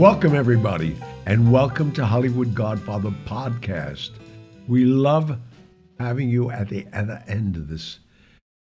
Welcome, 0.00 0.34
everybody, 0.34 0.96
and 1.26 1.52
welcome 1.52 1.92
to 1.92 2.06
Hollywood 2.06 2.54
Godfather 2.54 3.10
Podcast. 3.26 4.12
We 4.66 4.86
love 4.86 5.38
having 5.98 6.30
you 6.30 6.50
at 6.50 6.70
the, 6.70 6.86
at 6.90 7.06
the 7.06 7.22
end 7.28 7.56
of 7.56 7.68
this 7.68 7.98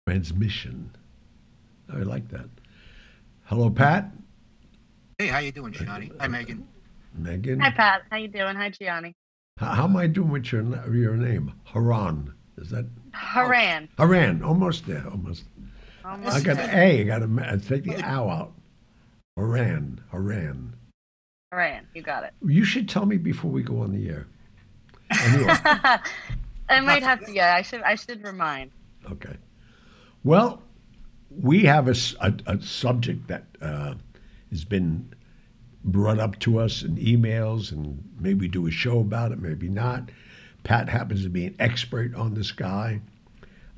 transmission. 0.08 0.90
I 1.94 1.98
like 1.98 2.30
that. 2.30 2.48
Hello, 3.44 3.70
Pat. 3.70 4.10
Hey, 5.18 5.28
how 5.28 5.40
you 5.40 5.52
doing, 5.52 5.74
Johnny? 5.74 6.14
Hi, 6.18 6.30
Megan. 6.30 6.66
Megan. 7.14 7.60
Hi, 7.60 7.72
Pat. 7.72 8.04
How 8.10 8.16
you 8.16 8.30
doing? 8.30 8.56
Hi, 8.56 8.70
Gianni. 8.70 9.14
How, 9.58 9.74
how 9.74 9.84
am 9.84 9.98
I 9.98 10.08
doing 10.08 10.30
with 10.30 10.50
your 10.54 10.64
your 10.96 11.18
name? 11.18 11.52
Haran. 11.66 12.34
Is 12.58 12.70
that 12.70 12.86
Haran. 13.12 13.90
Oh, 13.98 14.08
Haran? 14.08 14.44
Almost 14.44 14.88
there. 14.88 15.06
Almost. 15.12 15.44
Almost 16.06 16.38
I 16.38 16.40
got 16.40 16.56
there. 16.56 16.72
A. 16.74 17.02
I 17.02 17.04
got 17.04 17.20
to 17.20 17.68
take 17.68 17.84
the 17.84 18.02
ow 18.02 18.30
out. 18.30 18.54
Haran. 19.36 20.00
Haran. 20.10 20.77
Haran. 21.52 21.88
You 21.94 22.02
got 22.02 22.24
it. 22.24 22.34
You 22.46 22.66
should 22.66 22.90
tell 22.90 23.06
me 23.06 23.18
before 23.18 23.50
we 23.50 23.64
go 23.64 23.82
on 23.82 23.92
the 23.94 24.10
air. 24.10 24.28
Anyway, 25.24 25.54
I 26.70 26.82
might 26.82 27.04
have 27.04 27.26
to. 27.26 27.32
Yeah, 27.32 27.56
I 27.56 27.62
should. 27.62 27.82
I 27.84 27.96
should 27.96 28.24
remind. 28.24 28.72
okay. 29.10 29.38
Well, 30.24 30.62
we 31.30 31.64
have 31.64 31.88
a 31.88 31.96
a 32.46 32.62
subject 32.62 33.28
that 33.30 33.46
uh, 33.62 33.94
has 34.50 34.66
been 34.66 35.14
brought 35.86 36.20
up 36.20 36.38
to 36.40 36.60
us 36.60 36.84
in 36.84 36.98
emails, 36.98 37.72
and 37.72 38.04
maybe 38.20 38.50
do 38.50 38.68
a 38.68 38.72
show 38.72 39.00
about 39.00 39.32
it, 39.32 39.40
maybe 39.40 39.70
not. 39.70 40.10
Pat 40.64 40.90
happens 40.90 41.24
to 41.24 41.30
be 41.30 41.46
an 41.46 41.56
expert 41.60 42.14
on 42.16 42.34
this 42.34 42.52
guy. 42.52 43.00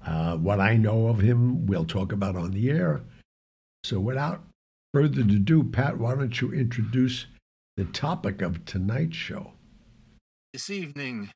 Uh, 0.03 0.37
what 0.37 0.59
I 0.59 0.75
know 0.75 1.07
of 1.07 1.19
him, 1.19 1.67
we'll 1.67 1.85
talk 1.85 2.11
about 2.11 2.35
on 2.35 2.49
the 2.49 2.71
air. 2.71 3.01
So, 3.83 3.99
without 3.99 4.41
further 4.91 5.21
ado, 5.21 5.63
Pat, 5.63 5.99
why 5.99 6.15
don't 6.15 6.41
you 6.41 6.51
introduce 6.51 7.27
the 7.79 7.85
topic 7.85 8.41
of 8.41 8.65
tonight's 8.65 9.15
show? 9.15 9.53
This 10.51 10.69
evening, 10.69 11.31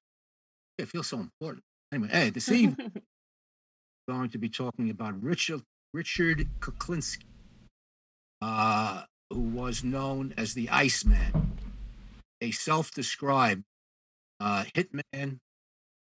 it 0.78 0.90
feels 0.90 1.08
so 1.08 1.20
important. 1.20 1.64
Anyway, 1.94 2.10
hey, 2.12 2.32
this 2.32 2.52
evening, 2.52 2.92
we're 4.08 4.14
going 4.14 4.30
to 4.30 4.38
be 4.38 4.50
talking 4.50 4.90
about 4.90 5.24
Richard 5.24 5.62
Richard 5.94 6.46
Kuklinski, 6.60 7.24
uh, 8.42 9.04
who 9.30 9.40
was 9.40 9.86
known 9.86 10.34
as 10.36 10.54
the 10.54 10.70
Iceman, 10.70 11.54
a 12.42 12.52
self-described 12.52 13.64
uh, 14.42 14.66
hitman 14.76 15.38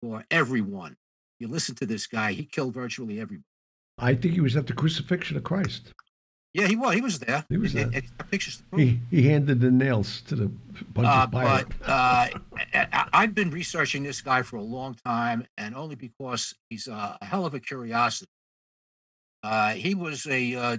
for 0.02 0.22
everyone. 0.30 0.96
You 1.40 1.48
listen 1.48 1.76
to 1.76 1.86
this 1.86 2.06
guy; 2.06 2.32
he 2.32 2.44
killed 2.44 2.74
virtually 2.74 3.20
everybody. 3.20 3.46
I 3.96 4.14
think 4.14 4.34
he 4.34 4.42
was 4.42 4.54
at 4.54 4.66
the 4.66 4.74
crucifixion 4.74 5.38
of 5.38 5.44
Christ. 5.44 5.94
Yeah, 6.56 6.66
he 6.68 6.74
was. 6.76 6.94
He 6.94 7.00
was 7.02 7.18
there. 7.18 7.44
He 7.50 7.58
was 7.58 7.72
there. 7.74 7.84
and- 7.84 7.94
and 7.96 8.30
pictures. 8.30 8.62
He, 8.74 8.98
he 9.10 9.28
handed 9.28 9.60
the 9.60 9.70
nails 9.70 10.22
to 10.28 10.34
the 10.34 10.50
Pontius 10.94 11.14
Uh, 11.14 11.26
Pilate. 11.26 11.66
but 11.80 11.88
uh, 11.88 12.28
I've 13.12 13.34
been 13.34 13.50
researching 13.50 14.02
this 14.04 14.22
guy 14.22 14.40
for 14.40 14.56
a 14.56 14.62
long 14.62 14.96
time, 15.04 15.46
and 15.58 15.74
only 15.76 15.96
because 15.96 16.54
he's 16.70 16.86
a, 16.88 17.18
a 17.20 17.24
hell 17.24 17.44
of 17.44 17.52
a 17.52 17.60
curiosity. 17.60 18.30
Uh, 19.42 19.74
he 19.74 19.94
was 19.94 20.26
a 20.26 20.54
uh, 20.54 20.76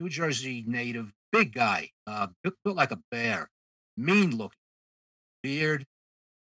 New 0.00 0.08
Jersey 0.08 0.64
native, 0.66 1.12
big 1.30 1.52
guy, 1.52 1.90
uh, 2.06 2.28
built, 2.42 2.54
built 2.64 2.76
like 2.76 2.90
a 2.90 2.98
bear, 3.10 3.48
mean 3.98 4.30
looking, 4.36 4.56
beard, 5.42 5.84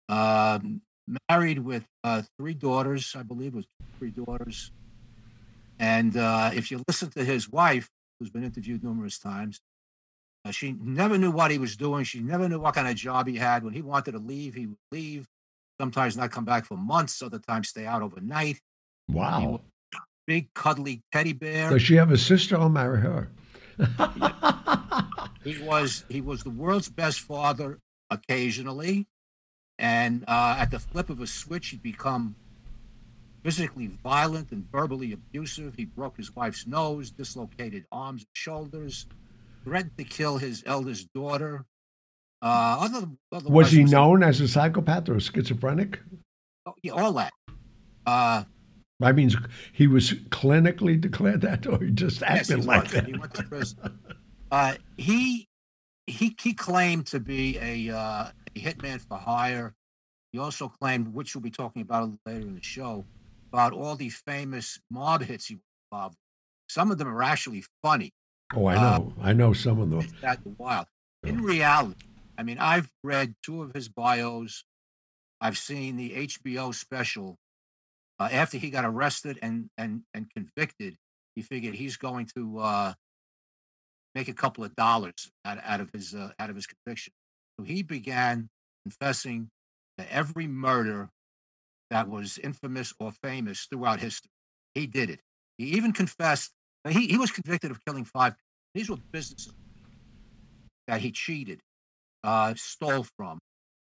um, 0.09 0.81
married 1.29 1.59
with 1.59 1.85
uh, 2.05 2.23
three 2.39 2.55
daughters, 2.55 3.15
I 3.19 3.25
believe 3.25 3.55
it 3.55 3.57
was 3.57 3.67
three 3.99 4.11
daughters. 4.11 4.71
And 5.81 6.17
uh, 6.17 6.51
if 6.55 6.71
you 6.71 6.83
listen 6.87 7.11
to 7.11 7.25
his 7.25 7.49
wife, 7.49 7.89
who's 8.21 8.31
been 8.31 8.45
interviewed 8.45 8.85
numerous 8.85 9.19
times, 9.19 9.59
uh, 10.45 10.51
she 10.51 10.73
never 10.81 11.19
knew 11.19 11.31
what 11.31 11.51
he 11.51 11.59
was 11.59 11.77
doing. 11.77 12.05
She 12.05 12.21
never 12.21 12.49
knew 12.49 12.61
what 12.61 12.75
kind 12.75 12.87
of 12.87 12.95
job 12.95 13.27
he 13.27 13.37
had. 13.37 13.65
When 13.65 13.75
he 13.75 13.83
wanted 13.83 14.13
to 14.13 14.19
leave, 14.19 14.55
he 14.55 14.67
would 14.67 14.79
leave. 14.93 15.27
Sometimes 15.81 16.17
not 16.17 16.31
come 16.31 16.45
back 16.45 16.67
for 16.67 16.77
months. 16.77 17.21
Other 17.23 17.39
times 17.39 17.71
stay 17.71 17.87
out 17.87 18.03
overnight. 18.03 18.61
wow. 19.09 19.61
Big 20.27 20.53
cuddly 20.55 21.03
teddy 21.13 21.33
bear. 21.33 21.71
Does 21.71 21.83
she 21.83 21.97
have 21.97 22.13
a 22.13 22.19
sister? 22.19 22.57
I'll 22.57 22.69
marry 22.69 23.01
her. 23.01 23.31
He 25.43 25.59
was 25.63 26.05
he 26.09 26.21
was 26.21 26.43
the 26.43 26.51
world's 26.51 26.89
best 26.91 27.21
father 27.21 27.79
occasionally, 28.11 29.07
and 29.79 30.25
uh, 30.29 30.57
at 30.59 30.71
the 30.71 30.79
flip 30.79 31.09
of 31.09 31.21
a 31.21 31.27
switch, 31.27 31.69
he'd 31.71 31.83
become 31.83 32.37
physically 33.43 33.91
violent 34.03 34.53
and 34.53 34.71
verbally 34.71 35.13
abusive. 35.13 35.75
He 35.77 35.85
broke 35.85 36.17
his 36.17 36.35
wife's 36.35 36.67
nose, 36.67 37.11
dislocated 37.11 37.85
arms 37.91 38.23
and 38.23 38.29
shoulders, 38.35 39.07
threatened 39.65 39.97
to 39.99 40.05
kill 40.05 40.39
his 40.39 40.63
eldest 40.67 41.13
daughter. 41.15 41.65
Uh, 42.43 42.77
other, 42.81 43.07
was 43.49 43.71
he 43.71 43.83
a- 43.83 43.87
known 43.87 44.23
as 44.23 44.41
a 44.41 44.49
psychopath 44.49 45.09
or 45.09 45.17
a 45.17 45.21
schizophrenic? 45.21 46.01
Oh, 46.67 46.75
yeah, 46.83 46.93
all 46.93 47.13
that. 47.15 47.33
Uh, 48.07 48.45
I 49.03 49.13
mean, 49.13 49.31
he 49.73 49.87
was 49.87 50.13
clinically 50.31 51.01
declared 51.01 51.41
that, 51.43 51.67
or 51.67 51.79
he 51.83 51.91
just 51.91 52.21
yes, 52.21 52.51
acted 52.51 52.61
he 52.61 52.67
like 52.67 52.85
was. 52.85 52.93
that. 52.93 53.07
He 53.07 53.13
went 53.17 53.35
to 53.35 53.43
prison. 53.45 53.99
Uh, 54.51 54.75
he 54.97 55.49
he 56.07 56.37
he 56.41 56.53
claimed 56.53 57.07
to 57.07 57.21
be 57.21 57.57
a, 57.59 57.95
uh, 57.95 58.31
a 58.57 58.59
hitman 58.59 59.01
for 59.01 59.17
hire. 59.17 59.75
He 60.33 60.39
also 60.39 60.69
claimed, 60.69 61.15
which 61.15 61.35
we'll 61.35 61.43
be 61.43 61.51
talking 61.51 61.83
about 61.83 62.03
a 62.03 62.05
little 62.07 62.21
later 62.27 62.41
in 62.41 62.55
the 62.55 62.63
show, 62.63 63.05
about 63.53 63.73
all 63.73 63.97
the 63.97 64.09
famous 64.11 64.79
mob 64.91 65.23
hits 65.23 65.47
he 65.47 65.55
was 65.57 65.63
involved. 65.93 66.15
in. 66.15 66.19
Some 66.69 66.91
of 66.91 66.99
them 66.99 67.09
are 67.09 67.23
actually 67.23 67.65
funny. 67.83 68.13
Oh, 68.55 68.67
I 68.67 68.77
Uh, 68.77 68.99
know. 68.99 69.15
I 69.21 69.33
know 69.33 69.53
some 69.53 69.81
of 69.81 69.91
them. 69.91 70.07
That 70.23 70.41
wild. 70.59 70.87
In 71.25 71.43
reality, 71.43 72.07
I 72.39 72.43
mean, 72.43 72.59
I've 72.59 72.91
read 73.05 73.35
two 73.43 73.63
of 73.63 73.73
his 73.75 73.89
bios. 73.89 74.65
I've 75.41 75.59
seen 75.59 75.97
the 75.97 76.15
HBO 76.29 76.73
special. 76.75 77.37
Uh, 78.19 78.29
after 78.33 78.57
he 78.59 78.71
got 78.71 78.85
arrested 78.85 79.39
and 79.43 79.71
and 79.77 80.03
and 80.15 80.31
convicted, 80.31 80.97
he 81.35 81.43
figured 81.43 81.75
he's 81.75 81.97
going 81.97 82.27
to 82.37 82.59
uh, 82.59 82.95
make 84.15 84.29
a 84.29 84.35
couple 84.35 84.65
of 84.65 84.75
dollars 84.77 85.31
out, 85.45 85.59
out 85.65 85.81
of 85.81 85.91
his 85.93 86.15
uh, 86.15 86.33
out 86.39 86.51
of 86.51 86.57
his 86.57 86.67
conviction. 86.67 87.13
So 87.59 87.65
he 87.65 87.83
began 87.83 88.49
confessing 88.85 89.51
to 89.99 90.13
every 90.13 90.47
murder 90.47 91.11
that 91.91 92.09
was 92.09 92.39
infamous 92.39 92.93
or 93.01 93.13
famous 93.23 93.67
throughout 93.71 94.01
history. 94.01 94.31
He 94.75 94.87
did 94.87 95.11
it. 95.11 95.21
He 95.59 95.67
even 95.77 95.93
confessed. 95.93 96.53
He 96.89 97.07
he 97.09 97.19
was 97.19 97.31
convicted 97.31 97.71
of 97.71 97.85
killing 97.85 98.05
five. 98.05 98.35
These 98.75 98.91
were 98.91 98.99
businesses 99.13 99.53
that 100.87 101.01
he 101.01 101.13
cheated, 101.13 101.61
uh, 102.25 102.55
stole 102.57 103.07
from, 103.17 103.39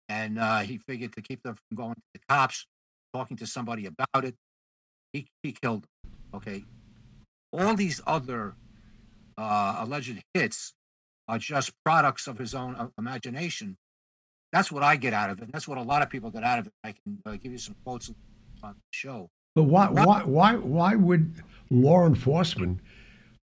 and 0.09 0.39
uh, 0.39 0.61
he 0.61 0.79
figured 0.79 1.13
to 1.15 1.23
keep 1.23 1.43
them 1.43 1.55
from 1.55 1.77
going 1.77 1.95
to 1.95 2.03
the 2.15 2.21
cops, 2.29 2.67
talking 3.15 3.37
to 3.39 3.47
somebody 3.47 3.87
about 3.87 4.25
it, 4.25 4.35
he 5.13 5.27
he 5.43 5.53
killed 5.53 5.83
them. 5.83 6.13
Okay, 6.35 6.65
all 7.53 7.75
these 7.75 8.01
other 8.07 8.55
uh, 9.37 9.77
alleged 9.79 10.21
hits 10.35 10.75
are 11.29 11.39
just 11.39 11.73
products 11.85 12.27
of 12.27 12.39
his 12.39 12.55
own 12.55 12.75
uh, 12.77 12.89
imagination. 12.99 13.77
That's 14.53 14.73
what 14.73 14.83
I 14.83 14.97
get 14.97 15.13
out 15.13 15.31
of 15.31 15.41
it. 15.43 15.53
That's 15.53 15.69
what 15.69 15.79
a 15.79 15.83
lot 15.83 16.03
of 16.03 16.11
people 16.11 16.31
get 16.31 16.45
out 16.45 16.59
of 16.59 16.67
it. 16.67 16.73
I 16.83 16.93
can 16.93 17.19
uh, 17.27 17.33
give 17.33 17.53
you 17.53 17.59
some 17.59 17.77
quotes 17.85 18.11
on 18.63 18.73
the 18.75 18.81
show. 18.91 19.31
But 19.55 19.65
why, 19.65 19.89
why, 19.89 20.23
why, 20.23 20.55
why 20.55 20.95
would 20.95 21.43
law 21.71 22.07
enforcement 22.07 22.81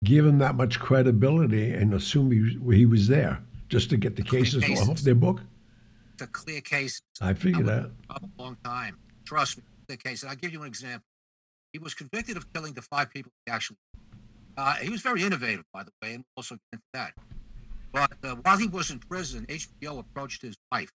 give 0.03 0.25
him 0.25 0.37
that 0.39 0.55
much 0.55 0.79
credibility 0.79 1.71
and 1.71 1.93
assume 1.93 2.31
he 2.31 2.39
was, 2.41 2.77
he 2.77 2.85
was 2.85 3.07
there 3.07 3.41
just 3.69 3.89
to 3.91 3.97
get 3.97 4.15
the 4.15 4.23
Clear 4.23 4.43
cases 4.43 4.89
off 4.89 4.99
their 4.99 5.15
book? 5.15 5.41
It's 6.13 6.23
a 6.23 6.27
clear 6.27 6.61
case. 6.61 7.01
I 7.21 7.33
figured 7.33 7.65
that. 7.65 7.89
a 8.09 8.19
long 8.37 8.57
time. 8.63 8.97
Trust 9.25 9.57
me, 9.57 9.63
the 9.87 9.97
case. 9.97 10.21
And 10.23 10.29
I'll 10.29 10.35
give 10.35 10.51
you 10.51 10.61
an 10.61 10.67
example. 10.67 11.05
He 11.73 11.79
was 11.79 11.93
convicted 11.93 12.37
of 12.37 12.51
killing 12.53 12.73
the 12.73 12.81
five 12.81 13.09
people 13.09 13.31
he 13.45 13.51
actually. 13.51 13.77
Uh, 14.57 14.73
he 14.75 14.89
was 14.89 15.01
very 15.01 15.23
innovative, 15.23 15.63
by 15.73 15.83
the 15.83 15.91
way, 16.03 16.13
and 16.13 16.25
also 16.35 16.57
that. 16.93 17.13
But 17.91 18.13
uh, 18.23 18.35
while 18.43 18.57
he 18.57 18.67
was 18.67 18.91
in 18.91 18.99
prison, 18.99 19.45
HBO 19.47 19.99
approached 19.99 20.41
his 20.41 20.55
wife 20.71 20.91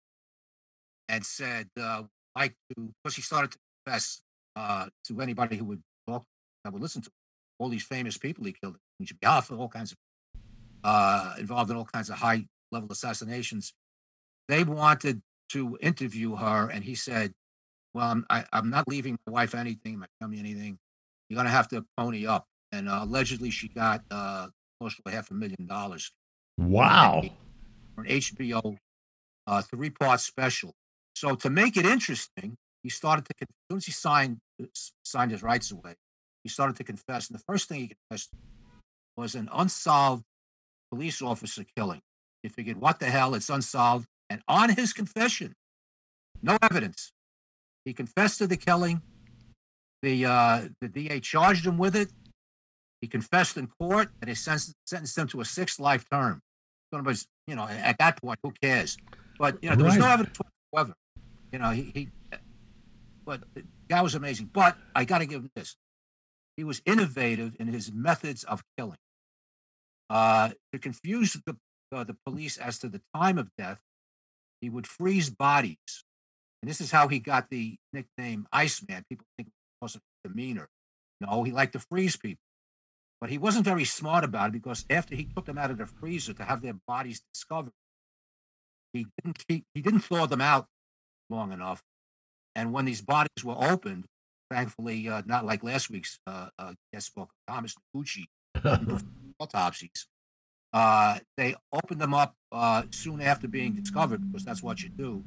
and 1.10 1.26
said, 1.26 1.68
uh, 1.80 2.04
"Like 2.36 2.56
to," 2.70 2.94
because 3.04 3.16
he 3.16 3.22
started 3.22 3.52
to 3.52 3.58
confess 3.86 4.22
uh, 4.56 4.88
to 5.08 5.22
anybody 5.22 5.58
who 5.58 5.66
would 5.66 5.82
talk, 6.08 6.24
that 6.64 6.74
would 6.74 6.82
listen 6.82 7.02
to 7.02 7.10
him. 7.10 7.14
all 7.60 7.70
these 7.70 7.84
famous 7.84 8.18
people 8.18 8.46
he 8.46 8.54
killed, 8.54 8.78
he 9.00 9.06
should 9.06 9.18
Jimmy 9.22 9.34
Hoffa, 9.34 9.58
all 9.58 9.70
kinds 9.70 9.92
of 9.92 9.98
uh, 10.84 11.36
involved 11.40 11.72
in 11.72 11.78
all 11.78 11.86
kinds 11.86 12.10
of 12.10 12.18
high 12.18 12.46
level 12.72 12.90
assassinations. 12.92 13.74
They 14.48 14.64
wanted 14.64 15.22
to 15.50 15.78
interview 15.82 16.36
her, 16.36 16.70
and 16.70 16.84
he 16.84 16.96
said, 16.96 17.34
"Well, 17.94 18.10
I'm 18.10 18.26
I, 18.30 18.46
I'm 18.54 18.70
not 18.70 18.88
leaving 18.88 19.18
my 19.28 19.34
wife 19.34 19.54
anything, 19.54 20.00
my 20.00 20.08
family 20.22 20.40
anything. 20.40 20.78
You're 21.30 21.38
gonna 21.38 21.50
have 21.50 21.68
to 21.70 21.86
pony 21.98 22.26
up." 22.26 22.46
And 22.72 22.88
uh, 22.88 23.00
allegedly, 23.04 23.50
she 23.52 23.68
got 23.68 24.02
uh, 24.12 24.48
close 24.80 24.96
to 24.96 25.02
a 25.08 25.12
half 25.12 25.30
a 25.32 25.34
million 25.34 25.68
dollars 25.68 26.12
Wow. 26.58 27.24
an 27.98 28.06
HBO 28.06 28.78
uh, 29.48 29.62
three 29.62 29.90
part 29.90 30.20
special. 30.20 30.74
So 31.16 31.36
to 31.36 31.50
make 31.50 31.78
it 31.78 31.86
interesting, 31.86 32.56
he 32.84 32.90
started 32.90 33.26
to 33.26 33.34
as 33.42 33.48
soon 33.70 33.78
as 33.78 33.86
he 33.86 33.92
signed 33.92 34.38
signed 35.04 35.32
his 35.32 35.44
rights 35.44 35.72
away, 35.72 35.96
he 36.44 36.50
started 36.50 36.76
to 36.78 36.84
confess. 36.84 37.30
And 37.30 37.38
the 37.38 37.44
first 37.48 37.68
thing 37.68 37.82
he 37.82 37.96
confessed 38.10 38.30
was 39.18 39.36
an 39.36 39.50
unsolved 39.54 40.24
police 40.92 41.22
officer 41.22 41.64
killing. 41.76 42.02
He 42.44 42.50
figured, 42.50 42.78
what 42.78 43.00
the 43.00 43.08
hell? 43.08 43.34
It's 43.34 43.50
unsolved. 43.50 44.06
And 44.30 44.42
on 44.48 44.70
his 44.70 44.94
confession, 44.94 45.54
no 46.42 46.58
evidence. 46.62 47.12
He 47.86 47.94
confessed 47.94 48.40
to 48.40 48.48
the 48.48 48.58
killing. 48.58 49.02
The 50.02 50.26
uh, 50.26 50.68
the 50.82 50.90
DA 50.90 51.20
charged 51.20 51.66
him 51.66 51.78
with 51.78 51.96
it. 51.96 52.10
He 53.06 53.10
confessed 53.10 53.56
in 53.56 53.68
court, 53.80 54.10
and 54.20 54.32
they 54.32 54.34
sentenced, 54.34 54.74
sentenced 54.88 55.16
him 55.16 55.28
to 55.28 55.40
a 55.40 55.46
six 55.46 55.80
life 55.80 56.10
term. 56.10 56.42
Was, 56.92 57.28
you 57.46 57.56
know, 57.56 57.68
at 57.68 58.00
that 58.00 58.20
point, 58.20 58.40
who 58.42 58.50
cares? 58.50 58.98
But 59.38 59.62
you 59.62 59.70
know, 59.70 59.76
there 59.76 59.86
was 59.86 59.96
no 59.96 60.08
evidence 60.08 60.40
whatsoever. 60.72 60.96
You 61.52 61.60
know, 61.60 61.70
he, 61.70 61.92
he 61.94 62.10
but 63.24 63.44
the 63.54 63.62
guy 63.88 64.02
was 64.02 64.16
amazing. 64.16 64.50
But 64.52 64.76
I 64.96 65.06
got 65.06 65.20
to 65.20 65.28
give 65.28 65.42
him 65.42 65.52
this: 65.56 65.76
he 66.58 66.64
was 66.64 66.82
innovative 66.84 67.56
in 67.60 67.68
his 67.68 67.92
methods 67.94 68.44
of 68.44 68.64
killing. 68.76 68.98
Uh, 70.10 70.50
to 70.74 70.80
confuse 70.80 71.34
the 71.46 71.56
uh, 71.92 72.06
the 72.06 72.18
police 72.26 72.58
as 72.58 72.80
to 72.80 72.90
the 72.90 73.02
time 73.16 73.38
of 73.38 73.50
death, 73.56 73.78
he 74.62 74.70
would 74.72 74.88
freeze 74.88 75.30
bodies, 75.30 75.78
and 76.64 76.68
this 76.68 76.82
is 76.82 76.90
how 76.90 77.08
he 77.08 77.20
got 77.20 77.52
the 77.52 77.76
nickname 77.94 78.48
Iceman. 78.52 79.04
People 79.08 79.28
think 79.38 79.50
because 79.80 79.94
of 79.94 80.02
his 80.02 80.32
demeanor. 80.32 80.70
No, 81.22 81.44
he 81.44 81.52
liked 81.52 81.74
to 81.74 81.80
freeze 81.80 82.18
people, 82.18 82.42
but 83.22 83.30
he 83.30 83.38
wasn't 83.38 83.66
very 83.66 83.86
smart 83.86 84.24
about 84.24 84.50
it 84.50 84.54
because 84.54 84.86
after 84.90 85.16
he 85.16 85.26
took 85.26 85.46
them 85.46 85.58
out 85.58 85.72
of 85.72 85.78
the 85.78 85.86
freezer 85.86 86.34
to 86.34 86.44
have 86.44 86.62
their 86.62 86.76
bodies 86.88 87.22
discovered, 87.34 87.74
he 88.94 89.08
didn't 89.18 89.44
keep, 89.48 89.66
he 89.74 89.82
didn't 89.82 90.02
thaw 90.02 90.26
them 90.26 90.42
out 90.42 90.68
long 91.30 91.52
enough, 91.52 91.82
and 92.56 92.72
when 92.72 92.86
these 92.86 93.02
bodies 93.02 93.44
were 93.44 93.56
opened, 93.58 94.06
thankfully, 94.50 95.10
uh, 95.10 95.22
not 95.26 95.46
like 95.46 95.64
last 95.64 95.90
week's 95.90 96.20
uh, 96.26 96.48
uh, 96.58 96.74
guest 96.94 97.14
book, 97.16 97.30
Thomas 97.48 97.76
Noguchi, 97.96 98.26
autopsies. 99.40 100.08
Uh, 100.72 101.20
they 101.38 101.56
opened 101.72 102.02
them 102.02 102.14
up 102.14 102.36
uh, 102.52 102.84
soon 102.92 103.22
after 103.22 103.48
being 103.48 103.74
discovered 103.74 104.26
because 104.28 104.46
that's 104.46 104.64
what 104.64 104.82
you 104.82 104.90
do. 104.90 105.24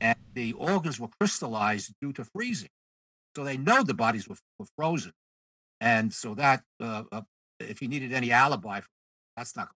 And 0.00 0.18
the 0.34 0.52
organs 0.54 1.00
were 1.00 1.08
crystallized 1.20 1.92
due 2.00 2.12
to 2.14 2.24
freezing. 2.24 2.68
So 3.36 3.44
they 3.44 3.56
know 3.56 3.82
the 3.82 3.94
bodies 3.94 4.28
were, 4.28 4.36
were 4.58 4.66
frozen. 4.76 5.12
And 5.86 6.12
so 6.12 6.34
that, 6.34 6.62
uh, 6.82 7.04
uh, 7.12 7.20
if 7.60 7.78
he 7.78 7.86
needed 7.86 8.12
any 8.12 8.32
alibi, 8.32 8.80
that's 9.36 9.54
not. 9.56 9.68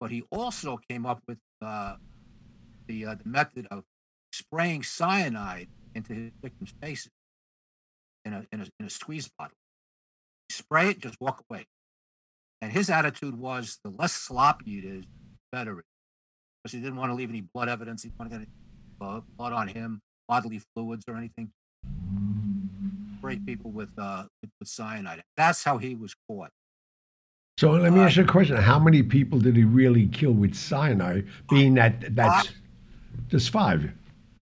But 0.00 0.12
he 0.12 0.22
also 0.30 0.78
came 0.88 1.04
up 1.04 1.20
with 1.26 1.38
uh, 1.60 1.96
the, 2.86 3.06
uh, 3.06 3.14
the 3.16 3.28
method 3.28 3.66
of 3.72 3.82
spraying 4.32 4.84
cyanide 4.84 5.66
into 5.96 6.12
his 6.12 6.30
victims' 6.40 6.72
faces 6.80 7.10
in 8.24 8.34
a, 8.34 8.46
in 8.52 8.60
a, 8.60 8.66
in 8.78 8.86
a 8.86 8.90
squeeze 8.90 9.28
bottle. 9.36 9.56
Spray 10.48 10.90
it, 10.90 11.00
just 11.00 11.16
walk 11.20 11.42
away. 11.50 11.66
And 12.62 12.70
his 12.70 12.88
attitude 12.88 13.36
was 13.36 13.78
the 13.82 13.90
less 13.90 14.12
sloppy 14.12 14.78
it 14.78 14.84
is, 14.84 15.02
the 15.02 15.58
better 15.58 15.80
it. 15.80 15.86
Because 16.62 16.72
he 16.72 16.80
didn't 16.80 16.98
want 16.98 17.10
to 17.10 17.16
leave 17.16 17.30
any 17.30 17.40
blood 17.52 17.68
evidence. 17.68 18.04
He 18.04 18.10
didn't 18.10 18.20
want 18.20 18.30
to 18.30 18.38
get 18.38 18.46
any 18.46 19.16
uh, 19.16 19.20
blood 19.36 19.54
on 19.54 19.66
him, 19.66 20.02
bodily 20.28 20.60
fluids 20.72 21.04
or 21.08 21.16
anything. 21.16 21.50
Spray 23.20 23.38
people 23.46 23.70
with, 23.70 23.90
uh, 23.98 24.24
with, 24.42 24.68
cyanide. 24.68 25.22
That's 25.36 25.62
how 25.62 25.78
he 25.78 25.94
was 25.94 26.14
caught. 26.28 26.50
So 27.58 27.72
let 27.72 27.92
me 27.92 28.00
Uh, 28.00 28.04
ask 28.04 28.16
you 28.16 28.24
a 28.24 28.26
question: 28.26 28.56
How 28.56 28.78
many 28.78 29.02
people 29.02 29.38
did 29.38 29.56
he 29.56 29.64
really 29.64 30.06
kill 30.08 30.32
with 30.32 30.54
cyanide? 30.54 31.28
Being 31.50 31.74
that 31.74 32.14
that's 32.16 32.50
just 33.28 33.50
five. 33.50 33.92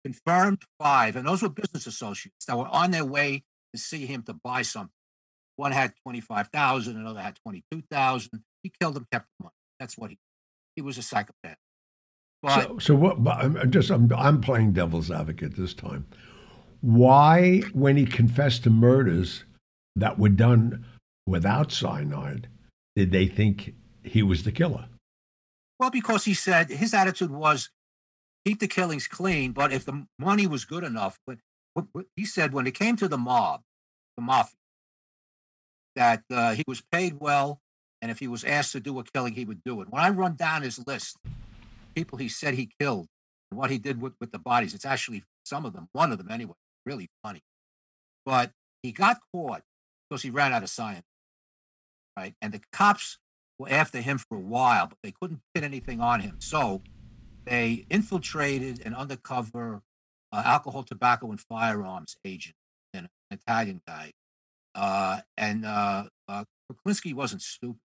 Confirmed 0.04 0.62
five. 0.78 1.16
And 1.16 1.26
those 1.26 1.42
were 1.42 1.48
business 1.48 1.86
associates 1.86 2.44
that 2.46 2.56
were 2.58 2.68
on 2.68 2.90
their 2.90 3.04
way 3.04 3.44
to 3.74 3.80
see 3.80 4.06
him 4.06 4.22
to 4.24 4.34
buy 4.34 4.62
something. 4.62 4.92
One 5.56 5.72
had 5.72 5.92
25,000, 6.04 6.96
another 6.96 7.20
had 7.20 7.36
22,000. 7.44 8.42
He 8.62 8.72
killed 8.80 8.94
them, 8.94 9.06
kept 9.12 9.26
the 9.38 9.44
money. 9.44 9.54
That's 9.78 9.96
what 9.98 10.10
he 10.10 10.18
He 10.76 10.82
was 10.82 10.98
a 10.98 11.02
psychopath. 11.02 11.56
But 12.42 12.62
So, 12.62 12.78
so 12.78 12.94
what? 12.94 13.22
But 13.24 13.38
I'm 13.38 13.56
I'm 13.56 13.70
just 13.70 13.90
I'm, 13.90 14.10
I'm 14.16 14.40
playing 14.40 14.72
devil's 14.72 15.10
advocate 15.10 15.56
this 15.56 15.74
time. 15.74 16.06
Why, 16.80 17.60
when 17.72 17.96
he 17.96 18.06
confessed 18.06 18.64
to 18.64 18.70
murders 18.70 19.44
that 19.96 20.18
were 20.18 20.30
done 20.30 20.86
without 21.26 21.72
cyanide, 21.72 22.48
did 22.96 23.12
they 23.12 23.26
think 23.26 23.74
he 24.02 24.22
was 24.22 24.42
the 24.42 24.52
killer? 24.52 24.86
Well, 25.78 25.90
because 25.90 26.24
he 26.24 26.34
said 26.34 26.70
his 26.70 26.94
attitude 26.94 27.30
was 27.30 27.70
keep 28.44 28.60
the 28.60 28.68
killings 28.68 29.06
clean, 29.06 29.52
but 29.52 29.72
if 29.72 29.84
the 29.84 30.06
money 30.18 30.46
was 30.46 30.64
good 30.64 30.84
enough, 30.84 31.18
but 31.26 31.38
he 32.16 32.24
said 32.24 32.52
when 32.52 32.66
it 32.66 32.74
came 32.74 32.96
to 32.96 33.08
the 33.08 33.18
mob, 33.18 33.62
the 34.16 34.22
mafia, 34.22 34.56
that 35.96 36.22
uh, 36.30 36.54
he 36.54 36.64
was 36.66 36.82
paid 36.92 37.20
well, 37.20 37.60
and 38.00 38.10
if 38.10 38.18
he 38.18 38.28
was 38.28 38.44
asked 38.44 38.72
to 38.72 38.80
do 38.80 38.98
a 38.98 39.04
killing, 39.04 39.34
he 39.34 39.44
would 39.44 39.62
do 39.64 39.80
it. 39.82 39.90
When 39.90 40.02
I 40.02 40.10
run 40.10 40.36
down 40.36 40.62
his 40.62 40.84
list, 40.86 41.16
people 41.94 42.18
he 42.18 42.28
said 42.28 42.54
he 42.54 42.70
killed 42.78 43.06
and 43.50 43.58
what 43.58 43.70
he 43.70 43.78
did 43.78 44.00
with, 44.00 44.14
with 44.20 44.32
the 44.32 44.38
bodies, 44.38 44.74
it's 44.74 44.86
actually 44.86 45.24
some 45.44 45.64
of 45.66 45.72
them, 45.72 45.88
one 45.92 46.12
of 46.12 46.18
them 46.18 46.30
anyway, 46.30 46.54
really 46.86 47.08
funny. 47.22 47.42
But 48.24 48.52
he 48.82 48.92
got 48.92 49.18
caught 49.32 49.62
because 50.08 50.22
he 50.22 50.30
ran 50.30 50.52
out 50.52 50.62
of 50.62 50.70
cyanide, 50.70 51.04
right? 52.16 52.34
And 52.40 52.52
the 52.52 52.60
cops 52.72 53.18
were 53.58 53.70
after 53.70 54.00
him 54.00 54.18
for 54.18 54.36
a 54.36 54.40
while, 54.40 54.86
but 54.86 54.98
they 55.02 55.12
couldn't 55.12 55.40
pin 55.54 55.64
anything 55.64 56.00
on 56.00 56.20
him. 56.20 56.36
So 56.38 56.82
they 57.44 57.86
infiltrated 57.90 58.84
an 58.84 58.94
undercover 58.94 59.82
uh, 60.32 60.42
alcohol, 60.44 60.82
tobacco, 60.82 61.30
and 61.30 61.40
firearms 61.40 62.16
agent, 62.24 62.56
an 62.94 63.08
Italian 63.30 63.82
guy. 63.86 64.12
Uh, 64.74 65.20
and 65.36 65.64
uh, 65.64 66.04
uh, 66.28 66.44
Kuklinski 66.70 67.14
wasn't 67.14 67.42
stupid. 67.42 67.80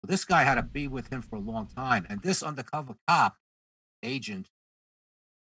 So 0.00 0.06
this 0.06 0.24
guy 0.24 0.44
had 0.44 0.56
to 0.56 0.62
be 0.62 0.86
with 0.86 1.12
him 1.12 1.22
for 1.22 1.36
a 1.36 1.40
long 1.40 1.66
time. 1.66 2.06
And 2.08 2.20
this 2.22 2.42
undercover 2.42 2.94
cop 3.08 3.36
agent 4.02 4.48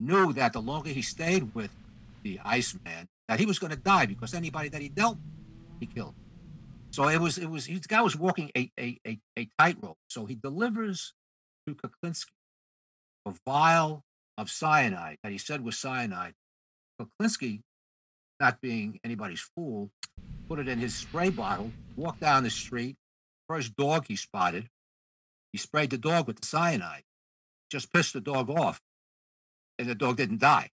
knew 0.01 0.33
that 0.33 0.53
the 0.53 0.61
longer 0.61 0.91
he 0.91 1.03
stayed 1.03 1.55
with 1.55 1.71
the 2.29 2.41
Iceman, 2.45 3.09
that 3.29 3.41
he 3.41 3.47
was 3.47 3.59
going 3.59 3.71
to 3.71 3.77
die 3.77 4.07
because 4.07 4.35
anybody 4.35 4.69
that 4.69 4.83
he 4.83 4.89
dealt, 4.89 5.19
he 5.81 5.87
killed. 5.87 6.15
So 6.91 7.09
it 7.09 7.21
was 7.21 7.39
it 7.39 7.51
was 7.51 7.67
this 7.67 7.87
guy 7.87 8.01
was 8.01 8.17
walking 8.17 8.51
a 8.57 8.71
a 8.79 8.99
a, 9.07 9.19
a 9.39 9.49
tightrope. 9.59 9.99
So 10.09 10.27
he 10.27 10.35
delivers 10.35 11.15
to 11.67 11.75
Kuklinski 11.75 12.33
a 13.27 13.35
vial 13.45 14.05
of 14.39 14.51
cyanide 14.51 15.19
that 15.23 15.33
he 15.33 15.39
said 15.39 15.65
was 15.65 15.79
cyanide. 15.79 16.35
Kuklinski, 17.01 17.61
not 18.41 18.61
being 18.61 18.99
anybody's 19.05 19.41
fool, 19.55 19.91
put 20.49 20.59
it 20.59 20.69
in 20.69 20.79
his 20.79 20.95
spray 20.95 21.31
bottle, 21.31 21.71
walked 21.97 22.21
down 22.21 22.45
the 22.45 22.51
street. 22.51 22.97
First 23.49 23.77
dog 23.77 24.07
he 24.09 24.17
spotted, 24.17 24.69
he 25.53 25.59
sprayed 25.59 25.91
the 25.91 25.99
dog 25.99 26.27
with 26.27 26.41
the 26.41 26.47
cyanide, 26.47 27.05
just 27.71 27.93
pissed 27.93 28.13
the 28.13 28.21
dog 28.21 28.51
off, 28.51 28.81
and 29.79 29.89
the 29.89 29.95
dog 29.95 30.17
didn't 30.17 30.41
die. 30.41 30.71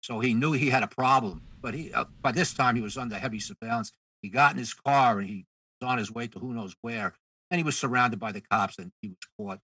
So 0.00 0.20
he 0.20 0.34
knew 0.34 0.52
he 0.52 0.70
had 0.70 0.82
a 0.82 0.88
problem. 0.88 1.42
But 1.60 1.74
he, 1.74 1.92
uh, 1.92 2.04
by 2.22 2.32
this 2.32 2.54
time, 2.54 2.76
he 2.76 2.82
was 2.82 2.96
under 2.96 3.16
heavy 3.16 3.40
surveillance. 3.40 3.92
He 4.22 4.28
got 4.28 4.52
in 4.52 4.58
his 4.58 4.74
car 4.74 5.18
and 5.18 5.28
he 5.28 5.46
was 5.80 5.90
on 5.90 5.98
his 5.98 6.12
way 6.12 6.26
to 6.28 6.38
who 6.38 6.54
knows 6.54 6.74
where, 6.82 7.14
and 7.50 7.58
he 7.58 7.64
was 7.64 7.76
surrounded 7.76 8.18
by 8.20 8.32
the 8.32 8.40
cops, 8.40 8.78
and 8.78 8.92
he 9.00 9.08
was 9.08 9.18
caught, 9.38 9.60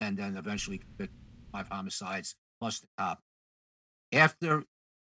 and 0.00 0.16
then 0.16 0.36
eventually 0.36 0.78
convicted 0.78 1.16
five 1.52 1.68
homicides 1.68 2.34
plus 2.60 2.80
the 2.80 2.86
cop. 2.98 3.20
After 4.12 4.64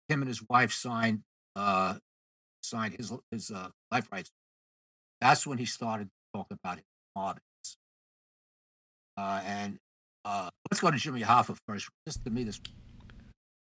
him 0.10 0.22
and 0.22 0.28
his 0.28 0.44
wife 0.50 0.72
signed 0.72 1.22
uh, 1.56 1.96
signed 2.62 2.96
his 2.96 3.12
his 3.32 3.51
uh, 3.51 3.70
life 3.92 4.08
rights, 4.12 4.32
that's 5.20 5.46
when 5.48 5.58
he 5.58 5.66
started 5.66 6.06
to 6.06 6.40
talk 6.40 6.48
about 6.51 6.78
his 6.78 6.86
mobbings. 7.16 7.42
Uh, 9.18 9.42
and 9.46 9.78
uh, 10.24 10.50
let's 10.70 10.80
go 10.80 10.92
to 10.92 10.98
Jimmy 10.98 11.22
Hoffa 11.22 11.58
first. 11.68 11.90
Just 12.08 12.24
to 12.25 12.32
me, 12.32 12.44
this 12.44 12.60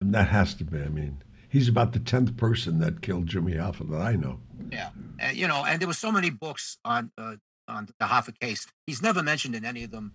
And 0.04 0.14
that 0.14 0.28
has 0.28 0.54
to 0.56 0.66
be. 0.66 0.82
I 0.82 0.90
mean, 0.90 1.24
he's 1.48 1.70
about 1.70 1.94
the 1.94 2.00
tenth 2.00 2.36
person 2.36 2.80
that 2.80 3.02
killed 3.02 3.28
Jimmy 3.28 3.54
Hoffa 3.54 3.90
that 3.90 4.02
I 4.02 4.18
know. 4.18 4.42
Yeah, 4.70 4.90
and, 5.18 5.38
you 5.38 5.48
know, 5.48 5.64
and 5.64 5.80
there 5.80 5.88
were 5.88 5.94
so 5.94 6.12
many 6.12 6.30
books 6.30 6.78
on 6.84 7.10
uh, 7.18 7.38
on 7.70 7.88
the 8.00 8.06
Hoffa 8.06 8.38
case. 8.38 8.68
He's 8.86 9.02
never 9.02 9.24
mentioned 9.24 9.56
in 9.56 9.64
any 9.64 9.86
of 9.86 9.92
them, 9.92 10.12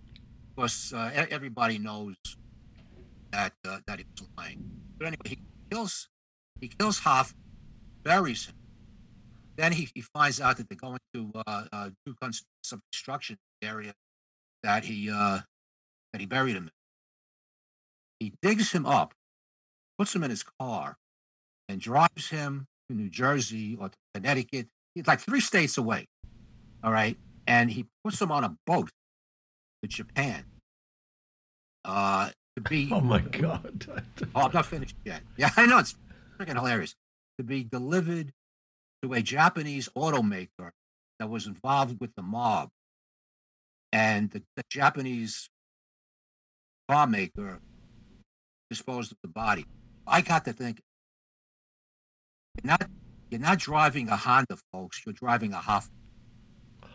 because 0.55 0.93
uh, 0.93 1.09
e- 1.11 1.31
everybody 1.31 1.79
knows 1.79 2.15
that 3.31 3.53
uh, 3.67 3.79
that 3.87 3.97
he 3.97 4.05
was 4.19 4.29
lying. 4.37 4.63
But 4.99 5.07
anyway, 5.07 5.25
he 5.25 5.39
kills 5.71 6.07
he 6.61 6.67
kills 6.67 6.99
Hoffa, 7.01 7.33
buries 8.03 8.45
him. 8.45 8.53
Then 9.57 9.71
he, 9.71 9.89
he 9.95 10.01
finds 10.01 10.39
out 10.39 10.57
that 10.57 10.69
they're 10.69 10.77
going 10.77 10.99
to 11.15 11.31
uh, 11.47 11.63
uh, 11.73 11.89
do 12.05 12.15
some 12.63 12.81
construction 12.93 13.37
in 13.61 13.67
the 13.67 13.73
area 13.73 13.93
that 14.61 14.85
he 14.85 15.09
uh, 15.09 15.39
that 16.13 16.19
he 16.19 16.27
buried 16.27 16.55
him. 16.55 16.65
in. 16.65 16.71
He 18.19 18.33
digs 18.41 18.71
him 18.71 18.85
up, 18.85 19.15
puts 19.99 20.15
him 20.15 20.23
in 20.23 20.29
his 20.29 20.43
car, 20.59 20.97
and 21.67 21.79
drives 21.81 22.29
him 22.29 22.65
to 22.89 22.95
New 22.95 23.09
Jersey 23.09 23.77
or 23.79 23.89
to 23.89 23.95
Connecticut. 24.15 24.67
He's 24.95 25.05
like 25.05 25.19
three 25.19 25.41
states 25.41 25.77
away. 25.77 26.07
All 26.83 26.91
right. 26.91 27.17
And 27.45 27.69
he 27.69 27.85
puts 28.03 28.19
him 28.19 28.31
on 28.31 28.43
a 28.45 28.55
boat 28.65 28.89
to 29.83 29.87
Japan. 29.87 30.45
Uh 31.85 32.29
to 32.55 32.61
be 32.61 32.89
Oh 32.93 33.01
my 33.01 33.19
God! 33.19 33.87
oh, 34.35 34.41
I'm 34.41 34.51
not 34.51 34.65
finished 34.65 34.95
yet. 35.05 35.21
Yeah, 35.37 35.49
I 35.55 35.65
know 35.65 35.79
it's 35.79 35.95
freaking 36.39 36.55
hilarious. 36.55 36.95
To 37.37 37.43
be 37.43 37.63
delivered 37.63 38.31
to 39.03 39.13
a 39.13 39.21
Japanese 39.21 39.89
automaker 39.95 40.71
that 41.19 41.29
was 41.29 41.45
involved 41.45 41.99
with 41.99 42.11
the 42.15 42.23
mob. 42.23 42.69
And 43.91 44.29
the, 44.31 44.43
the 44.55 44.63
Japanese 44.69 45.49
car 46.89 47.07
maker 47.07 47.59
disposed 48.69 49.11
of 49.11 49.17
the 49.23 49.29
body. 49.29 49.65
I 50.09 50.21
got 50.21 50.45
to 50.45 50.53
think, 50.53 50.81
you're 52.55 52.71
not 52.71 52.89
you're 53.29 53.39
not 53.39 53.59
driving 53.59 54.09
a 54.09 54.17
Honda, 54.17 54.57
folks. 54.73 55.01
You're 55.05 55.13
driving 55.13 55.53
a 55.53 55.57
Hoff. 55.57 55.89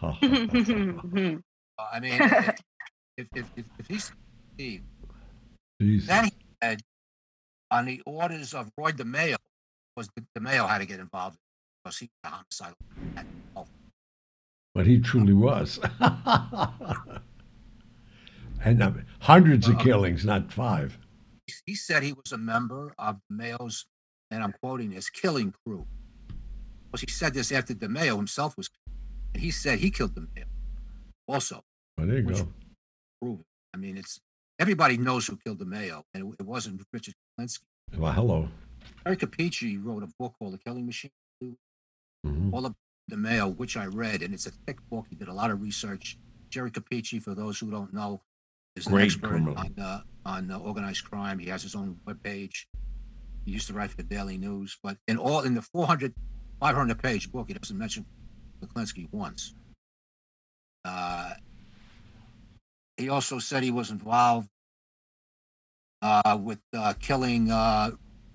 Uh, 0.03 0.13
I 0.21 2.01
mean, 2.01 2.19
if 3.17 3.29
if 3.35 3.51
if, 3.57 3.65
if 3.79 3.87
he's 3.89 4.13
Steve, 4.55 4.83
Jeez. 5.81 6.07
then 6.07 6.25
he 6.25 6.33
said 6.63 6.81
on 7.71 7.87
the 7.87 8.03
orders 8.05 8.53
of 8.53 8.71
Roy 8.77 8.91
DeMeo, 8.91 9.37
was 9.97 10.09
DeMeo 10.37 10.69
had 10.69 10.79
to 10.79 10.87
get 10.87 11.01
involved 11.01 11.37
because 11.85 11.99
he 11.99 12.07
was 12.07 12.33
a 12.33 12.35
homicidal. 12.35 12.75
Oh, 13.57 13.67
But 14.75 14.87
he 14.87 14.99
truly 14.99 15.33
was. 15.33 15.79
and 18.65 18.83
uh, 18.83 18.91
hundreds 19.21 19.69
of 19.69 19.79
killings, 19.79 20.25
not 20.25 20.53
five. 20.53 20.99
He- 21.67 21.75
said 21.75 22.03
he 22.03 22.13
was 22.13 22.33
a 22.33 22.39
member 22.39 22.95
of 22.99 23.21
DeMeo's, 23.31 23.87
and 24.31 24.43
I'm 24.43 24.53
quoting 24.63 24.91
this, 24.91 25.11
killing 25.11 25.53
crew. 25.65 25.87
Because 26.87 27.01
he 27.03 27.07
said 27.11 27.35
this 27.35 27.53
after 27.53 27.75
DeMeo 27.75 28.17
himself 28.17 28.57
was, 28.57 28.71
and 29.35 29.43
he 29.43 29.51
said 29.51 29.79
he 29.79 29.91
killed 29.91 30.15
DeMeo. 30.15 30.45
Also, 31.27 31.63
Well, 31.99 32.07
there 32.07 32.19
you 32.19 32.23
go. 32.23 32.53
prove 33.21 33.41
it. 33.41 33.47
I 33.75 33.77
mean, 33.79 33.97
it's 33.97 34.21
everybody 34.59 34.97
knows 34.97 35.27
who 35.27 35.37
killed 35.37 35.59
DeMeo, 35.59 36.05
and 36.15 36.25
it, 36.33 36.37
it 36.41 36.47
wasn't 36.47 36.83
Richard 36.93 37.15
Klinsky. 37.39 37.65
Well, 37.97 38.13
hello. 38.13 38.49
Eric 39.07 39.21
Capeci 39.21 39.83
wrote 39.83 40.03
a 40.03 40.09
book 40.19 40.35
called 40.39 40.55
The 40.55 40.59
Killing 40.59 40.87
Machine, 40.87 41.11
Mhm. 41.43 42.53
all 42.53 42.67
about 42.67 42.77
DeMeo, 43.11 43.55
which 43.57 43.77
I 43.77 43.87
read, 43.87 44.23
and 44.23 44.33
it's 44.33 44.47
a 44.47 44.51
thick 44.51 44.79
book. 44.89 45.07
He 45.11 45.17
did 45.17 45.29
a 45.29 45.33
lot 45.35 45.51
of 45.51 45.61
research. 45.61 46.19
Jerry 46.49 46.71
Capeci, 46.71 47.21
for 47.23 47.35
those 47.35 47.59
who 47.59 47.71
don't 47.71 47.93
know, 47.93 48.23
is 48.77 48.87
an 48.87 48.93
Great 48.93 49.05
expert 49.05 49.29
criminal. 49.29 49.57
on 49.57 49.75
uh, 49.81 50.01
on 50.27 50.51
uh, 50.51 50.59
organized 50.59 51.05
crime. 51.05 51.39
He 51.39 51.49
has 51.49 51.63
his 51.63 51.75
own 51.75 51.97
webpage. 52.07 52.67
He 53.45 53.53
used 53.53 53.67
to 53.69 53.75
write 53.75 53.91
for 53.91 53.97
the 53.97 54.03
Daily 54.05 54.39
News, 54.39 54.79
but 54.83 54.97
in 55.07 55.19
all 55.19 55.41
in 55.41 55.55
the 55.55 55.63
400, 55.63 56.15
500 56.61 57.03
page 57.03 57.31
book, 57.31 57.49
he 57.49 57.55
doesn't 57.55 57.77
mention 57.77 58.07
Klinsky 58.75 59.07
once. 59.13 59.55
Uh, 60.85 61.35
he 62.97 63.11
also 63.11 63.39
said 63.39 63.63
he 63.63 63.71
was 63.71 63.91
involved 63.91 64.49
uh, 66.01 66.39
with 66.41 66.61
uh, 66.75 66.95
killing 67.01 67.51
uh, 67.51 67.91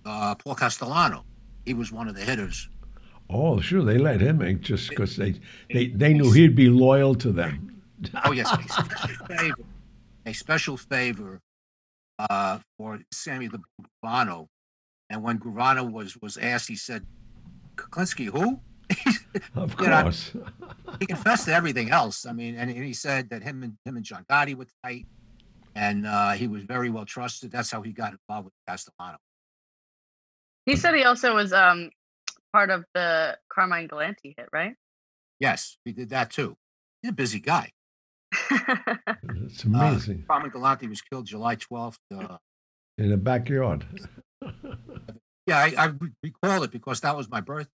uh, 0.05 0.35
Paul 0.35 0.55
Castellano. 0.55 1.25
He 1.65 1.73
was 1.73 1.91
one 1.91 2.07
of 2.07 2.15
the 2.15 2.21
hitters. 2.21 2.69
Oh, 3.29 3.59
sure. 3.59 3.83
They 3.83 3.97
let 3.97 4.21
him 4.21 4.41
in 4.41 4.61
just 4.61 4.89
because 4.89 5.15
they, 5.15 5.35
they, 5.71 5.87
they 5.87 6.13
knew 6.13 6.31
he'd 6.31 6.55
be 6.55 6.69
loyal 6.69 7.15
to 7.15 7.31
them. 7.31 7.81
Oh 8.25 8.31
yes, 8.31 8.49
a 10.29 10.33
special 10.33 10.77
favor, 10.77 11.39
a 11.39 11.39
special 11.39 11.39
favor 11.39 11.41
uh, 12.19 12.59
for 12.77 12.99
Sammy 13.13 13.47
the 13.47 13.59
Gravano. 14.03 14.47
And 15.09 15.23
when 15.23 15.39
Gravano 15.39 15.91
was 15.91 16.17
was 16.21 16.37
asked, 16.37 16.67
he 16.69 16.75
said, 16.75 17.05
"Klinsky, 17.77 18.25
who?" 18.27 18.59
Of 19.55 19.75
You 19.79 19.87
know, 19.87 20.01
course. 20.03 20.33
he 20.99 21.05
confessed 21.05 21.45
to 21.45 21.53
everything 21.53 21.91
else. 21.91 22.25
I 22.25 22.33
mean, 22.33 22.55
and, 22.55 22.69
and 22.71 22.83
he 22.83 22.93
said 22.93 23.29
that 23.29 23.43
him 23.43 23.63
and 23.63 23.77
him 23.85 23.95
and 23.97 24.05
John 24.05 24.25
Gotti 24.29 24.55
were 24.55 24.67
tight, 24.83 25.05
and 25.75 26.05
uh, 26.07 26.31
he 26.31 26.47
was 26.47 26.63
very 26.63 26.89
well 26.89 27.05
trusted. 27.05 27.51
That's 27.51 27.71
how 27.71 27.81
he 27.81 27.91
got 27.91 28.13
involved 28.13 28.45
with 28.45 28.53
Castellano. 28.67 29.17
he 30.65 30.75
said 30.75 30.95
he 30.95 31.03
also 31.03 31.35
was 31.35 31.53
um 31.53 31.89
part 32.53 32.69
of 32.71 32.85
the 32.95 33.37
Carmine 33.51 33.87
Galante 33.87 34.33
hit, 34.37 34.49
right? 34.53 34.75
Yes, 35.39 35.77
he 35.85 35.91
did 35.93 36.09
that 36.09 36.31
too. 36.31 36.57
He's 37.01 37.11
a 37.11 37.13
busy 37.13 37.39
guy. 37.39 37.71
It's 38.51 39.63
amazing. 39.63 40.25
Carmine 40.27 40.51
Galante 40.51 40.87
was 40.87 41.01
killed 41.01 41.25
July 41.25 41.55
twelfth. 41.55 41.99
Uh, 42.13 42.37
in 42.97 43.09
the 43.09 43.17
backyard. 43.17 43.85
yeah, 45.47 45.57
I, 45.57 45.73
I 45.77 45.91
recall 46.23 46.63
it 46.63 46.71
because 46.71 47.01
that 47.01 47.15
was 47.15 47.29
my 47.29 47.41
birthday, 47.41 47.69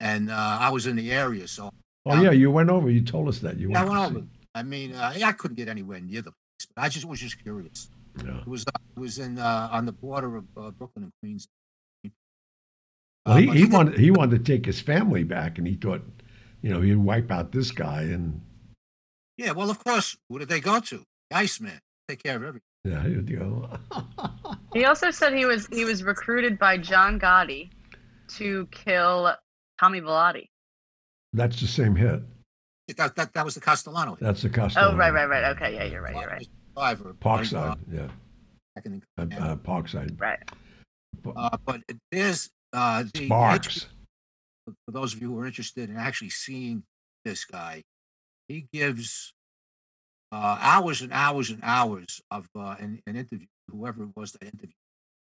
and 0.00 0.30
uh, 0.30 0.58
I 0.60 0.70
was 0.70 0.86
in 0.86 0.96
the 0.96 1.12
area, 1.12 1.48
so 1.48 1.70
Oh, 2.06 2.20
yeah. 2.22 2.30
You 2.30 2.50
went 2.50 2.70
over. 2.70 2.90
You 2.90 3.02
told 3.02 3.28
us 3.28 3.38
that. 3.40 3.58
You 3.58 3.70
Yeah, 3.70 3.82
I 3.82 3.84
went 3.84 4.00
went 4.00 4.16
over. 4.16 4.26
I 4.54 4.62
mean, 4.62 4.94
uh, 4.94 5.12
I 5.22 5.32
couldn't 5.32 5.56
get 5.56 5.68
anywhere 5.68 6.00
near 6.00 6.22
the 6.22 6.32
place, 6.32 6.68
but 6.74 6.82
I 6.82 6.88
just 6.88 7.04
was 7.04 7.20
just 7.20 7.42
curious. 7.42 7.90
Yeah. 8.24 8.40
It 8.40 8.46
was 8.46 8.64
uh, 8.66 8.78
it 8.96 9.00
was 9.00 9.18
in 9.18 9.38
uh, 9.38 9.68
on 9.70 9.86
the 9.86 9.92
border 9.92 10.36
of 10.36 10.44
uh, 10.56 10.70
Brooklyn 10.70 11.04
and 11.04 11.12
Queens. 11.22 11.46
Well, 13.26 13.36
Uh, 13.36 13.36
he, 13.36 13.50
he 13.50 13.64
wanted 13.66 13.98
he 13.98 14.10
wanted 14.10 14.44
to 14.44 14.52
take 14.52 14.64
his 14.64 14.80
family 14.80 15.22
back, 15.22 15.58
and 15.58 15.66
he 15.66 15.74
thought, 15.76 16.02
you 16.62 16.70
know, 16.70 16.80
he'd 16.80 16.96
wipe 16.96 17.30
out 17.30 17.52
this 17.52 17.70
guy, 17.70 18.02
and 18.02 18.40
Yeah, 19.38 19.52
well, 19.52 19.70
of 19.70 19.82
course. 19.82 20.16
Who 20.28 20.38
did 20.40 20.48
they 20.48 20.60
go 20.60 20.80
to? 20.80 21.04
The 21.30 21.36
Iceman. 21.36 21.80
Take 22.08 22.22
care 22.22 22.36
of 22.36 22.42
everything. 22.42 22.62
yeah, 22.84 23.02
he'd 23.02 23.38
go. 23.38 23.70
he 24.74 24.84
also 24.84 25.10
said 25.10 25.34
he 25.34 25.44
was 25.46 25.66
he 25.68 25.84
was 25.84 26.02
recruited 26.02 26.58
by 26.58 26.76
John 26.76 27.20
Gotti 27.20 27.70
to 28.36 28.66
kill 28.70 29.34
Tommy 29.80 30.00
Bilotti. 30.00 30.48
That's 31.32 31.60
the 31.60 31.66
same 31.66 31.94
hit. 31.94 32.22
That 32.96 33.14
that, 33.16 33.32
that 33.34 33.44
was 33.44 33.54
the 33.54 33.60
Castellano. 33.60 34.12
hit. 34.12 34.20
That's 34.20 34.42
the 34.42 34.48
Castellano. 34.48 34.94
Oh, 34.94 34.96
right, 34.96 35.12
right, 35.12 35.28
right. 35.28 35.44
Okay, 35.56 35.74
yeah, 35.74 35.84
you're 35.84 36.02
right, 36.02 36.16
you're 36.16 36.26
right. 36.28 36.48
Survivor, 36.74 37.14
Parkside, 37.20 37.78
yeah, 37.92 38.08
Second 38.76 39.02
uh, 39.18 39.22
in 39.22 39.32
uh, 39.34 39.56
Parkside. 39.56 40.18
Right. 40.20 40.38
Uh, 41.36 41.56
but 41.66 41.80
there's 42.10 42.48
uh, 42.72 43.04
the 43.14 43.26
Sparks. 43.26 43.86
for 44.64 44.92
those 44.92 45.14
of 45.14 45.20
you 45.20 45.32
who 45.32 45.38
are 45.40 45.46
interested 45.46 45.90
in 45.90 45.96
actually 45.96 46.30
seeing 46.30 46.82
this 47.24 47.44
guy, 47.44 47.82
he 48.48 48.66
gives 48.72 49.32
uh, 50.32 50.58
hours 50.60 51.00
and 51.02 51.12
hours 51.12 51.50
and 51.50 51.60
hours 51.62 52.20
of 52.30 52.46
uh, 52.56 52.76
an, 52.80 53.00
an 53.06 53.16
interview, 53.16 53.46
whoever 53.70 54.02
it 54.04 54.10
was 54.16 54.32
that 54.32 54.42
interviewed. 54.42 54.72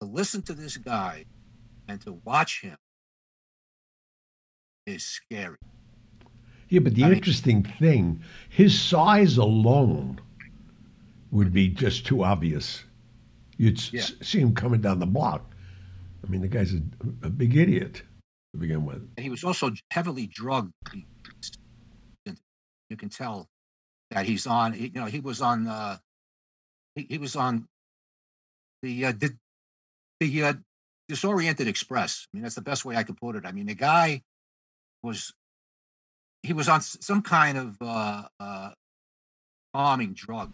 To 0.02 0.08
listen 0.08 0.42
to 0.44 0.54
this 0.54 0.78
guy 0.78 1.26
and 1.88 2.02
to 2.02 2.14
watch 2.26 2.62
him 2.62 2.76
is 4.86 5.04
scary. 5.04 5.58
Yeah, 6.70 6.80
but 6.80 6.96
the 6.96 7.04
I 7.04 7.08
mean- 7.10 7.18
interesting 7.18 7.64
thing, 7.64 8.24
his 8.50 8.80
size 8.80 9.38
alone 9.38 10.20
would 11.32 11.54
be 11.54 11.68
just 11.70 12.06
too 12.06 12.24
obvious. 12.24 12.84
You'd 13.58 13.78
s- 13.78 13.94
Yeah. 13.94 14.06
see 14.22 14.40
him 14.40 14.54
coming 14.56 14.82
down 14.82 15.00
the 15.00 15.06
block. 15.06 15.54
I 16.26 16.30
mean, 16.30 16.42
the 16.42 16.48
guy's 16.48 16.74
a, 16.74 16.82
a 17.24 17.30
big 17.30 17.56
idiot 17.56 18.02
to 18.54 18.60
begin 18.60 18.86
with. 18.86 18.98
And 19.18 19.24
he 19.24 19.30
was 19.30 19.44
also 19.44 19.72
heavily 19.92 20.28
drugged. 20.28 20.74
You 22.92 22.98
can 22.98 23.08
tell 23.08 23.48
that 24.12 24.26
he's 24.26 24.46
on. 24.46 24.74
You 24.78 24.92
know, 24.94 25.06
he 25.06 25.22
was 25.22 25.42
on. 25.42 25.66
Uh, 25.66 25.98
he, 26.96 27.08
he 27.10 27.18
was 27.18 27.38
on 27.38 27.70
the 28.84 29.06
uh, 29.06 29.14
the, 29.18 29.32
the 30.20 30.44
uh, 30.44 30.54
disoriented 31.08 31.70
express. 31.70 32.28
I 32.28 32.36
mean, 32.36 32.44
that's 32.44 32.56
the 32.56 32.62
best 32.62 32.84
way 32.84 32.98
I 32.98 33.04
could 33.04 33.16
put 33.16 33.38
it. 33.38 33.46
I 33.46 33.54
mean, 33.54 33.68
the 33.68 33.76
guy 33.76 34.24
was 35.02 35.32
he 36.44 36.52
was 36.52 36.68
on 36.68 36.82
some 36.82 37.22
kind 37.22 37.58
of 37.58 37.78
uh, 37.80 38.24
uh, 38.42 38.72
calming 39.74 40.12
drug, 40.14 40.52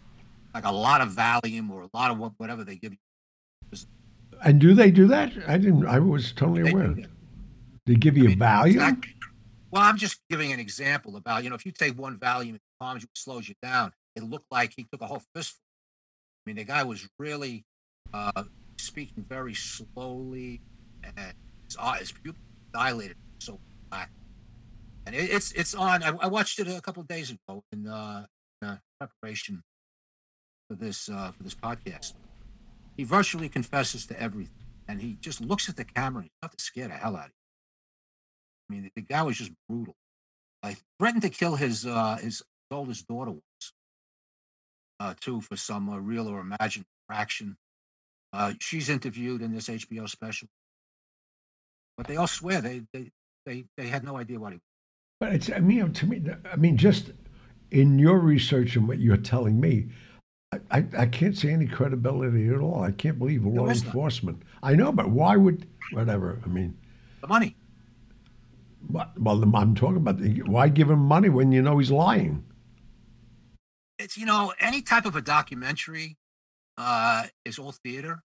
like 0.54 0.64
a 0.64 0.70
lot 0.72 1.00
of 1.00 1.08
Valium 1.08 1.70
or 1.70 1.82
a 1.82 1.90
lot 1.92 2.12
of 2.12 2.18
what, 2.18 2.34
whatever 2.36 2.62
they 2.62 2.76
give 2.76 2.92
you. 2.92 2.98
And 4.44 4.60
do 4.60 4.74
they 4.74 4.92
do 4.92 5.08
that? 5.08 5.32
I 5.48 5.58
didn't. 5.58 5.86
I 5.86 5.98
was 5.98 6.30
totally 6.30 6.62
They 6.62 6.70
aware. 6.70 6.94
They 7.86 7.96
give 7.96 8.16
you 8.16 8.26
I 8.26 8.28
mean, 8.28 8.38
value. 8.38 8.74
exact- 8.74 9.08
Well, 9.70 9.82
I'm 9.82 9.98
just 9.98 10.20
giving 10.30 10.52
an 10.52 10.60
example 10.60 11.16
about, 11.16 11.44
you 11.44 11.50
know, 11.50 11.56
if 11.56 11.66
you 11.66 11.72
take 11.72 11.98
one 11.98 12.16
Valium, 12.18 12.54
it 12.54 12.62
calms 12.80 13.06
slows 13.14 13.48
you 13.48 13.54
down. 13.62 13.92
It 14.16 14.22
looked 14.22 14.46
like 14.50 14.72
he 14.76 14.86
took 14.90 15.02
a 15.02 15.06
whole 15.06 15.22
fistful. 15.34 15.60
I 16.46 16.50
mean, 16.50 16.56
the 16.56 16.64
guy 16.64 16.82
was 16.82 17.06
really 17.18 17.64
uh, 18.14 18.44
speaking 18.78 19.24
very 19.28 19.54
slowly, 19.54 20.62
and 21.04 21.34
his 21.66 21.76
eyes 21.76 22.12
dilated, 22.72 23.16
so 23.40 23.60
black. 23.90 24.10
And 25.06 25.14
it, 25.14 25.30
it's 25.30 25.52
it's 25.52 25.74
on. 25.74 26.02
I, 26.02 26.12
I 26.20 26.26
watched 26.26 26.58
it 26.58 26.68
a 26.68 26.80
couple 26.80 27.02
of 27.02 27.08
days 27.08 27.30
ago 27.30 27.62
in 27.72 27.86
uh, 27.86 28.26
uh, 28.64 28.76
preparation 28.98 29.62
for 30.68 30.76
this 30.76 31.08
uh, 31.08 31.32
for 31.32 31.42
this 31.42 31.54
podcast. 31.54 32.14
He 32.96 33.04
virtually 33.04 33.48
confesses 33.48 34.06
to 34.06 34.20
everything, 34.20 34.66
and 34.88 35.00
he 35.00 35.16
just 35.20 35.40
looks 35.40 35.68
at 35.68 35.76
the 35.76 35.84
camera. 35.84 36.22
and 36.22 36.24
He's 36.24 36.38
not 36.42 36.56
to 36.56 36.64
scare 36.64 36.88
the 36.88 36.94
hell 36.94 37.16
out 37.16 37.26
of 37.26 37.30
you. 37.30 37.37
I 38.68 38.74
mean, 38.74 38.90
the 38.94 39.02
guy 39.02 39.22
was 39.22 39.38
just 39.38 39.52
brutal. 39.68 39.94
I 40.62 40.76
threatened 40.98 41.22
to 41.22 41.30
kill 41.30 41.56
his 41.56 41.86
uh, 41.86 42.16
his 42.16 42.42
oldest 42.70 43.06
daughter 43.06 43.30
once, 43.30 43.72
uh, 45.00 45.14
too, 45.20 45.40
for 45.40 45.56
some 45.56 45.88
uh, 45.88 45.98
real 45.98 46.28
or 46.28 46.40
imagined 46.40 46.84
fraction. 47.06 47.56
Uh, 48.32 48.52
she's 48.60 48.88
interviewed 48.88 49.40
in 49.40 49.54
this 49.54 49.68
HBO 49.68 50.08
special, 50.08 50.48
but 51.96 52.06
they 52.06 52.16
all 52.16 52.26
swear 52.26 52.60
they 52.60 52.82
they 52.92 53.10
they, 53.46 53.64
they 53.76 53.88
had 53.88 54.04
no 54.04 54.16
idea 54.16 54.38
what 54.38 54.52
he. 54.52 54.56
Was. 54.56 54.62
But 55.20 55.32
it's, 55.32 55.50
I 55.50 55.60
mean, 55.60 55.92
to 55.92 56.06
me, 56.06 56.22
I 56.50 56.56
mean, 56.56 56.76
just 56.76 57.12
in 57.70 57.98
your 57.98 58.18
research 58.18 58.76
and 58.76 58.86
what 58.86 58.98
you're 58.98 59.16
telling 59.16 59.58
me, 59.58 59.88
I, 60.70 60.84
I, 60.96 61.06
can't 61.06 61.36
see 61.36 61.50
any 61.50 61.66
credibility 61.66 62.48
at 62.48 62.60
all. 62.60 62.82
I 62.82 62.92
can't 62.92 63.18
believe 63.18 63.44
law 63.44 63.66
none. 63.66 63.76
enforcement. 63.76 64.42
I 64.62 64.74
know, 64.74 64.92
but 64.92 65.10
why 65.10 65.36
would, 65.36 65.66
whatever, 65.92 66.40
I 66.42 66.48
mean, 66.48 66.74
The 67.20 67.26
money. 67.26 67.54
What, 68.86 69.18
well, 69.20 69.42
I'm 69.54 69.74
talking 69.74 69.96
about, 69.96 70.20
why 70.46 70.68
give 70.68 70.90
him 70.90 71.00
money 71.00 71.28
when 71.28 71.52
you 71.52 71.62
know 71.62 71.78
he's 71.78 71.90
lying? 71.90 72.44
It's 73.98 74.16
you 74.16 74.26
know 74.26 74.52
any 74.60 74.80
type 74.82 75.06
of 75.06 75.16
a 75.16 75.20
documentary 75.20 76.16
uh, 76.76 77.26
is 77.44 77.58
all 77.58 77.72
theater, 77.72 78.22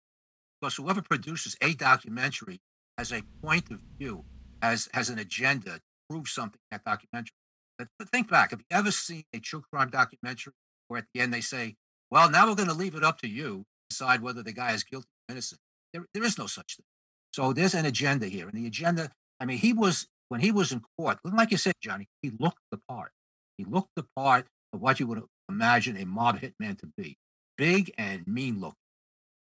because 0.61 0.75
whoever 0.75 1.01
produces 1.01 1.57
a 1.61 1.73
documentary 1.73 2.61
has 2.97 3.11
a 3.11 3.23
point 3.43 3.71
of 3.71 3.79
view, 3.97 4.23
has 4.61 4.87
has 4.93 5.09
an 5.09 5.17
agenda 5.17 5.71
to 5.71 5.81
prove 6.09 6.27
something 6.27 6.59
in 6.71 6.77
that 6.77 6.83
documentary. 6.85 7.33
But, 7.79 7.87
but 7.97 8.09
think 8.09 8.29
back, 8.29 8.51
have 8.51 8.59
you 8.59 8.65
ever 8.69 8.91
seen 8.91 9.23
a 9.33 9.39
true 9.39 9.63
crime 9.73 9.89
documentary 9.89 10.53
where 10.87 10.99
at 10.99 11.05
the 11.13 11.21
end 11.21 11.33
they 11.33 11.41
say, 11.41 11.75
"Well, 12.11 12.29
now 12.29 12.47
we're 12.47 12.55
going 12.55 12.69
to 12.69 12.75
leave 12.75 12.93
it 12.93 13.03
up 13.03 13.19
to 13.21 13.27
you 13.27 13.63
to 13.63 13.65
decide 13.89 14.21
whether 14.21 14.43
the 14.43 14.53
guy 14.53 14.73
is 14.73 14.83
guilty 14.83 15.07
or 15.27 15.33
innocent"? 15.33 15.59
There, 15.91 16.05
there 16.13 16.23
is 16.23 16.37
no 16.37 16.45
such 16.45 16.77
thing. 16.77 16.85
So 17.33 17.51
there's 17.51 17.73
an 17.73 17.87
agenda 17.87 18.27
here, 18.27 18.47
and 18.47 18.53
the 18.53 18.67
agenda. 18.67 19.09
I 19.39 19.45
mean, 19.45 19.57
he 19.57 19.73
was 19.73 20.07
when 20.33 20.41
he 20.41 20.51
was 20.51 20.71
in 20.71 20.81
court, 20.97 21.19
like 21.23 21.51
you 21.51 21.57
said, 21.57 21.73
Johnny, 21.79 22.07
he 22.23 22.31
looked 22.39 22.57
the 22.71 22.79
part. 22.89 23.11
He 23.59 23.65
looked 23.65 23.91
the 23.95 24.03
part 24.15 24.47
of 24.73 24.81
what 24.81 24.99
you 24.99 25.05
would 25.05 25.21
imagine 25.47 25.95
a 25.95 26.07
mob 26.07 26.39
hitman 26.41 26.75
to 26.79 26.87
be 26.97 27.17
big 27.55 27.93
and 27.99 28.25
mean 28.25 28.59
looking. 28.59 28.73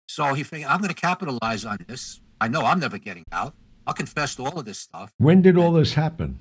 So 0.09 0.33
he 0.33 0.43
figured, 0.43 0.71
I'm 0.71 0.79
going 0.81 0.89
to 0.89 0.95
capitalize 0.95 1.67
on 1.67 1.81
this. 1.87 2.23
I 2.41 2.49
know 2.49 2.63
I'm 2.65 2.81
never 2.81 2.97
getting 2.97 3.25
out. 3.31 3.53
I'll 3.87 3.93
confess 3.93 4.37
to 4.37 4.47
all 4.47 4.59
of 4.59 4.65
this 4.65 4.79
stuff. 4.79 5.13
When 5.19 5.43
did 5.43 5.59
all 5.59 5.73
this 5.73 5.93
happen? 5.93 6.39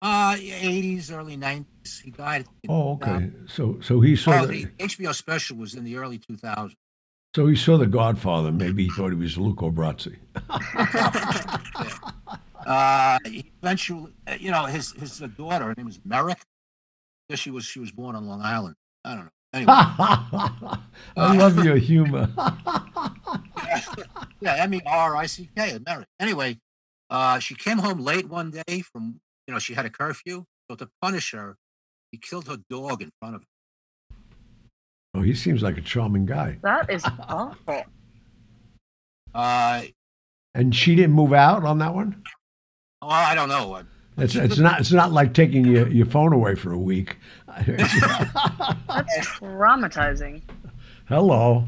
Uh, 0.00 0.36
80s, 0.36 1.12
early 1.12 1.36
90s. 1.36 2.00
He 2.02 2.10
died. 2.10 2.46
Oh, 2.66 2.96
2000. 2.96 3.14
okay. 3.26 3.30
So 3.46 3.78
so 3.82 4.00
he 4.00 4.16
saw 4.16 4.40
Oh, 4.40 4.46
the, 4.46 4.64
the 4.64 4.84
HBO 4.86 5.14
special 5.14 5.58
was 5.58 5.74
in 5.74 5.84
the 5.84 5.96
early 5.96 6.18
2000s. 6.18 6.72
so 7.36 7.46
he 7.46 7.56
saw 7.56 7.76
the 7.76 7.86
Godfather. 7.86 8.52
Maybe 8.52 8.84
he 8.84 8.90
thought 8.90 9.10
he 9.10 9.16
was 9.18 9.36
Luca 9.36 9.66
Brasi. 9.66 10.16
Uh, 12.68 13.18
he 13.24 13.50
eventually, 13.62 14.12
uh, 14.26 14.34
you 14.38 14.50
know, 14.50 14.66
his 14.66 14.92
his 14.92 15.22
uh, 15.22 15.26
daughter, 15.26 15.64
her 15.64 15.74
name 15.76 15.86
was 15.86 15.98
Merrick. 16.04 16.36
I 16.38 17.32
guess 17.32 17.38
she 17.40 17.50
was 17.50 17.64
she 17.64 17.80
was 17.80 17.90
born 17.90 18.14
on 18.14 18.26
Long 18.28 18.42
Island. 18.42 18.76
I 19.04 19.14
don't 19.14 19.24
know. 19.24 19.30
Anyway, 19.54 19.72
I 19.72 21.36
love 21.36 21.64
your 21.64 21.76
humor. 21.78 22.28
yeah, 24.40 24.56
M 24.58 24.74
E 24.74 24.80
R 24.84 25.16
I 25.16 25.24
C 25.26 25.48
K, 25.56 25.78
Merrick. 25.86 26.06
Anyway, 26.20 26.58
uh, 27.08 27.38
she 27.38 27.54
came 27.54 27.78
home 27.78 27.98
late 28.00 28.28
one 28.28 28.50
day 28.50 28.80
from, 28.82 29.18
you 29.46 29.54
know, 29.54 29.58
she 29.58 29.72
had 29.72 29.86
a 29.86 29.90
curfew. 29.90 30.44
So 30.70 30.76
to 30.76 30.88
punish 31.00 31.32
her, 31.32 31.56
he 32.12 32.18
killed 32.18 32.46
her 32.48 32.58
dog 32.68 33.00
in 33.00 33.10
front 33.20 33.36
of 33.36 33.40
her. 33.40 34.16
oh, 35.14 35.22
he 35.22 35.32
seems 35.32 35.62
like 35.62 35.78
a 35.78 35.80
charming 35.80 36.26
guy. 36.26 36.58
that 36.62 36.90
is 36.90 37.04
awful. 37.28 37.84
Uh, 39.34 39.82
And 40.54 40.74
she 40.74 40.94
didn't 40.96 41.12
move 41.14 41.34
out 41.34 41.62
on 41.62 41.78
that 41.78 41.94
one. 41.94 42.22
Well, 43.00 43.10
I 43.10 43.34
don't 43.34 43.48
know. 43.48 43.82
It's 44.16 44.34
it's 44.34 44.58
not 44.58 44.80
it's 44.80 44.90
not 44.92 45.12
like 45.12 45.32
taking 45.34 45.64
your, 45.64 45.88
your 45.88 46.06
phone 46.06 46.32
away 46.32 46.54
for 46.56 46.72
a 46.72 46.78
week. 46.78 47.16
That's 47.46 47.92
traumatizing. 49.38 50.42
Hello. 51.08 51.64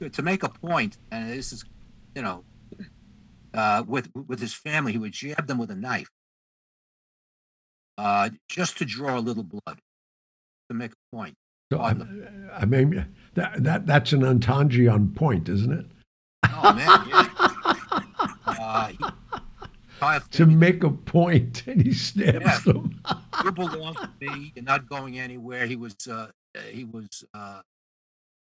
to- 0.00 0.08
to 0.10 0.22
make 0.22 0.42
a 0.42 0.48
point, 0.48 0.98
and 1.10 1.30
this 1.30 1.52
is, 1.52 1.64
you 2.14 2.20
know, 2.22 2.44
uh, 3.54 3.82
with 3.86 4.10
with 4.26 4.40
his 4.40 4.52
family, 4.54 4.92
he 4.92 4.98
would 4.98 5.12
jab 5.12 5.46
them 5.46 5.56
with 5.58 5.70
a 5.70 5.74
knife, 5.76 6.08
uh, 7.98 8.30
just 8.48 8.76
to 8.78 8.84
draw 8.84 9.18
a 9.18 9.20
little 9.20 9.44
blood, 9.44 9.78
to 10.68 10.74
make 10.74 10.92
a 10.92 11.16
point. 11.16 11.34
So 11.72 11.78
I, 11.80 11.94
I 12.52 12.64
mean 12.66 13.06
that, 13.34 13.62
that 13.62 13.86
that's 13.86 14.12
an 14.12 14.24
entendre 14.24 14.88
on 14.88 15.08
point, 15.10 15.48
isn't 15.48 15.72
it? 15.72 15.86
Oh 16.48 16.72
man, 16.72 17.08
yeah. 17.08 17.28
Uh, 18.46 18.88
he, 18.88 18.98
Kyle 20.04 20.20
To 20.20 20.26
Finney, 20.44 20.54
make 20.54 20.84
a 20.84 20.90
point, 20.90 21.66
and 21.66 21.80
he 21.80 21.92
stabs 21.92 22.44
Yeah. 22.44 22.58
them. 22.72 23.00
you 23.44 23.52
belong 23.52 23.94
to 23.94 24.10
me. 24.20 24.52
You're 24.54 24.64
not 24.64 24.88
going 24.88 25.18
anywhere. 25.18 25.66
He 25.66 25.76
was, 25.76 25.96
uh, 26.08 26.28
uh, 26.56 26.60
he 26.70 26.84
was, 26.84 27.24
uh, 27.32 27.60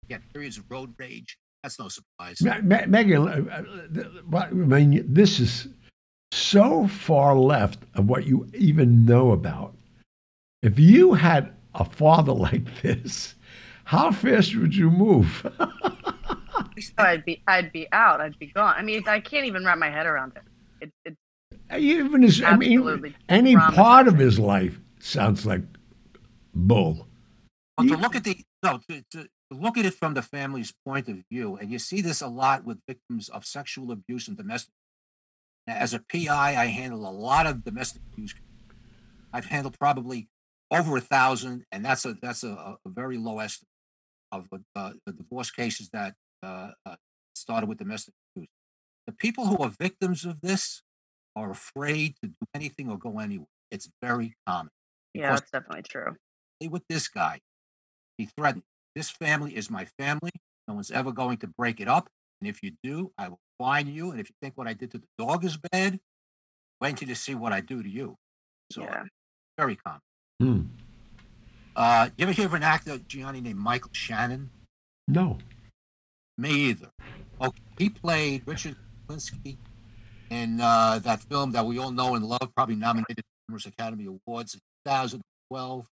he 0.07 0.13
had 0.13 0.21
periods 0.33 0.57
of 0.57 0.69
road 0.69 0.93
rage. 0.97 1.37
That's 1.63 1.79
no 1.79 1.87
surprise. 1.87 2.41
Me- 2.41 2.61
Me- 2.61 2.85
Megan, 2.87 3.27
uh, 3.27 3.31
uh, 3.57 4.03
what- 4.29 4.49
I 4.49 4.53
mean, 4.53 5.13
this 5.13 5.39
is 5.39 5.67
so 6.31 6.87
far 6.87 7.35
left 7.35 7.79
of 7.95 8.07
what 8.07 8.25
you 8.27 8.47
even 8.53 9.05
know 9.05 9.31
about. 9.31 9.75
If 10.61 10.77
you 10.79 11.13
had 11.13 11.53
a 11.73 11.85
father 11.85 12.33
like 12.47 12.81
this, 12.81 13.35
how 13.85 14.11
fast 14.11 14.55
would 14.55 14.75
you 14.75 14.89
move? 14.91 15.29
I'd 16.97 17.23
be 17.25 17.41
I'd 17.47 17.71
be 17.71 17.87
out. 17.91 18.19
I'd 18.21 18.37
be 18.39 18.47
gone. 18.47 18.75
I 18.77 18.81
mean, 18.81 19.03
I 19.07 19.19
can't 19.19 19.45
even 19.45 19.63
wrap 19.65 19.77
my 19.77 19.89
head 19.89 20.05
around 20.05 20.33
it. 20.35 20.43
It, 20.81 20.91
it 21.05 21.17
even 21.77 22.21
his, 22.21 22.41
I 22.41 22.55
mean, 22.55 23.15
any 23.29 23.55
part 23.55 24.07
of 24.07 24.17
his 24.17 24.37
life 24.39 24.79
sounds 24.99 25.45
like 25.45 25.61
bull. 26.53 27.07
But 27.77 27.87
to 27.87 27.97
look 27.97 28.15
at 28.15 28.23
the 28.23 28.37
no, 28.63 28.79
to, 28.89 29.03
to 29.11 29.23
to 29.23 29.57
look 29.57 29.77
at 29.77 29.85
it 29.85 29.93
from 29.93 30.13
the 30.13 30.21
family's 30.21 30.73
point 30.85 31.09
of 31.09 31.17
view, 31.31 31.57
and 31.57 31.71
you 31.71 31.79
see 31.79 32.01
this 32.01 32.21
a 32.21 32.27
lot 32.27 32.65
with 32.65 32.79
victims 32.87 33.29
of 33.29 33.45
sexual 33.45 33.91
abuse 33.91 34.27
and 34.27 34.37
domestic. 34.37 34.73
Now, 35.67 35.75
as 35.75 35.93
a 35.93 35.99
PI, 35.99 36.55
I 36.55 36.65
handle 36.65 37.07
a 37.07 37.11
lot 37.11 37.45
of 37.47 37.63
domestic 37.63 38.01
abuse. 38.13 38.33
I've 39.33 39.45
handled 39.45 39.77
probably 39.79 40.29
over 40.71 40.97
a 40.97 41.01
thousand, 41.01 41.65
and 41.71 41.83
that's 41.83 42.05
a 42.05 42.15
that's 42.21 42.43
a, 42.43 42.49
a 42.49 42.77
a 42.85 42.89
very 42.89 43.17
low 43.17 43.39
estimate 43.39 43.67
of 44.31 44.47
uh, 44.75 44.93
the 45.05 45.13
divorce 45.13 45.51
cases 45.51 45.89
that 45.93 46.13
uh, 46.43 46.71
uh, 46.85 46.95
started 47.35 47.67
with 47.67 47.77
domestic 47.77 48.13
abuse. 48.35 48.49
The 49.07 49.13
people 49.13 49.45
who 49.45 49.57
are 49.57 49.71
victims 49.79 50.25
of 50.25 50.41
this 50.41 50.81
are 51.35 51.51
afraid 51.51 52.15
to 52.21 52.29
do 52.29 52.47
anything 52.53 52.89
or 52.89 52.97
go 52.97 53.19
anywhere. 53.19 53.47
It's 53.71 53.89
very 54.01 54.35
common 54.47 54.69
yeah, 55.15 55.29
that's 55.31 55.49
definitely 55.49 55.83
true. 55.83 56.15
with 56.69 56.83
this 56.89 57.07
guy. 57.07 57.39
He 58.17 58.25
threatened, 58.37 58.63
This 58.95 59.09
family 59.09 59.55
is 59.55 59.69
my 59.69 59.85
family. 59.97 60.31
No 60.67 60.73
one's 60.73 60.91
ever 60.91 61.11
going 61.11 61.37
to 61.37 61.47
break 61.47 61.79
it 61.79 61.87
up. 61.87 62.09
And 62.41 62.49
if 62.49 62.61
you 62.61 62.71
do, 62.83 63.11
I 63.17 63.29
will 63.29 63.39
fine 63.57 63.87
you. 63.87 64.11
And 64.11 64.19
if 64.19 64.29
you 64.29 64.35
think 64.41 64.57
what 64.57 64.67
I 64.67 64.73
did 64.73 64.91
to 64.91 64.97
the 64.97 65.07
dog 65.17 65.45
is 65.45 65.57
bad, 65.71 65.99
wait 66.81 66.89
until 66.89 67.07
you 67.07 67.15
see 67.15 67.33
what 67.33 67.53
I 67.53 67.61
do 67.61 67.81
to 67.81 67.89
you. 67.89 68.15
So, 68.73 68.81
yeah. 68.81 69.03
very 69.57 69.77
common. 69.77 70.01
Hmm. 70.41 70.61
Uh, 71.75 72.09
you 72.17 72.23
ever 72.23 72.31
hear 72.33 72.45
of 72.47 72.53
an 72.53 72.63
actor, 72.63 72.97
Gianni, 73.07 73.41
named 73.41 73.59
Michael 73.59 73.91
Shannon? 73.93 74.49
No. 75.07 75.37
Me 76.37 76.49
either. 76.49 76.89
Okay, 77.39 77.61
he 77.77 77.89
played 77.89 78.41
Richard 78.45 78.75
Klinsky 79.07 79.57
in 80.29 80.59
uh, 80.61 80.99
that 80.99 81.21
film 81.23 81.51
that 81.51 81.65
we 81.65 81.77
all 81.77 81.91
know 81.91 82.15
and 82.15 82.25
love, 82.25 82.51
probably 82.55 82.75
nominated 82.75 83.23
for 83.25 83.51
numerous 83.51 83.65
Academy 83.65 84.05
Awards 84.05 84.53
in 84.53 84.59
2012, 84.85 85.87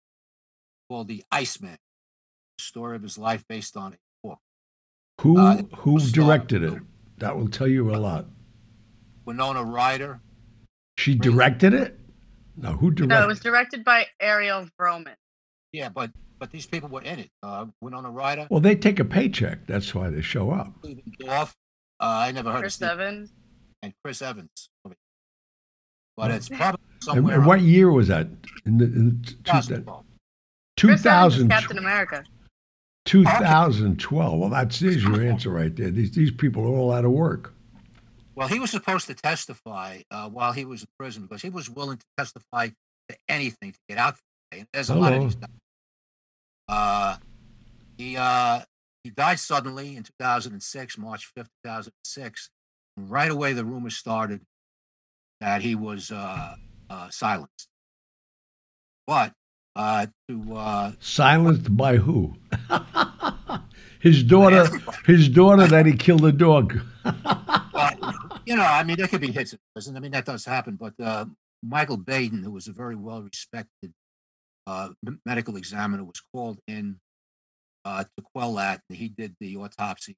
called 0.89 1.07
The 1.07 1.23
Iceman. 1.31 1.77
The 2.57 2.63
story 2.63 2.95
of 2.95 3.03
his 3.03 3.17
life 3.17 3.43
based 3.47 3.77
on 3.77 3.93
a 3.93 4.27
book. 4.27 4.39
Who 5.21 5.37
Uh, 5.37 5.63
who 5.77 5.99
directed 5.99 6.63
it? 6.63 6.81
That 7.17 7.37
will 7.37 7.49
tell 7.49 7.67
you 7.67 7.93
a 7.93 7.97
lot. 7.97 8.25
Winona 9.25 9.63
Ryder. 9.63 10.19
She 10.97 11.15
directed 11.15 11.73
it? 11.73 11.99
No, 12.55 12.73
who 12.73 12.91
directed 12.91 13.15
No, 13.15 13.23
it 13.23 13.27
was 13.27 13.39
directed 13.39 13.83
by 13.83 14.07
Ariel 14.19 14.67
Vromen. 14.79 15.15
Yeah, 15.71 15.89
but 15.89 16.11
but 16.39 16.51
these 16.51 16.65
people 16.65 16.89
were 16.89 17.01
in 17.01 17.19
it. 17.19 17.29
Uh, 17.41 17.67
Winona 17.81 18.11
Ryder, 18.11 18.47
Well, 18.49 18.59
they 18.59 18.75
take 18.75 18.99
a 18.99 19.05
paycheck. 19.05 19.65
That's 19.65 19.95
why 19.95 20.09
they 20.09 20.21
show 20.21 20.51
up. 20.51 20.73
Stephen 20.83 21.03
Uh, 21.29 21.45
I 21.99 22.31
never 22.31 22.51
heard 22.51 22.59
Chris 22.59 22.73
of 22.73 22.87
Steve, 22.87 22.89
Evans. 22.89 23.31
And 23.83 23.93
Chris 24.03 24.21
Evans. 24.21 24.69
But 26.15 26.31
it's 26.31 26.49
probably 26.49 26.81
somewhere. 27.01 27.35
and 27.35 27.45
what 27.45 27.61
year 27.61 27.91
was 27.91 28.07
that? 28.07 28.27
In 28.65 28.77
the, 28.77 28.85
in 28.85 29.21
the 29.21 29.27
two, 29.27 29.35
2012. 29.45 30.05
Chris 30.79 31.01
2000, 31.01 31.49
Captain 31.49 31.77
America. 31.77 32.23
2012. 33.05 34.39
Well, 34.39 34.49
that's 34.49 34.79
there's 34.79 35.03
your 35.03 35.21
answer 35.21 35.49
right 35.49 35.75
there. 35.75 35.91
These 35.91 36.11
these 36.11 36.31
people 36.31 36.63
are 36.63 36.75
all 36.75 36.91
out 36.91 37.05
of 37.05 37.11
work. 37.11 37.53
Well, 38.35 38.47
he 38.47 38.59
was 38.59 38.71
supposed 38.71 39.07
to 39.07 39.13
testify 39.13 40.01
uh, 40.09 40.29
while 40.29 40.53
he 40.53 40.65
was 40.65 40.81
in 40.81 40.87
prison 40.97 41.23
because 41.23 41.41
he 41.41 41.49
was 41.49 41.69
willing 41.69 41.97
to 41.97 42.05
testify 42.17 42.69
to 43.09 43.17
anything 43.29 43.73
to 43.73 43.79
get 43.87 43.97
out. 43.97 44.15
And 44.51 44.65
there's 44.73 44.89
a 44.89 44.95
lot 44.95 45.13
of 45.13 45.19
Hello. 45.19 45.29
these. 45.29 45.37
Uh, 46.67 47.17
he 47.97 48.17
uh, 48.17 48.61
he 49.03 49.09
died 49.09 49.39
suddenly 49.39 49.97
in 49.97 50.03
2006, 50.03 50.97
March 50.97 51.29
5th, 51.37 51.49
2006. 51.65 52.49
And 52.97 53.09
right 53.09 53.31
away, 53.31 53.53
the 53.53 53.65
rumors 53.65 53.95
started 53.97 54.41
that 55.41 55.61
he 55.61 55.75
was 55.75 56.11
uh, 56.11 56.55
uh, 56.89 57.09
silenced. 57.09 57.67
But 59.07 59.33
uh, 59.75 60.07
to 60.29 60.55
uh, 60.55 60.91
Silenced 60.99 61.75
by 61.77 61.97
who? 61.97 62.35
his 63.99 64.23
daughter. 64.23 64.67
His 65.05 65.29
daughter 65.29 65.67
that 65.67 65.85
he 65.85 65.93
killed 65.97 66.25
a 66.25 66.31
dog. 66.31 66.79
well, 67.03 67.91
you 68.45 68.55
know, 68.55 68.63
I 68.63 68.83
mean, 68.83 68.97
there 68.97 69.07
could 69.07 69.21
be 69.21 69.31
hits. 69.31 69.55
I 69.75 69.99
mean, 69.99 70.11
that 70.11 70.25
does 70.25 70.45
happen. 70.45 70.75
But 70.75 70.93
uh, 71.01 71.25
Michael 71.63 71.97
Baden, 71.97 72.43
who 72.43 72.51
was 72.51 72.67
a 72.67 72.71
very 72.71 72.95
well 72.95 73.21
respected 73.21 73.93
uh, 74.67 74.89
m- 75.05 75.19
medical 75.25 75.57
examiner, 75.57 76.03
was 76.03 76.21
called 76.33 76.59
in 76.67 76.99
uh, 77.83 78.03
to 78.03 78.23
quell 78.33 78.53
that. 78.55 78.81
He 78.89 79.09
did 79.09 79.35
the 79.39 79.57
autopsy. 79.57 80.15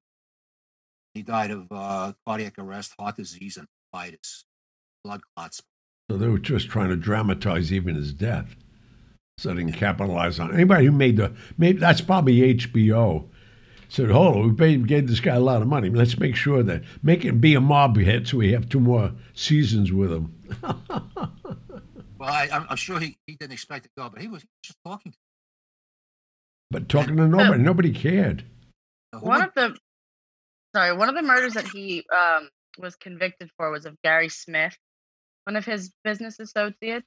He 1.16 1.22
died 1.22 1.50
of 1.50 1.66
uh, 1.70 2.12
cardiac 2.26 2.58
arrest, 2.58 2.92
heart 3.00 3.16
disease, 3.16 3.56
and 3.56 3.66
colitis, 3.94 4.44
blood 5.02 5.22
clots. 5.34 5.62
So 6.10 6.18
they 6.18 6.28
were 6.28 6.38
just 6.38 6.68
trying 6.68 6.90
to 6.90 6.96
dramatize 6.96 7.72
even 7.72 7.94
his 7.94 8.12
death, 8.12 8.54
so 9.38 9.54
they 9.54 9.62
can 9.62 9.72
capitalize 9.72 10.38
on 10.38 10.50
it. 10.50 10.54
anybody 10.54 10.84
who 10.84 10.92
made 10.92 11.16
the. 11.16 11.34
Maybe 11.56 11.78
that's 11.78 12.02
probably 12.02 12.54
HBO. 12.54 13.30
said, 13.88 14.10
"Hold 14.10 14.36
on, 14.36 14.48
we 14.50 14.54
paid, 14.54 14.86
gave 14.86 15.08
this 15.08 15.20
guy 15.20 15.36
a 15.36 15.40
lot 15.40 15.62
of 15.62 15.68
money. 15.68 15.88
Let's 15.88 16.18
make 16.18 16.36
sure 16.36 16.62
that 16.62 16.82
make 17.02 17.24
it 17.24 17.40
be 17.40 17.54
a 17.54 17.62
mob 17.62 17.96
head, 17.96 18.28
so 18.28 18.36
we 18.36 18.52
have 18.52 18.68
two 18.68 18.80
more 18.80 19.12
seasons 19.32 19.92
with 19.92 20.12
him." 20.12 20.34
Well, 22.18 22.30
I, 22.30 22.48
I'm, 22.50 22.66
I'm 22.70 22.76
sure 22.76 22.98
he, 22.98 23.18
he 23.26 23.34
didn't 23.34 23.52
expect 23.52 23.84
to 23.84 23.90
go, 23.96 24.08
but 24.08 24.22
he 24.22 24.26
was 24.26 24.42
just 24.62 24.78
talking 24.86 25.12
to 25.12 25.18
but 26.70 26.88
talking 26.88 27.16
to 27.18 27.28
nobody, 27.28 27.62
nobody 27.62 27.92
cared. 27.92 28.42
One 29.20 29.42
of 29.42 29.52
the 29.54 29.76
sorry, 30.76 30.94
one 30.94 31.08
of 31.08 31.14
the 31.14 31.22
murders 31.22 31.54
that 31.54 31.66
he 31.66 32.04
um, 32.14 32.50
was 32.78 32.96
convicted 32.96 33.48
for 33.56 33.70
was 33.70 33.86
of 33.86 33.96
Gary 34.04 34.28
Smith, 34.28 34.76
one 35.44 35.56
of 35.56 35.64
his 35.64 35.90
business 36.04 36.38
associates. 36.38 37.06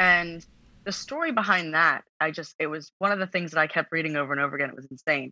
And 0.00 0.44
the 0.84 0.90
story 0.90 1.30
behind 1.30 1.74
that, 1.74 2.02
I 2.18 2.32
just 2.32 2.56
it 2.58 2.66
was 2.66 2.90
one 2.98 3.12
of 3.12 3.20
the 3.20 3.28
things 3.28 3.52
that 3.52 3.60
I 3.60 3.68
kept 3.68 3.92
reading 3.92 4.16
over 4.16 4.32
and 4.32 4.42
over 4.42 4.56
again. 4.56 4.70
It 4.70 4.74
was 4.74 4.88
insane. 4.90 5.30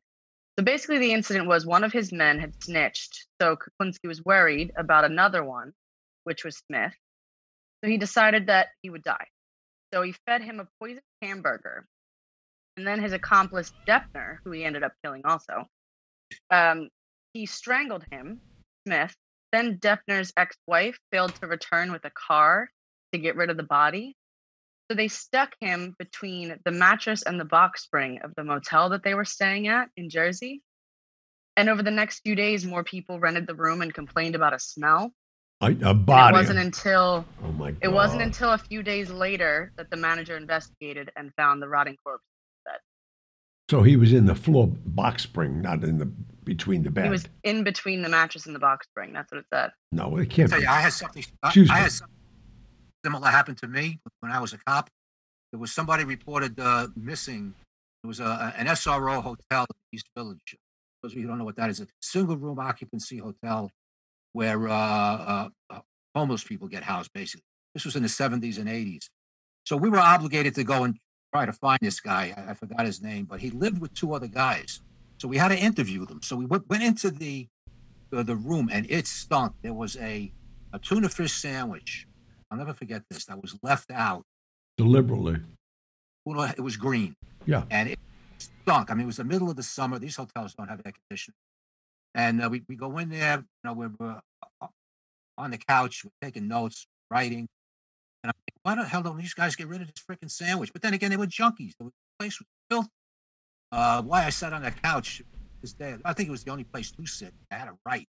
So 0.56 0.64
basically, 0.64 0.98
the 0.98 1.12
incident 1.12 1.48
was 1.48 1.66
one 1.66 1.82
of 1.82 1.92
his 1.92 2.12
men 2.12 2.38
had 2.38 2.52
snitched. 2.62 3.26
So 3.40 3.56
Kuklinski 3.56 4.06
was 4.06 4.24
worried 4.24 4.70
about 4.76 5.04
another 5.04 5.42
one, 5.42 5.72
which 6.22 6.44
was 6.44 6.62
Smith. 6.68 6.94
So 7.82 7.90
he 7.90 7.96
decided 7.96 8.46
that 8.46 8.68
he 8.82 8.90
would 8.90 9.02
die. 9.02 9.26
So 9.92 10.02
he 10.02 10.14
fed 10.26 10.42
him 10.42 10.60
a 10.60 10.68
poisoned 10.80 11.02
hamburger. 11.20 11.86
And 12.76 12.86
then 12.86 13.02
his 13.02 13.12
accomplice, 13.12 13.72
Deppner, 13.88 14.36
who 14.44 14.52
he 14.52 14.64
ended 14.64 14.84
up 14.84 14.92
killing 15.02 15.22
also, 15.24 15.66
um, 16.48 16.88
he 17.32 17.46
strangled 17.46 18.04
him, 18.10 18.40
Smith. 18.86 19.14
Then 19.52 19.78
Deppner's 19.78 20.32
ex 20.36 20.56
wife 20.66 20.98
failed 21.10 21.34
to 21.36 21.46
return 21.46 21.92
with 21.92 22.04
a 22.04 22.10
car 22.10 22.70
to 23.12 23.18
get 23.18 23.36
rid 23.36 23.50
of 23.50 23.56
the 23.56 23.62
body. 23.62 24.16
So 24.90 24.96
they 24.96 25.08
stuck 25.08 25.54
him 25.60 25.94
between 25.98 26.58
the 26.64 26.70
mattress 26.70 27.22
and 27.22 27.38
the 27.38 27.44
box 27.44 27.82
spring 27.82 28.20
of 28.24 28.32
the 28.36 28.44
motel 28.44 28.90
that 28.90 29.02
they 29.04 29.14
were 29.14 29.24
staying 29.24 29.68
at 29.68 29.88
in 29.96 30.10
Jersey. 30.10 30.62
And 31.56 31.68
over 31.68 31.82
the 31.82 31.90
next 31.90 32.20
few 32.20 32.34
days, 32.34 32.64
more 32.64 32.82
people 32.82 33.20
rented 33.20 33.46
the 33.46 33.54
room 33.54 33.82
and 33.82 33.92
complained 33.92 34.34
about 34.34 34.54
a 34.54 34.58
smell. 34.58 35.12
A, 35.60 35.66
a 35.66 35.68
And 35.70 36.06
body. 36.06 36.34
it 36.34 36.38
wasn't 36.38 36.58
until 36.58 37.24
oh 37.42 37.52
my 37.52 37.70
god! 37.70 37.78
it 37.82 37.88
wasn't 37.88 38.22
until 38.22 38.52
a 38.52 38.58
few 38.58 38.82
days 38.82 39.10
later 39.10 39.70
that 39.76 39.90
the 39.90 39.96
manager 39.96 40.36
investigated 40.36 41.10
and 41.16 41.32
found 41.36 41.62
the 41.62 41.68
rotting 41.68 41.96
corpse. 42.02 42.24
So 43.72 43.80
he 43.80 43.96
was 43.96 44.12
in 44.12 44.26
the 44.26 44.34
floor 44.34 44.66
box 44.66 45.22
spring, 45.22 45.62
not 45.62 45.82
in 45.82 45.96
the 45.96 46.04
between 46.44 46.82
the 46.82 46.90
bed. 46.90 47.04
He 47.04 47.10
was 47.10 47.26
in 47.42 47.64
between 47.64 48.02
the 48.02 48.08
mattress 48.10 48.44
and 48.44 48.54
the 48.54 48.58
box 48.58 48.86
spring. 48.86 49.14
That's 49.14 49.32
what 49.32 49.38
it 49.38 49.46
said. 49.50 49.70
no, 49.92 50.14
it 50.18 50.28
can't 50.28 50.50
tell 50.50 50.58
be. 50.58 50.64
you, 50.64 50.70
I 50.70 50.82
had 50.82 50.92
something. 50.92 51.24
I, 51.42 51.46
Excuse 51.46 51.70
I 51.70 51.76
me. 51.76 51.80
had 51.80 51.92
something 51.92 52.16
similar 53.02 53.28
happen 53.28 53.54
to 53.54 53.66
me 53.66 53.98
when 54.20 54.30
I 54.30 54.40
was 54.40 54.52
a 54.52 54.58
cop. 54.58 54.90
There 55.52 55.58
was 55.58 55.72
somebody 55.72 56.04
reported 56.04 56.60
uh, 56.60 56.88
missing. 56.96 57.54
It 58.04 58.06
was 58.06 58.20
a, 58.20 58.52
an 58.58 58.66
SRO 58.66 59.22
hotel 59.22 59.62
in 59.62 59.96
East 59.96 60.04
Village. 60.14 60.54
Those 61.02 61.12
of 61.12 61.16
you 61.16 61.22
who 61.22 61.28
don't 61.28 61.38
know 61.38 61.46
what 61.46 61.56
that 61.56 61.70
is, 61.70 61.80
a 61.80 61.86
single 62.02 62.36
room 62.36 62.58
occupancy 62.58 63.16
hotel 63.16 63.70
where 64.34 64.68
uh, 64.68 64.74
uh, 64.74 65.48
uh, 65.70 65.80
homeless 66.14 66.44
people 66.44 66.68
get 66.68 66.82
housed. 66.82 67.10
Basically, 67.14 67.46
this 67.72 67.86
was 67.86 67.96
in 67.96 68.02
the 68.02 68.08
70s 68.10 68.58
and 68.58 68.68
80s. 68.68 69.06
So 69.64 69.78
we 69.78 69.88
were 69.88 69.98
obligated 69.98 70.56
to 70.56 70.64
go 70.64 70.84
and 70.84 70.98
try 71.32 71.46
to 71.46 71.52
find 71.52 71.78
this 71.80 72.00
guy. 72.00 72.34
I, 72.36 72.50
I 72.50 72.54
forgot 72.54 72.84
his 72.84 73.02
name, 73.02 73.24
but 73.24 73.40
he 73.40 73.50
lived 73.50 73.80
with 73.80 73.92
two 73.94 74.12
other 74.14 74.26
guys. 74.28 74.80
So 75.18 75.28
we 75.28 75.36
had 75.36 75.48
to 75.48 75.58
interview 75.58 76.04
them. 76.04 76.20
So 76.22 76.36
we 76.36 76.46
went, 76.46 76.68
went 76.68 76.82
into 76.82 77.10
the 77.10 77.48
the, 78.10 78.22
the 78.22 78.36
room 78.36 78.68
and 78.70 78.86
it 78.90 79.06
stunk. 79.06 79.54
There 79.62 79.72
was 79.72 79.96
a 79.96 80.32
a 80.72 80.78
tuna 80.78 81.08
fish 81.08 81.32
sandwich. 81.32 82.06
I'll 82.50 82.58
never 82.58 82.74
forget 82.74 83.02
this. 83.10 83.24
That 83.26 83.40
was 83.40 83.56
left 83.62 83.90
out. 83.90 84.24
deliberately. 84.76 85.36
Well, 86.24 86.42
It 86.56 86.60
was 86.60 86.76
green 86.76 87.16
Yeah. 87.46 87.64
and 87.70 87.88
it 87.90 87.98
stunk. 88.38 88.90
I 88.90 88.94
mean, 88.94 89.04
it 89.04 89.06
was 89.06 89.16
the 89.16 89.24
middle 89.24 89.48
of 89.50 89.56
the 89.56 89.62
summer. 89.62 89.98
These 89.98 90.16
hotels 90.16 90.54
don't 90.54 90.68
have 90.68 90.80
air 90.84 90.92
conditioning. 90.92 91.34
And 92.14 92.42
uh, 92.42 92.48
we, 92.50 92.62
we 92.68 92.76
go 92.76 92.98
in 92.98 93.08
there, 93.08 93.38
you 93.38 93.44
know, 93.64 93.72
we're, 93.72 93.90
we're 93.98 94.20
uh, 94.60 94.66
on 95.38 95.50
the 95.50 95.58
couch, 95.58 96.04
we're 96.04 96.10
taking 96.26 96.46
notes, 96.46 96.86
writing. 97.10 97.48
And 98.22 98.30
I'm 98.30 98.34
like, 98.36 98.54
why 98.62 98.82
the 98.82 98.88
hell 98.88 99.02
don't 99.02 99.18
these 99.18 99.34
guys 99.34 99.56
get 99.56 99.68
rid 99.68 99.80
of 99.80 99.88
this 99.88 100.02
freaking 100.08 100.30
sandwich? 100.30 100.72
But 100.72 100.82
then 100.82 100.94
again, 100.94 101.10
they 101.10 101.16
were 101.16 101.26
junkies. 101.26 101.72
The 101.78 101.90
place 102.18 102.38
was 102.38 102.46
filthy. 102.70 102.90
Uh, 103.72 104.02
why 104.02 104.24
I 104.24 104.30
sat 104.30 104.52
on 104.52 104.62
that 104.62 104.80
couch 104.82 105.22
this 105.60 105.72
day, 105.72 105.96
I 106.04 106.12
think 106.12 106.28
it 106.28 106.32
was 106.32 106.44
the 106.44 106.50
only 106.50 106.64
place 106.64 106.92
to 106.92 107.06
sit. 107.06 107.32
I 107.50 107.56
had 107.56 107.68
a 107.68 107.74
right 107.86 108.06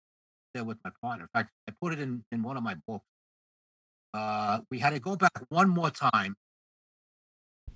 there 0.55 0.64
with 0.64 0.79
my 0.85 0.90
partner. 1.01 1.25
In 1.25 1.29
fact, 1.40 1.51
I 1.68 1.72
put 1.81 1.92
it 1.92 2.01
in, 2.01 2.25
in 2.33 2.42
one 2.42 2.57
of 2.57 2.62
my 2.62 2.75
books. 2.87 3.07
Uh, 4.12 4.61
we 4.70 4.79
had 4.79 4.90
to 4.90 5.01
go 5.01 5.16
back 5.16 5.33
one 5.48 5.68
more 5.68 5.90
time. 5.90 6.37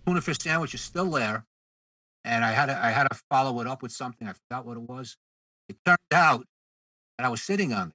Tuna 0.07 0.20
fish 0.20 0.38
sandwich 0.38 0.75
is 0.75 0.83
still 0.83 1.11
there 1.11 1.46
and 2.27 2.44
I 2.44 2.51
had 2.51 2.66
to, 2.66 2.85
I 2.85 2.90
had 2.90 3.09
to 3.09 3.18
follow 3.31 3.61
it 3.61 3.66
up 3.66 3.83
with 3.83 3.92
something. 3.92 4.29
I 4.29 4.33
forgot 4.33 4.66
what 4.66 4.77
it 4.77 4.83
was. 4.83 5.16
It 5.68 5.77
turned 5.85 5.99
out 6.12 6.44
that 7.16 7.25
I 7.25 7.29
was 7.29 7.42
sitting 7.42 7.72
on 7.72 7.88
it. 7.88 7.94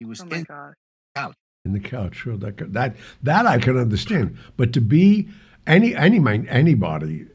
He 0.00 0.04
was 0.04 0.20
Oh 0.20 0.28
in 0.28 0.44
god. 0.44 0.74
In 1.66 1.72
the 1.72 1.80
couch. 1.80 2.16
Sure, 2.16 2.36
that 2.38 2.72
that 2.72 2.96
that 3.22 3.44
I 3.44 3.58
can 3.58 3.76
understand. 3.76 4.38
But 4.56 4.72
to 4.72 4.80
be 4.80 5.28
any 5.66 5.94
any 5.94 6.18
mind 6.18 6.46
anybody 6.48 7.26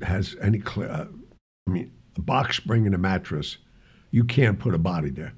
has 0.00 0.36
any 0.40 0.58
clear, 0.60 0.88
uh, 0.90 1.06
I 1.66 1.70
mean, 1.70 1.92
a 2.16 2.22
box 2.22 2.56
spring 2.56 2.86
and 2.86 2.94
a 2.94 2.98
mattress, 2.98 3.58
you 4.10 4.24
can't 4.24 4.58
put 4.58 4.74
a 4.74 4.78
body 4.78 5.10
there. 5.10 5.32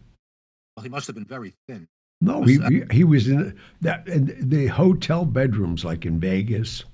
well, 0.76 0.84
he 0.84 0.88
must 0.90 1.06
have 1.08 1.16
been 1.16 1.24
very 1.24 1.54
thin. 1.66 1.88
No, 2.20 2.42
he, 2.42 2.58
he 2.68 2.82
he 2.92 3.04
was 3.04 3.26
in 3.26 3.58
that 3.80 4.06
and 4.06 4.32
the 4.38 4.68
hotel 4.68 5.24
bedrooms 5.24 5.84
like 5.84 6.06
in 6.06 6.20
Vegas. 6.20 6.84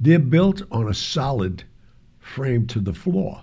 They're 0.00 0.20
built 0.20 0.62
on 0.70 0.88
a 0.88 0.94
solid 0.94 1.64
frame 2.20 2.66
to 2.68 2.78
the 2.80 2.94
floor. 2.94 3.42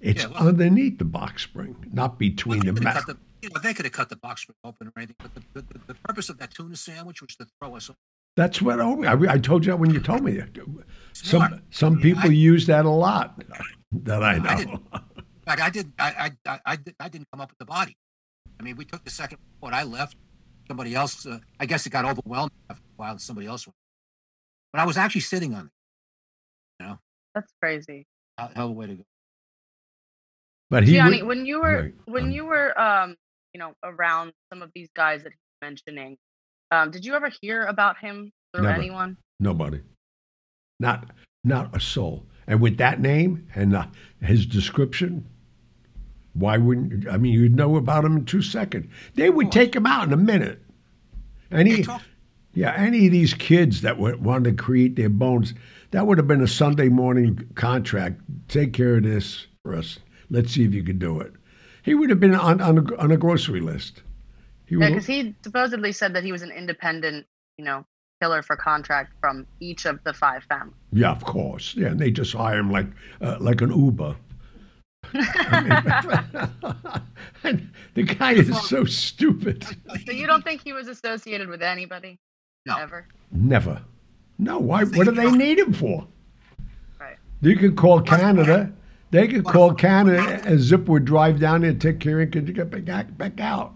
It's 0.00 0.24
Yeah, 0.24 0.30
well- 0.30 0.48
underneath 0.48 0.98
the 0.98 1.04
box 1.04 1.44
spring, 1.44 1.76
not 1.92 2.18
between 2.18 2.60
They 2.60 2.72
the 2.72 2.80
mat. 2.80 3.04
Cut 3.48 3.54
you 3.54 3.62
know, 3.62 3.68
they 3.68 3.74
could 3.74 3.84
have 3.84 3.92
cut 3.92 4.08
the 4.08 4.16
box 4.16 4.46
open 4.64 4.88
or 4.88 4.92
anything, 4.96 5.16
but 5.18 5.34
the, 5.34 5.42
the, 5.54 5.62
the, 5.62 5.78
the 5.88 5.94
purpose 5.94 6.28
of 6.28 6.38
that 6.38 6.52
tuna 6.54 6.76
sandwich 6.76 7.22
was 7.22 7.36
to 7.36 7.46
throw 7.60 7.76
us. 7.76 7.90
That's 8.36 8.60
what 8.60 8.80
I, 8.80 9.32
I 9.32 9.38
told 9.38 9.64
you 9.64 9.72
that 9.72 9.76
when 9.76 9.90
you 9.90 10.00
told 10.00 10.22
me. 10.24 10.40
Smart. 11.12 11.52
Some 11.52 11.62
some 11.70 11.94
Yeah, 11.96 12.02
people 12.02 12.30
I- 12.30 12.32
use 12.32 12.66
that 12.66 12.84
a 12.84 12.90
lot. 12.90 13.42
That 13.92 14.22
I 14.24 14.38
know. 14.38 14.48
I 14.50 14.56
didn't. 14.56 14.72
In 14.92 15.42
fact, 15.46 15.60
I 15.60 15.70
did. 15.70 15.92
I, 15.98 16.30
I, 16.46 16.50
I, 16.52 16.60
I, 16.66 16.76
did, 16.76 16.94
I 16.98 17.08
didn't 17.08 17.28
come 17.32 17.40
up 17.40 17.50
with 17.50 17.58
the 17.58 17.64
body. 17.64 17.96
I 18.58 18.62
mean, 18.64 18.76
we 18.76 18.84
took 18.84 19.04
the 19.04 19.10
second 19.10 19.38
report. 19.54 19.74
I 19.74 19.84
left. 19.84 20.16
Somebody 20.66 20.94
else. 20.94 21.26
Uh, 21.26 21.38
I 21.60 21.66
guess 21.66 21.86
it 21.86 21.90
got 21.90 22.04
overwhelmed 22.04 22.50
after 22.70 22.82
a 22.82 22.96
while. 22.96 23.10
and 23.12 23.20
Somebody 23.20 23.46
else 23.46 23.66
went. 23.66 23.74
But 24.72 24.80
I 24.80 24.86
was 24.86 24.96
actually 24.96 25.20
sitting 25.20 25.54
on 25.54 25.66
it. 25.66 25.70
That's 27.34 27.52
crazy. 27.60 28.06
Hell 28.38 28.50
hell 28.54 28.64
of 28.66 28.70
a 28.70 28.74
way 28.74 28.86
to 28.86 28.94
go. 28.94 29.04
But 30.70 30.84
he 30.84 30.94
Gianni, 30.94 31.22
would, 31.22 31.28
when 31.28 31.46
you 31.46 31.60
were 31.60 31.82
right, 31.82 31.94
when 32.06 32.24
um, 32.24 32.30
you 32.30 32.46
were 32.46 32.78
um 32.80 33.16
you 33.54 33.58
know 33.60 33.72
around 33.82 34.32
some 34.52 34.62
of 34.62 34.70
these 34.74 34.88
guys 34.94 35.22
that 35.22 35.32
he's 35.32 35.68
mentioning, 35.68 36.16
um, 36.70 36.90
did 36.90 37.04
you 37.04 37.14
ever 37.14 37.30
hear 37.40 37.64
about 37.64 37.96
him 37.98 38.32
through 38.52 38.64
Never. 38.64 38.74
anyone? 38.80 39.16
nobody, 39.40 39.80
not 40.80 41.10
not 41.44 41.74
a 41.74 41.80
soul. 41.80 42.26
And 42.46 42.60
with 42.60 42.76
that 42.76 43.00
name 43.00 43.46
and 43.54 43.74
uh, 43.74 43.86
his 44.20 44.44
description, 44.44 45.26
why 46.34 46.58
wouldn't 46.58 47.08
I 47.08 47.16
mean 47.16 47.32
you'd 47.32 47.56
know 47.56 47.76
about 47.76 48.04
him 48.04 48.16
in 48.18 48.24
two 48.24 48.42
seconds? 48.42 48.92
They 49.14 49.30
would 49.30 49.50
take 49.50 49.74
him 49.74 49.86
out 49.86 50.06
in 50.08 50.12
a 50.12 50.18
minute. 50.18 50.60
Any 51.50 51.86
yeah, 52.54 52.72
any 52.76 53.06
of 53.06 53.12
these 53.12 53.34
kids 53.34 53.80
that 53.80 53.98
would 53.98 54.22
want 54.22 54.44
to 54.44 54.52
create 54.52 54.96
their 54.96 55.08
bones, 55.08 55.54
that 55.92 56.06
would 56.06 56.18
have 56.18 56.28
been 56.28 56.42
a 56.42 56.48
Sunday 56.48 56.88
morning 56.88 57.48
contract. 57.54 58.20
Take 58.48 58.72
care 58.72 58.96
of 58.96 59.04
this 59.04 59.46
for 59.62 59.74
us. 59.74 59.98
Let's 60.30 60.52
see 60.52 60.64
if 60.64 60.72
you 60.72 60.82
can 60.82 60.98
do 60.98 61.20
it. 61.20 61.32
He 61.84 61.94
would 61.94 62.10
have 62.10 62.18
been 62.18 62.34
on 62.34 62.60
on 62.60 62.78
a, 62.78 62.96
on 62.96 63.12
a 63.12 63.16
grocery 63.16 63.60
list. 63.60 64.02
He 64.66 64.74
Yeah, 64.76 64.88
because 64.88 65.06
he 65.06 65.34
supposedly 65.44 65.92
said 65.92 66.14
that 66.14 66.24
he 66.24 66.32
was 66.32 66.42
an 66.42 66.50
independent, 66.50 67.26
you 67.58 67.64
know, 67.64 67.84
killer 68.20 68.42
for 68.42 68.56
contract 68.56 69.12
from 69.20 69.46
each 69.60 69.84
of 69.84 70.02
the 70.02 70.14
five 70.14 70.42
families. 70.44 70.74
Yeah, 70.92 71.10
of 71.10 71.22
course. 71.24 71.74
Yeah, 71.76 71.88
and 71.88 72.00
they 72.00 72.10
just 72.10 72.32
hire 72.32 72.58
him 72.58 72.72
like 72.72 72.86
uh, 73.20 73.36
like 73.38 73.60
an 73.60 73.70
Uber. 73.70 74.16
I 75.14 76.42
mean, 77.44 77.70
the 77.92 78.02
guy 78.02 78.32
is 78.32 78.58
so 78.66 78.86
stupid. 78.86 79.64
so 80.06 80.12
you 80.12 80.26
don't 80.26 80.42
think 80.42 80.62
he 80.64 80.72
was 80.72 80.88
associated 80.88 81.48
with 81.48 81.62
anybody 81.62 82.18
No. 82.64 82.78
ever? 82.78 83.06
Never. 83.30 83.82
No, 84.38 84.58
why? 84.58 84.84
What 84.84 85.04
do 85.04 85.10
they 85.12 85.30
need 85.30 85.58
him 85.58 85.74
for? 85.74 86.06
Right. 86.98 87.18
You 87.42 87.56
can 87.56 87.76
call 87.76 88.00
Canada. 88.00 88.72
They 89.14 89.28
could 89.28 89.44
call 89.44 89.72
Canada, 89.72 90.42
and 90.44 90.58
Zip 90.58 90.88
would 90.88 91.04
drive 91.04 91.38
down 91.38 91.60
there 91.60 91.70
and 91.70 91.80
take 91.80 92.00
care 92.00 92.20
of 92.20 92.26
it. 92.28 92.32
Could 92.32 92.48
you 92.48 92.54
get 92.54 92.68
back, 92.84 93.16
back 93.16 93.38
out? 93.38 93.72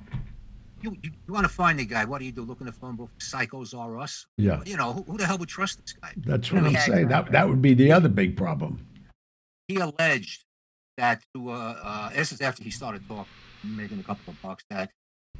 You, 0.83 0.97
you, 1.01 1.13
you 1.29 1.33
want 1.33 1.45
to 1.45 1.53
find 1.53 1.79
the 1.79 1.85
guy? 1.85 2.05
What 2.05 2.19
do 2.19 2.25
you 2.25 2.33
do? 2.33 2.43
Look 2.43 2.61
in 2.61 2.67
the 2.67 2.73
phone 2.73 2.97
book. 2.97 3.11
Psychos 3.21 3.73
are 3.73 3.99
us. 3.99 4.27
Yeah, 4.37 4.61
You 4.67 4.77
know 4.77 4.93
who, 4.93 5.05
who 5.05 5.17
the 5.17 5.27
hell 5.27 5.39
would 5.39 5.49
trust 5.49 5.81
this 5.81 5.93
guy? 5.93 6.13
that's 6.17 6.51
what 6.51 6.65
I'm 6.65 6.75
saying. 6.75 7.07
That 7.07 7.31
that 7.31 7.49
would 7.49 7.63
be 7.63 7.75
the 7.75 7.93
other 7.93 8.09
big 8.09 8.37
problem. 8.37 8.85
He 9.69 9.77
alleged 9.77 10.45
that 10.97 11.23
to 11.35 11.51
uh, 11.51 11.77
uh, 11.85 12.11
this 12.11 12.33
is 12.33 12.41
after 12.41 12.65
he 12.65 12.71
started 12.71 13.07
talking, 13.07 13.27
making 13.63 14.01
a 14.01 14.03
couple 14.03 14.33
of 14.33 14.43
bucks. 14.43 14.65
That 14.71 14.91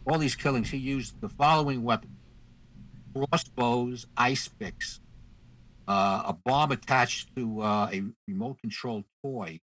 all 0.07 0.19
these 0.19 0.37
killings, 0.37 0.71
he 0.71 0.79
used 0.79 1.21
the 1.21 1.29
following 1.29 1.83
weapons: 1.83 2.13
crossbows, 3.17 4.07
ice 4.17 4.47
picks, 4.47 5.01
uh, 5.89 6.23
a 6.27 6.37
bomb 6.45 6.71
attached 6.71 7.35
to 7.37 7.63
uh, 7.63 7.91
a 7.93 8.03
remote-controlled 8.29 9.05
toy, 9.25 9.59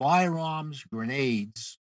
firearms, 0.00 0.82
grenades. 0.92 1.78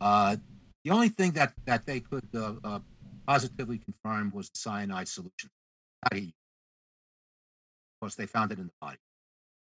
Uh, 0.00 0.36
the 0.84 0.90
only 0.90 1.08
thing 1.08 1.32
that, 1.32 1.52
that 1.66 1.84
they 1.84 2.00
could 2.00 2.28
uh, 2.34 2.54
uh, 2.64 2.78
positively 3.26 3.78
confirm 3.78 4.30
was 4.34 4.48
the 4.48 4.58
cyanide 4.58 5.08
solution. 5.08 5.50
Of 6.12 6.22
course, 8.00 8.14
they 8.14 8.26
found 8.26 8.52
it 8.52 8.58
in 8.58 8.66
the 8.66 8.72
body. 8.80 8.98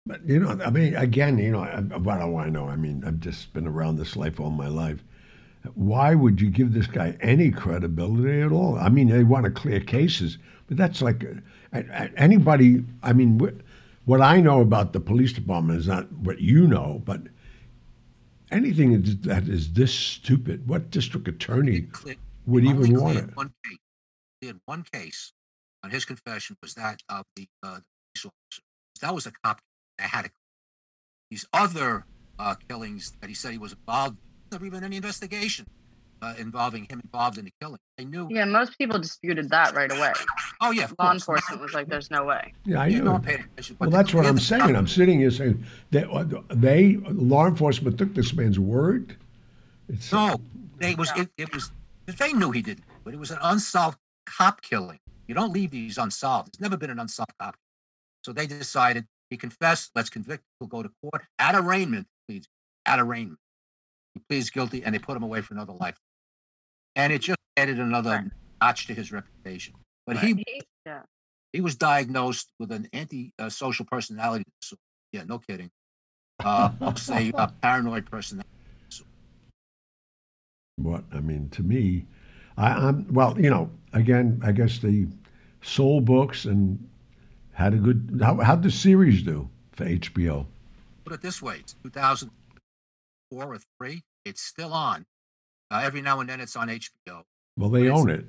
But 0.06 0.26
you 0.26 0.39
know, 0.39 0.58
I 0.63 0.69
mean, 0.69 0.95
again, 0.95 1.38
you 1.38 1.52
know, 1.52 1.60
I, 1.60 1.82
what 1.82 2.19
do 2.19 2.38
I 2.38 2.50
know? 2.50 2.67
I 2.67 2.76
mean, 2.78 3.04
I've 3.06 3.19
just 3.19 3.54
been 3.54 3.67
around 3.67 3.98
this 3.98 4.15
life 4.15 4.39
all 4.39 4.50
my 4.50 4.67
life. 4.67 5.04
Why 5.76 6.15
would 6.15 6.39
you 6.39 6.50
give 6.50 6.74
this 6.74 6.88
guy 6.88 7.17
any 7.19 7.52
credibility 7.52 8.41
at 8.41 8.54
all? 8.54 8.78
I 8.78 8.88
mean, 8.88 9.10
they 9.10 9.24
want 9.24 9.43
to 9.43 9.52
clear 9.52 9.82
cases, 9.82 10.38
but 10.67 10.78
that's 10.78 11.02
like 11.02 11.26
uh, 11.74 11.82
anybody. 12.15 12.86
I 13.04 13.12
mean, 13.12 13.38
what 14.06 14.22
I 14.22 14.39
know 14.39 14.62
about 14.62 14.93
the 14.93 15.02
police 15.02 15.34
department 15.34 15.80
is 15.80 15.88
not 15.88 16.10
what 16.13 16.39
you 16.39 16.65
know, 16.65 17.02
but 17.04 17.22
anything 18.51 19.01
that 19.21 19.47
is 19.47 19.73
this 19.73 19.93
stupid, 19.93 20.67
what 20.67 20.91
district 20.91 21.27
attorney 21.27 21.88
would 22.45 22.65
even 22.65 22.99
want 22.99 23.17
it? 23.17 23.35
One 23.35 23.53
case. 23.65 23.77
He 24.41 24.47
had 24.47 24.59
one 24.65 24.83
case 24.91 25.33
on 25.83 25.91
his 25.91 26.05
confession 26.05 26.57
was 26.62 26.73
that 26.75 27.01
of 27.09 27.25
the, 27.35 27.47
uh, 27.63 27.79
police 28.13 28.25
officer. 28.25 28.62
That 29.01 29.13
was 29.13 29.25
a 29.25 29.31
cop 29.43 29.62
that 29.97 30.09
had 30.09 30.25
a, 30.25 30.29
these 31.29 31.45
other 31.53 32.05
uh, 32.38 32.55
killings 32.67 33.13
that 33.21 33.27
he 33.27 33.33
said 33.33 33.51
he 33.51 33.57
was 33.57 33.73
involved. 33.73 34.17
Never 34.51 34.65
even 34.65 34.83
any 34.83 34.95
investigation 34.95 35.65
uh, 36.21 36.34
involving 36.38 36.86
him 36.89 36.99
involved 37.03 37.38
in 37.38 37.45
the 37.45 37.53
killing. 37.62 37.79
They 37.97 38.05
knew. 38.05 38.27
Yeah, 38.29 38.45
most 38.45 38.77
people 38.77 38.99
disputed 38.99 39.49
that 39.49 39.75
right 39.75 39.91
away. 39.91 40.13
Oh 40.62 40.71
yeah, 40.71 40.88
law 40.97 41.12
course. 41.12 41.13
enforcement 41.15 41.62
was 41.62 41.73
like, 41.73 41.88
"There's 41.88 42.12
no 42.12 42.25
way." 42.25 42.53
Yeah, 42.65 42.82
I 42.82 42.89
knew. 42.89 43.03
No 43.03 43.21
well, 43.79 43.89
that's 43.89 44.13
what 44.13 44.25
I'm 44.25 44.39
saying. 44.39 44.75
I'm 44.75 44.88
sitting 44.88 45.19
here 45.19 45.32
saying 45.32 45.63
that 45.91 46.10
uh, 46.10 46.25
they 46.49 46.97
law 47.08 47.47
enforcement 47.47 47.97
took 47.97 48.13
this 48.13 48.34
man's 48.34 48.60
word. 48.60 49.15
It's, 49.88 50.12
no, 50.12 50.39
they 50.77 50.95
was 50.95 51.12
it, 51.15 51.29
it 51.38 51.53
was 51.53 51.71
they 52.05 52.34
knew 52.34 52.51
he 52.51 52.62
didn't, 52.62 52.86
but 53.03 53.13
it 53.13 53.19
was 53.19 53.32
an 53.32 53.39
unsolved 53.41 53.97
cop 54.25 54.62
killing. 54.62 54.99
You 55.27 55.36
don't 55.36 55.53
leave 55.53 55.71
these 55.71 55.97
unsolved. 55.97 56.53
There's 56.53 56.62
never 56.62 56.77
been 56.77 56.89
an 56.89 56.99
unsolved 56.99 57.34
cop. 57.39 57.55
So 58.23 58.34
they 58.34 58.47
decided 58.47 59.05
he 59.29 59.38
confessed. 59.38 59.91
Let's 59.95 60.10
convict. 60.10 60.43
He'll 60.60 60.67
go 60.67 60.84
to 60.84 60.89
court 61.01 61.23
at 61.38 61.55
arraignment. 61.55 62.08
Please, 62.27 62.47
at 62.86 62.99
arraignment. 62.99 63.39
He 64.13 64.21
pleads 64.27 64.49
guilty, 64.49 64.84
and 64.84 64.93
they 64.93 64.99
put 64.99 65.15
him 65.15 65.23
away 65.23 65.41
for 65.41 65.53
another 65.53 65.73
life. 65.73 65.97
And 66.95 67.13
it 67.13 67.19
just 67.19 67.39
added 67.58 67.80
another 67.80 68.10
right. 68.10 68.32
notch 68.62 68.88
to 68.88 68.93
his 68.93 69.12
reputation. 69.12 69.73
But 70.06 70.17
right. 70.17 70.25
he, 70.25 70.62
yeah. 70.86 71.02
he 71.54 71.62
was 71.62 71.75
diagnosed 71.75 72.52
with 72.60 72.71
an 72.71 72.88
anti-social 72.93 73.86
personality 73.86 74.45
disorder. 74.62 74.82
Yeah, 75.12 75.23
no 75.28 75.39
kidding. 75.39 75.69
Uh, 76.43 76.71
I'll 76.82 76.95
say 76.95 77.32
uh, 77.36 77.47
paranoid 77.62 78.10
personality. 78.10 78.49
Disorder. 78.89 79.10
What 80.78 81.04
I 81.13 81.19
mean 81.19 81.49
to 81.49 81.63
me, 81.63 82.06
I, 82.58 82.69
I'm 82.71 83.12
well. 83.13 83.39
You 83.39 83.49
know, 83.49 83.69
again, 83.93 84.41
I 84.43 84.52
guess 84.52 84.80
the 84.80 85.08
soul 85.62 86.02
books 86.02 86.45
and 86.45 86.88
had 87.54 87.73
a 87.73 87.78
good. 87.78 88.19
How 88.23 88.36
how'd 88.38 88.63
the 88.63 88.71
series 88.71 89.21
do 89.23 89.49
for 89.73 89.86
HBO? 89.86 90.45
Put 91.04 91.13
it 91.13 91.21
this 91.21 91.41
way: 91.41 91.58
it's 91.60 91.75
2004 91.84 93.45
or 93.45 93.60
three. 93.78 94.04
It's 94.25 94.41
still 94.41 94.73
on. 94.73 95.06
Uh, 95.71 95.82
every 95.84 96.01
now 96.01 96.19
and 96.19 96.29
then, 96.29 96.39
it's 96.39 96.55
on 96.55 96.67
HBO. 96.67 97.23
Well, 97.58 97.69
they 97.69 97.89
own 97.89 98.10
it. 98.10 98.25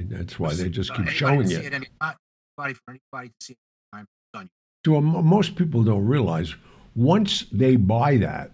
That's 0.00 0.38
why 0.38 0.54
they 0.54 0.68
just 0.68 0.90
uh, 0.90 0.96
keep 0.96 1.08
showing 1.08 1.50
it. 1.50 1.64
it 1.64 1.74
uh, 2.00 2.12
anybody 2.56 2.74
for 2.74 2.90
anybody 2.90 3.28
to 3.28 3.34
see 3.44 3.56
it 3.94 4.48
So 4.86 4.96
um, 4.96 5.26
most 5.26 5.56
people 5.56 5.82
don't 5.82 6.06
realize 6.06 6.54
once 6.94 7.46
they 7.52 7.76
buy 7.76 8.16
that, 8.18 8.52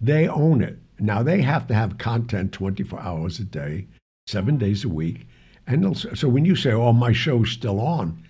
they 0.00 0.28
own 0.28 0.62
it. 0.62 0.78
Now 0.98 1.22
they 1.22 1.42
have 1.42 1.66
to 1.68 1.74
have 1.74 1.98
content 1.98 2.52
24 2.52 3.00
hours 3.00 3.40
a 3.40 3.44
day, 3.44 3.86
seven 4.26 4.58
days 4.58 4.84
a 4.84 4.88
week, 4.88 5.26
and 5.66 5.96
so 5.96 6.28
when 6.28 6.44
you 6.44 6.54
say, 6.54 6.72
"Oh, 6.72 6.92
my 6.92 7.12
show's 7.12 7.50
still 7.50 7.80
on," 7.80 8.22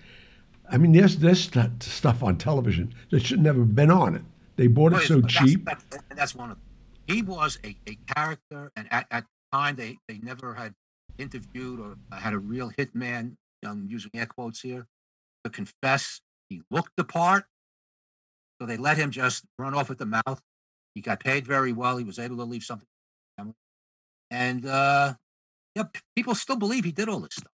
I 0.69 0.77
mean, 0.77 0.91
there's 0.91 1.17
this 1.17 1.49
stuff 1.79 2.23
on 2.23 2.37
television 2.37 2.93
that 3.11 3.23
should 3.25 3.41
never 3.41 3.59
have 3.59 3.75
been 3.75 3.91
on 3.91 4.15
it. 4.15 4.23
They 4.55 4.67
bought 4.67 4.93
it 4.93 5.07
so 5.07 5.21
cheap. 5.21 5.63
That's, 5.65 5.83
that's, 5.89 6.03
that's, 6.15 6.35
one 6.35 6.51
of 6.51 6.57
them. 6.57 6.66
He 7.07 7.21
was 7.21 7.57
a, 7.63 7.75
a 7.89 7.97
character, 8.13 8.71
and 8.75 8.87
at, 8.91 9.07
at 9.11 9.23
the 9.23 9.57
time, 9.57 9.75
they, 9.75 9.97
they 10.07 10.19
never 10.19 10.53
had 10.53 10.73
interviewed 11.17 11.79
or 11.79 11.95
had 12.11 12.33
a 12.33 12.39
real 12.39 12.71
hitman, 12.77 13.35
I'm 13.65 13.87
using 13.89 14.11
air 14.13 14.25
quotes 14.25 14.61
here, 14.61 14.85
to 15.43 15.49
confess. 15.49 16.21
He 16.49 16.61
looked 16.69 16.91
the 16.97 17.03
part, 17.03 17.45
so 18.59 18.67
they 18.67 18.77
let 18.77 18.97
him 18.97 19.11
just 19.11 19.45
run 19.57 19.73
off 19.73 19.89
at 19.89 19.97
the 19.97 20.05
mouth. 20.05 20.41
He 20.95 21.01
got 21.01 21.19
paid 21.19 21.47
very 21.47 21.73
well. 21.73 21.97
He 21.97 22.03
was 22.03 22.19
able 22.19 22.37
to 22.37 22.43
leave 22.43 22.63
something. 22.63 22.87
And 24.29 24.65
uh, 24.65 25.13
yeah, 25.75 25.83
people 26.15 26.35
still 26.35 26.57
believe 26.57 26.83
he 26.83 26.91
did 26.91 27.07
all 27.07 27.19
this 27.19 27.35
stuff 27.37 27.51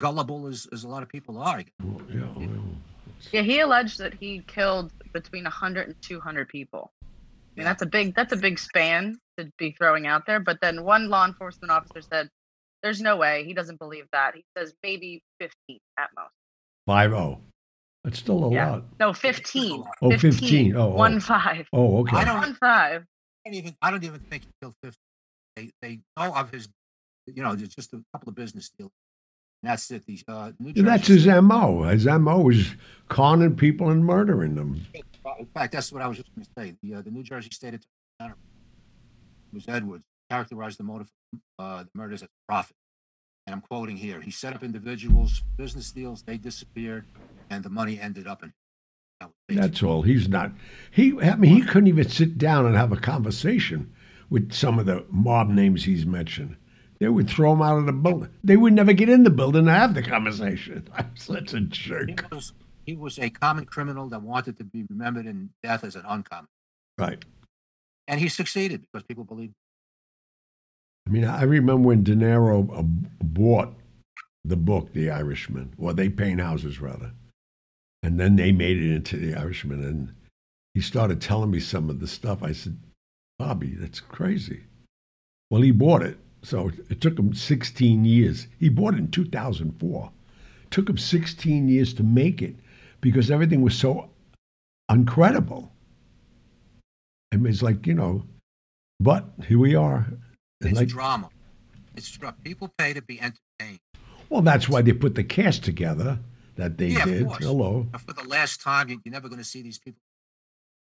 gullible 0.00 0.48
as, 0.48 0.66
as 0.72 0.82
a 0.82 0.88
lot 0.88 1.02
of 1.02 1.08
people 1.08 1.38
are. 1.38 1.62
Yeah, 2.08 2.26
yeah, 3.32 3.42
he 3.42 3.60
alleged 3.60 3.98
that 3.98 4.14
he 4.14 4.42
killed 4.46 4.92
between 5.12 5.44
100 5.44 5.88
and 5.88 6.02
200 6.02 6.48
people. 6.48 6.90
I 7.56 7.60
mean, 7.60 7.64
that's 7.64 7.82
a 7.82 7.86
big 7.86 8.14
that's 8.14 8.32
a 8.32 8.36
big 8.36 8.58
span 8.58 9.18
to 9.38 9.50
be 9.58 9.72
throwing 9.72 10.06
out 10.06 10.26
there. 10.26 10.40
But 10.40 10.58
then 10.60 10.84
one 10.84 11.08
law 11.08 11.26
enforcement 11.26 11.70
officer 11.70 12.00
said, 12.00 12.28
"There's 12.82 13.00
no 13.00 13.16
way." 13.16 13.44
He 13.44 13.54
doesn't 13.54 13.78
believe 13.78 14.06
that. 14.12 14.34
He 14.34 14.44
says 14.56 14.72
maybe 14.82 15.22
15 15.40 15.78
at 15.98 16.10
most. 16.16 16.30
Five 16.86 17.10
zero. 17.10 17.40
Oh. 17.40 17.44
That's 18.04 18.18
still 18.18 18.46
a 18.46 18.52
yeah. 18.52 18.70
lot. 18.70 18.84
No, 18.98 19.12
15. 19.12 19.84
Oh, 20.00 20.10
15. 20.10 20.32
15. 20.32 20.76
Oh, 20.76 20.80
oh, 20.80 20.88
one 20.94 21.20
five. 21.20 21.68
Oh, 21.70 21.98
okay. 21.98 22.16
I 22.16 22.24
don't, 22.24 22.38
one 22.38 22.54
five. 22.54 23.04
I 23.46 23.50
don't 23.50 23.54
even. 23.58 23.76
I 23.82 23.90
don't 23.90 24.04
even 24.04 24.20
think 24.20 24.44
he 24.44 24.50
killed 24.62 24.74
15. 24.82 24.96
They 25.56 25.70
they 25.82 26.00
know 26.16 26.34
of 26.34 26.50
his. 26.50 26.68
You 27.26 27.42
know, 27.42 27.54
there's 27.54 27.74
just 27.74 27.92
a 27.92 28.02
couple 28.12 28.30
of 28.30 28.34
business 28.34 28.70
deals 28.78 28.90
that's 29.62 29.90
it. 29.90 30.06
The 30.06 30.22
uh, 30.26 30.52
New 30.58 30.72
Jersey. 30.72 30.84
That's 30.86 31.06
his 31.06 31.26
mo. 31.26 31.82
His 31.82 32.06
mo 32.06 32.48
is 32.48 32.74
conning 33.08 33.56
people 33.56 33.90
and 33.90 34.04
murdering 34.04 34.54
them. 34.54 34.86
In 35.38 35.46
fact, 35.46 35.72
that's 35.72 35.92
what 35.92 36.02
I 36.02 36.08
was 36.08 36.16
just 36.16 36.30
going 36.34 36.44
to 36.44 36.50
say. 36.58 36.74
The 36.82 36.98
uh, 36.98 37.02
the 37.02 37.10
New 37.10 37.22
Jersey 37.22 37.50
State 37.52 37.74
Attorney 38.20 38.34
was 39.52 39.68
Edwards 39.68 40.04
characterized 40.30 40.78
the 40.78 40.84
motive 40.84 41.08
uh, 41.58 41.84
the 41.84 41.90
murders 41.94 42.22
as 42.22 42.28
profit, 42.48 42.76
and 43.46 43.54
I'm 43.54 43.60
quoting 43.60 43.96
here. 43.96 44.20
He 44.20 44.30
set 44.30 44.54
up 44.54 44.62
individuals, 44.62 45.42
business 45.56 45.90
deals, 45.90 46.22
they 46.22 46.38
disappeared, 46.38 47.06
and 47.50 47.62
the 47.62 47.70
money 47.70 48.00
ended 48.00 48.26
up 48.26 48.42
in. 48.42 48.52
That 49.20 49.30
that's 49.48 49.82
all. 49.82 50.02
He's 50.02 50.28
not. 50.28 50.52
He. 50.90 51.18
I 51.20 51.36
mean, 51.36 51.54
he 51.54 51.62
couldn't 51.62 51.88
even 51.88 52.08
sit 52.08 52.38
down 52.38 52.66
and 52.66 52.76
have 52.76 52.92
a 52.92 52.96
conversation 52.96 53.92
with 54.30 54.52
some 54.52 54.78
of 54.78 54.86
the 54.86 55.04
mob 55.10 55.48
names 55.48 55.84
he's 55.84 56.06
mentioned. 56.06 56.56
They 57.00 57.08
would 57.08 57.28
throw 57.28 57.54
him 57.54 57.62
out 57.62 57.78
of 57.78 57.86
the 57.86 57.92
building. 57.92 58.28
They 58.44 58.56
would 58.56 58.74
never 58.74 58.92
get 58.92 59.08
in 59.08 59.24
the 59.24 59.30
building 59.30 59.64
to 59.64 59.72
have 59.72 59.94
the 59.94 60.02
conversation. 60.02 60.86
Such 61.14 61.54
a 61.54 61.60
jerk. 61.60 62.08
He 62.08 62.16
was, 62.30 62.52
he 62.90 62.96
was 62.96 63.20
a 63.20 63.30
common 63.30 63.64
criminal 63.64 64.08
that 64.08 64.20
wanted 64.20 64.56
to 64.56 64.64
be 64.64 64.84
remembered 64.90 65.24
in 65.24 65.50
death 65.62 65.84
as 65.84 65.94
an 65.94 66.02
uncommon. 66.08 66.48
Right. 66.98 67.24
And 68.08 68.18
he 68.18 68.28
succeeded 68.28 68.82
because 68.82 69.04
people 69.04 69.22
believed. 69.22 69.54
I 71.06 71.10
mean, 71.10 71.24
I 71.24 71.42
remember 71.44 71.86
when 71.86 72.02
De 72.02 72.16
Niro 72.16 72.68
uh, 72.76 72.82
bought 73.22 73.72
the 74.44 74.56
book, 74.56 74.92
The 74.92 75.08
Irishman, 75.08 75.72
or 75.78 75.92
they 75.92 76.08
paint 76.08 76.40
houses 76.40 76.80
rather, 76.80 77.12
and 78.02 78.18
then 78.18 78.34
they 78.34 78.50
made 78.50 78.76
it 78.76 78.92
into 78.92 79.16
The 79.16 79.36
Irishman, 79.36 79.84
and 79.84 80.12
he 80.74 80.80
started 80.80 81.20
telling 81.20 81.52
me 81.52 81.60
some 81.60 81.90
of 81.90 82.00
the 82.00 82.08
stuff. 82.08 82.42
I 82.42 82.50
said, 82.50 82.76
Bobby, 83.38 83.76
that's 83.78 84.00
crazy. 84.00 84.62
Well, 85.48 85.62
he 85.62 85.70
bought 85.70 86.02
it, 86.02 86.18
so 86.42 86.72
it 86.88 87.00
took 87.00 87.16
him 87.16 87.34
16 87.34 88.04
years. 88.04 88.48
He 88.58 88.68
bought 88.68 88.94
it 88.94 88.98
in 88.98 89.10
2004. 89.12 90.10
It 90.64 90.70
took 90.72 90.88
him 90.88 90.98
16 90.98 91.68
years 91.68 91.94
to 91.94 92.02
make 92.02 92.42
it 92.42 92.56
because 93.00 93.30
everything 93.30 93.62
was 93.62 93.76
so 93.76 94.10
uncredible. 94.90 95.68
I 97.32 97.36
mean, 97.36 97.52
it's 97.52 97.62
like, 97.62 97.86
you 97.86 97.94
know, 97.94 98.24
but 98.98 99.24
here 99.46 99.58
we 99.58 99.74
are. 99.74 100.06
It's 100.60 100.78
like, 100.78 100.88
drama. 100.88 101.28
It's 101.96 102.10
drama. 102.10 102.36
People 102.44 102.72
pay 102.76 102.92
to 102.92 103.02
be 103.02 103.20
entertained. 103.20 103.80
Well, 104.28 104.42
that's 104.42 104.68
why 104.68 104.82
they 104.82 104.92
put 104.92 105.14
the 105.14 105.24
cast 105.24 105.64
together 105.64 106.18
that 106.56 106.78
they 106.78 106.88
yeah, 106.88 107.04
did. 107.04 107.26
Hello. 107.26 107.86
For 107.98 108.12
the 108.12 108.28
last 108.28 108.60
time, 108.60 108.88
you're 108.88 109.00
never 109.06 109.28
going 109.28 109.40
to 109.40 109.44
see 109.44 109.62
these 109.62 109.78
people. 109.78 110.00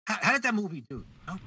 How, 0.08 0.18
how 0.22 0.34
did 0.34 0.44
that 0.44 0.56
movie 0.56 0.84
do? 0.90 1.06
You 1.28 1.34
know? 1.34 1.40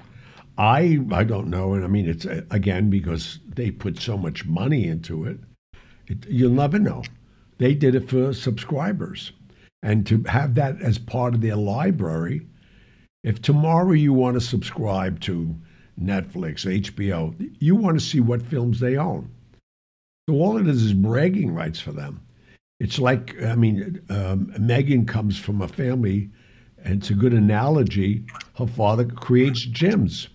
I 0.57 0.99
I 1.11 1.23
don't 1.23 1.47
know, 1.47 1.73
and 1.73 1.83
I 1.83 1.87
mean 1.87 2.07
it's 2.07 2.25
uh, 2.25 2.41
again 2.51 2.89
because 2.89 3.39
they 3.47 3.71
put 3.71 3.99
so 3.99 4.17
much 4.17 4.45
money 4.45 4.87
into 4.87 5.25
it. 5.25 5.39
it. 6.07 6.27
You'll 6.27 6.51
never 6.51 6.77
know. 6.77 7.03
They 7.57 7.73
did 7.73 7.95
it 7.95 8.09
for 8.09 8.33
subscribers, 8.33 9.31
and 9.83 10.07
to 10.07 10.23
have 10.23 10.55
that 10.55 10.81
as 10.81 10.97
part 10.97 11.35
of 11.35 11.41
their 11.41 11.57
library. 11.57 12.41
If 13.23 13.41
tomorrow 13.41 13.91
you 13.91 14.13
want 14.13 14.35
to 14.35 14.41
subscribe 14.41 15.19
to 15.21 15.55
Netflix, 16.01 16.65
HBO, 16.65 17.35
you 17.59 17.75
want 17.75 17.99
to 17.99 18.05
see 18.05 18.19
what 18.19 18.41
films 18.41 18.79
they 18.79 18.97
own. 18.97 19.29
So 20.27 20.35
all 20.35 20.57
it 20.57 20.67
is 20.67 20.83
is 20.83 20.93
bragging 20.93 21.53
rights 21.53 21.79
for 21.79 21.91
them. 21.91 22.21
It's 22.79 22.97
like 22.97 23.41
I 23.43 23.55
mean, 23.55 24.01
um, 24.09 24.53
Megan 24.57 25.05
comes 25.05 25.37
from 25.37 25.61
a 25.61 25.67
family 25.67 26.29
and 26.83 26.95
it's 27.01 27.09
a 27.09 27.13
good 27.13 27.33
analogy. 27.33 28.23
Her 28.57 28.67
father 28.67 29.05
creates 29.05 29.65
gyms, 29.65 30.27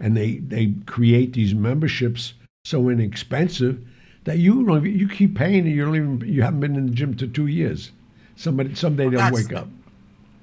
and 0.00 0.16
they 0.16 0.38
they 0.38 0.74
create 0.86 1.34
these 1.34 1.54
memberships 1.54 2.34
so 2.64 2.88
inexpensive 2.88 3.82
that 4.24 4.38
you 4.38 4.66
don't 4.66 4.84
you 4.84 5.08
keep 5.08 5.36
paying 5.36 5.66
and 5.66 5.74
you 5.74 5.84
don't 5.84 5.96
even 5.96 6.20
you 6.26 6.42
haven't 6.42 6.60
been 6.60 6.76
in 6.76 6.86
the 6.86 6.92
gym 6.92 7.16
for 7.16 7.26
two 7.26 7.46
years. 7.46 7.90
Somebody 8.38 8.72
someday 8.76 9.08
they'll 9.08 9.32
wake 9.32 9.52
up. 9.52 9.66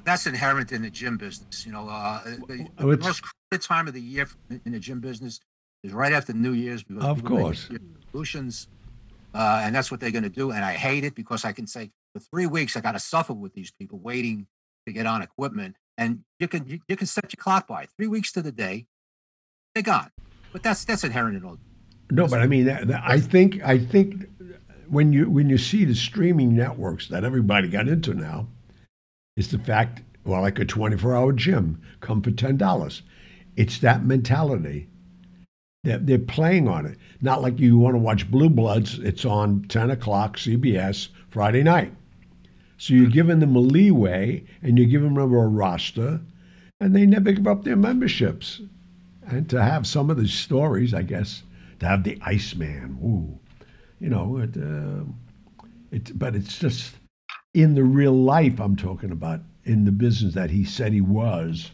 That's 0.03 0.27
inherent 0.27 0.73
in 0.73 0.81
the 0.81 0.89
gym 0.89 1.17
business. 1.17 1.65
You 1.65 1.71
know, 1.71 1.87
uh, 1.87 2.21
the, 2.25 2.67
Oh, 2.77 2.91
the 2.91 2.97
most 2.97 3.23
critical 3.23 3.65
time 3.65 3.87
of 3.87 3.93
the 3.93 4.01
year 4.01 4.27
in 4.65 4.73
the 4.73 4.79
gym 4.79 4.99
business 4.99 5.39
is 5.81 5.93
right 5.93 6.11
after 6.11 6.33
New 6.33 6.51
Year's 6.51 6.83
because 6.83 7.05
Of 7.05 7.23
course. 7.23 7.69
Resolutions, 7.71 8.67
uh, 9.33 9.61
and 9.63 9.73
that's 9.73 9.89
what 9.89 10.01
they're 10.01 10.11
going 10.11 10.23
to 10.23 10.29
do. 10.29 10.51
And 10.51 10.65
I 10.65 10.73
hate 10.73 11.05
it 11.05 11.15
because 11.15 11.45
I 11.45 11.53
can 11.53 11.67
say 11.67 11.91
for 12.13 12.19
three 12.19 12.47
weeks 12.47 12.75
I 12.75 12.81
got 12.81 12.91
to 12.91 12.99
suffer 12.99 13.31
with 13.31 13.53
these 13.53 13.71
people 13.71 13.97
waiting 13.99 14.47
to 14.85 14.91
get 14.91 15.05
on 15.05 15.21
equipment, 15.21 15.77
and 15.97 16.25
you 16.37 16.49
can 16.49 16.67
you, 16.67 16.81
you 16.89 16.97
can 16.97 17.07
set 17.07 17.31
your 17.31 17.41
clock 17.41 17.65
by 17.65 17.87
three 17.95 18.07
weeks 18.07 18.33
to 18.33 18.41
the 18.41 18.51
day, 18.51 18.87
they're 19.73 19.83
gone. 19.83 20.11
But 20.51 20.63
that's 20.63 20.83
that's 20.83 21.05
inherent 21.05 21.37
in 21.37 21.45
all. 21.45 21.57
No, 22.11 22.27
but 22.27 22.41
I 22.41 22.45
mean, 22.45 22.69
I 22.69 23.19
think 23.19 23.63
I 23.63 23.79
think 23.79 24.27
when 24.89 25.13
you 25.13 25.29
when 25.29 25.49
you 25.49 25.57
see 25.57 25.85
the 25.85 25.95
streaming 25.95 26.55
networks 26.55 27.07
that 27.07 27.23
everybody 27.23 27.67
got 27.67 27.87
into 27.87 28.13
now, 28.13 28.47
is 29.35 29.49
the 29.49 29.59
fact 29.59 30.01
well, 30.23 30.41
like 30.41 30.59
a 30.59 30.65
twenty 30.65 30.97
four 30.97 31.15
hour 31.15 31.31
gym, 31.33 31.81
come 32.01 32.21
for 32.21 32.31
ten 32.31 32.57
dollars. 32.57 33.01
It's 33.55 33.79
that 33.79 34.03
mentality. 34.03 34.87
They're, 35.83 35.99
they're 35.99 36.19
playing 36.19 36.67
on 36.67 36.85
it. 36.85 36.97
Not 37.21 37.41
like 37.41 37.59
you 37.59 37.77
want 37.77 37.93
to 37.93 37.99
watch 37.99 38.29
Blue 38.31 38.49
Bloods. 38.49 38.97
It's 38.99 39.23
on 39.23 39.65
ten 39.69 39.91
o'clock 39.91 40.37
CBS 40.37 41.09
Friday 41.29 41.63
night. 41.63 41.93
So 42.77 42.93
you're 42.93 43.09
giving 43.09 43.39
them 43.39 43.55
a 43.55 43.59
leeway, 43.59 44.43
and 44.61 44.77
you're 44.77 44.87
giving 44.87 45.13
them 45.13 45.33
a 45.33 45.47
roster, 45.47 46.19
and 46.79 46.95
they 46.95 47.05
never 47.05 47.31
give 47.31 47.47
up 47.47 47.63
their 47.63 47.75
memberships. 47.75 48.61
And 49.27 49.49
to 49.49 49.61
have 49.61 49.87
some 49.87 50.09
of 50.09 50.17
the 50.17 50.27
stories, 50.27 50.93
I 50.93 51.03
guess, 51.03 51.43
to 51.79 51.87
have 51.87 52.03
the 52.03 52.19
Iceman, 52.21 52.97
woo, 52.99 53.39
you 53.99 54.09
know, 54.09 54.37
it, 54.37 54.55
uh, 54.57 55.03
it, 55.91 56.17
but 56.17 56.35
it's 56.35 56.57
just 56.57 56.95
in 57.53 57.73
the 57.75 57.83
real 57.83 58.13
life 58.13 58.59
I'm 58.59 58.75
talking 58.75 59.11
about, 59.11 59.39
in 59.65 59.85
the 59.85 59.91
business 59.91 60.33
that 60.35 60.49
he 60.49 60.63
said 60.63 60.93
he 60.93 61.01
was. 61.01 61.71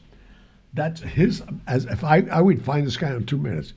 That's 0.73 1.01
his. 1.01 1.43
As 1.67 1.85
if 1.85 2.03
I, 2.03 2.19
I 2.31 2.39
would 2.41 2.63
find 2.63 2.87
this 2.87 2.95
guy 2.97 3.13
in 3.13 3.25
two 3.25 3.37
minutes. 3.37 3.73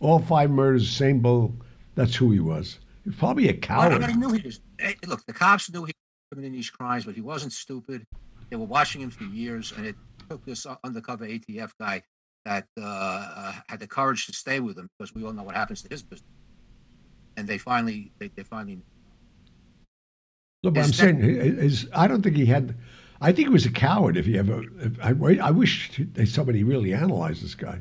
All 0.00 0.18
five 0.18 0.50
murders, 0.50 0.88
same 0.90 1.20
bull. 1.20 1.54
That's 1.94 2.14
who 2.14 2.30
he 2.30 2.40
was. 2.40 2.78
He's 3.04 3.16
probably 3.16 3.48
a 3.48 3.52
Well, 3.52 3.60
coward. 3.62 3.92
everybody 3.92 4.14
knew 4.14 4.30
he 4.32 4.42
was. 4.44 4.60
eh, 4.78 4.92
Look, 5.06 5.24
the 5.26 5.32
cops 5.32 5.70
knew 5.72 5.80
he 5.84 5.86
was 5.92 5.94
committing 6.32 6.52
these 6.52 6.70
crimes, 6.70 7.04
but 7.06 7.14
he 7.14 7.20
wasn't 7.22 7.52
stupid. 7.52 8.04
They 8.50 8.56
were 8.56 8.66
watching 8.66 9.00
him 9.00 9.10
for 9.10 9.24
years, 9.24 9.72
and 9.76 9.86
it 9.86 9.96
took 10.28 10.44
this 10.44 10.66
undercover 10.84 11.26
ATF 11.26 11.70
guy 11.80 12.02
that 12.44 12.66
uh, 12.78 12.84
uh, 12.84 13.52
had 13.68 13.80
the 13.80 13.86
courage 13.86 14.26
to 14.26 14.32
stay 14.32 14.60
with 14.60 14.78
him 14.78 14.88
because 14.98 15.14
we 15.14 15.24
all 15.24 15.32
know 15.32 15.42
what 15.42 15.54
happens 15.56 15.82
to 15.82 15.88
his 15.90 16.02
business. 16.02 16.22
And 17.38 17.46
they 17.46 17.56
finally, 17.56 18.10
they, 18.18 18.28
they 18.34 18.42
finally. 18.42 18.80
No, 20.64 20.72
but 20.72 20.80
I'm 20.80 20.86
that- 20.88 20.94
saying 20.94 21.20
is 21.20 21.86
I 21.94 22.08
don't 22.08 22.20
think 22.20 22.34
he 22.36 22.46
had. 22.46 22.74
I 23.20 23.30
think 23.32 23.46
he 23.48 23.52
was 23.52 23.64
a 23.64 23.70
coward. 23.70 24.16
If 24.16 24.26
he 24.26 24.36
ever, 24.36 24.64
if, 24.80 24.98
I, 25.00 25.10
I 25.40 25.50
wish 25.52 26.00
somebody 26.26 26.64
really 26.64 26.92
analyzed 26.92 27.44
this 27.44 27.54
guy. 27.54 27.80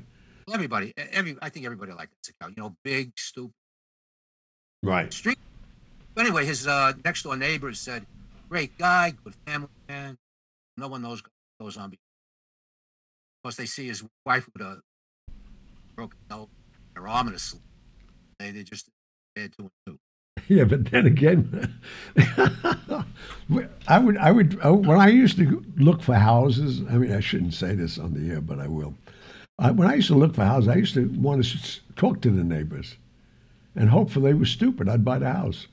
Everybody, 0.53 0.93
every, 0.95 1.35
I 1.41 1.49
think 1.49 1.65
everybody 1.65 1.91
liked 1.91 2.13
this 2.23 2.33
guy. 2.39 2.49
You 2.49 2.53
know, 2.57 2.75
big, 2.83 3.11
stupid, 3.17 3.51
Right. 4.83 5.11
street. 5.11 5.39
But 6.13 6.25
anyway, 6.25 6.45
his 6.45 6.67
uh, 6.67 6.93
next 7.03 7.23
door 7.23 7.35
neighbors 7.35 7.79
said, 7.79 8.05
"Great 8.49 8.77
guy, 8.77 9.13
good 9.23 9.33
family 9.47 9.69
man. 9.89 10.17
No 10.77 10.87
one 10.87 11.01
knows 11.01 11.23
goes 11.59 11.77
on." 11.77 11.93
Because 13.43 13.57
they 13.57 13.65
see 13.65 13.87
his 13.87 14.03
wife 14.23 14.47
with 14.53 14.61
a 14.61 14.81
broken 15.95 16.19
nose, 16.29 16.47
her 16.95 17.07
arm 17.07 17.27
in 17.29 17.33
a 17.33 17.39
sling. 17.39 17.63
They 18.39 18.51
they 18.51 18.61
just 18.63 18.87
two 19.45 19.63
and 19.63 19.71
two. 19.85 19.99
Yeah, 20.47 20.63
but 20.63 20.91
then 20.91 21.05
again, 21.05 21.79
I 23.87 23.99
would, 23.99 24.17
I 24.17 24.31
would, 24.31 24.63
when 24.63 24.99
I 24.99 25.09
used 25.09 25.37
to 25.37 25.63
look 25.75 26.01
for 26.01 26.15
houses. 26.15 26.81
I 26.89 26.97
mean, 26.97 27.11
I 27.11 27.19
shouldn't 27.19 27.53
say 27.53 27.75
this 27.75 27.97
on 27.97 28.13
the 28.13 28.33
air, 28.33 28.41
but 28.41 28.59
I 28.59 28.67
will. 28.67 28.93
I, 29.59 29.71
when 29.71 29.89
I 29.89 29.95
used 29.95 30.07
to 30.07 30.15
look 30.15 30.35
for 30.35 30.45
houses, 30.45 30.69
I 30.69 30.75
used 30.75 30.93
to 30.93 31.07
want 31.17 31.43
to 31.43 31.79
talk 31.95 32.21
to 32.21 32.29
the 32.29 32.43
neighbors, 32.43 32.95
and 33.75 33.89
hopefully 33.89 34.31
they 34.31 34.37
were 34.37 34.45
stupid. 34.45 34.87
I'd 34.87 35.03
buy 35.03 35.19
the 35.19 35.31
house. 35.31 35.67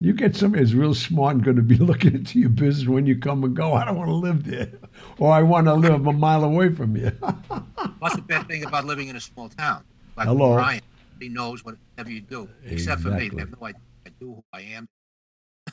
You 0.00 0.12
get 0.12 0.34
somebody 0.34 0.62
who's 0.62 0.74
real 0.74 0.94
smart 0.94 1.36
and 1.36 1.44
going 1.44 1.56
to 1.56 1.62
be 1.62 1.76
looking 1.90 2.14
into 2.14 2.40
your 2.40 2.48
business 2.48 2.88
when 2.88 3.06
you 3.06 3.18
come 3.18 3.44
and 3.44 3.54
go. 3.54 3.74
I 3.74 3.84
don't 3.84 3.96
want 3.96 4.08
to 4.08 4.14
live 4.14 4.44
there, 4.44 4.72
or 5.18 5.32
I 5.32 5.42
want 5.42 5.66
to 5.66 5.74
live 5.74 6.06
a 6.06 6.12
mile 6.12 6.44
away 6.44 6.74
from 6.74 6.96
you. 6.96 7.10
What's 7.98 8.16
the 8.16 8.22
bad 8.22 8.48
thing 8.48 8.64
about 8.64 8.84
living 8.84 9.08
in 9.08 9.16
a 9.16 9.20
small 9.20 9.48
town? 9.48 9.84
Like 10.16 10.26
Hello. 10.26 10.54
Brian, 10.54 10.82
he 11.22 11.28
knows 11.28 11.64
whatever 11.64 12.10
you 12.10 12.20
do, 12.20 12.48
except 12.64 13.00
for 13.02 13.10
me. 13.10 13.28
They 13.28 13.38
have 13.40 13.50
no 13.60 13.66
idea. 13.66 13.80
I 14.06 14.10
do 14.20 14.26
who 14.34 14.44
I 14.52 14.60
am. 14.62 14.88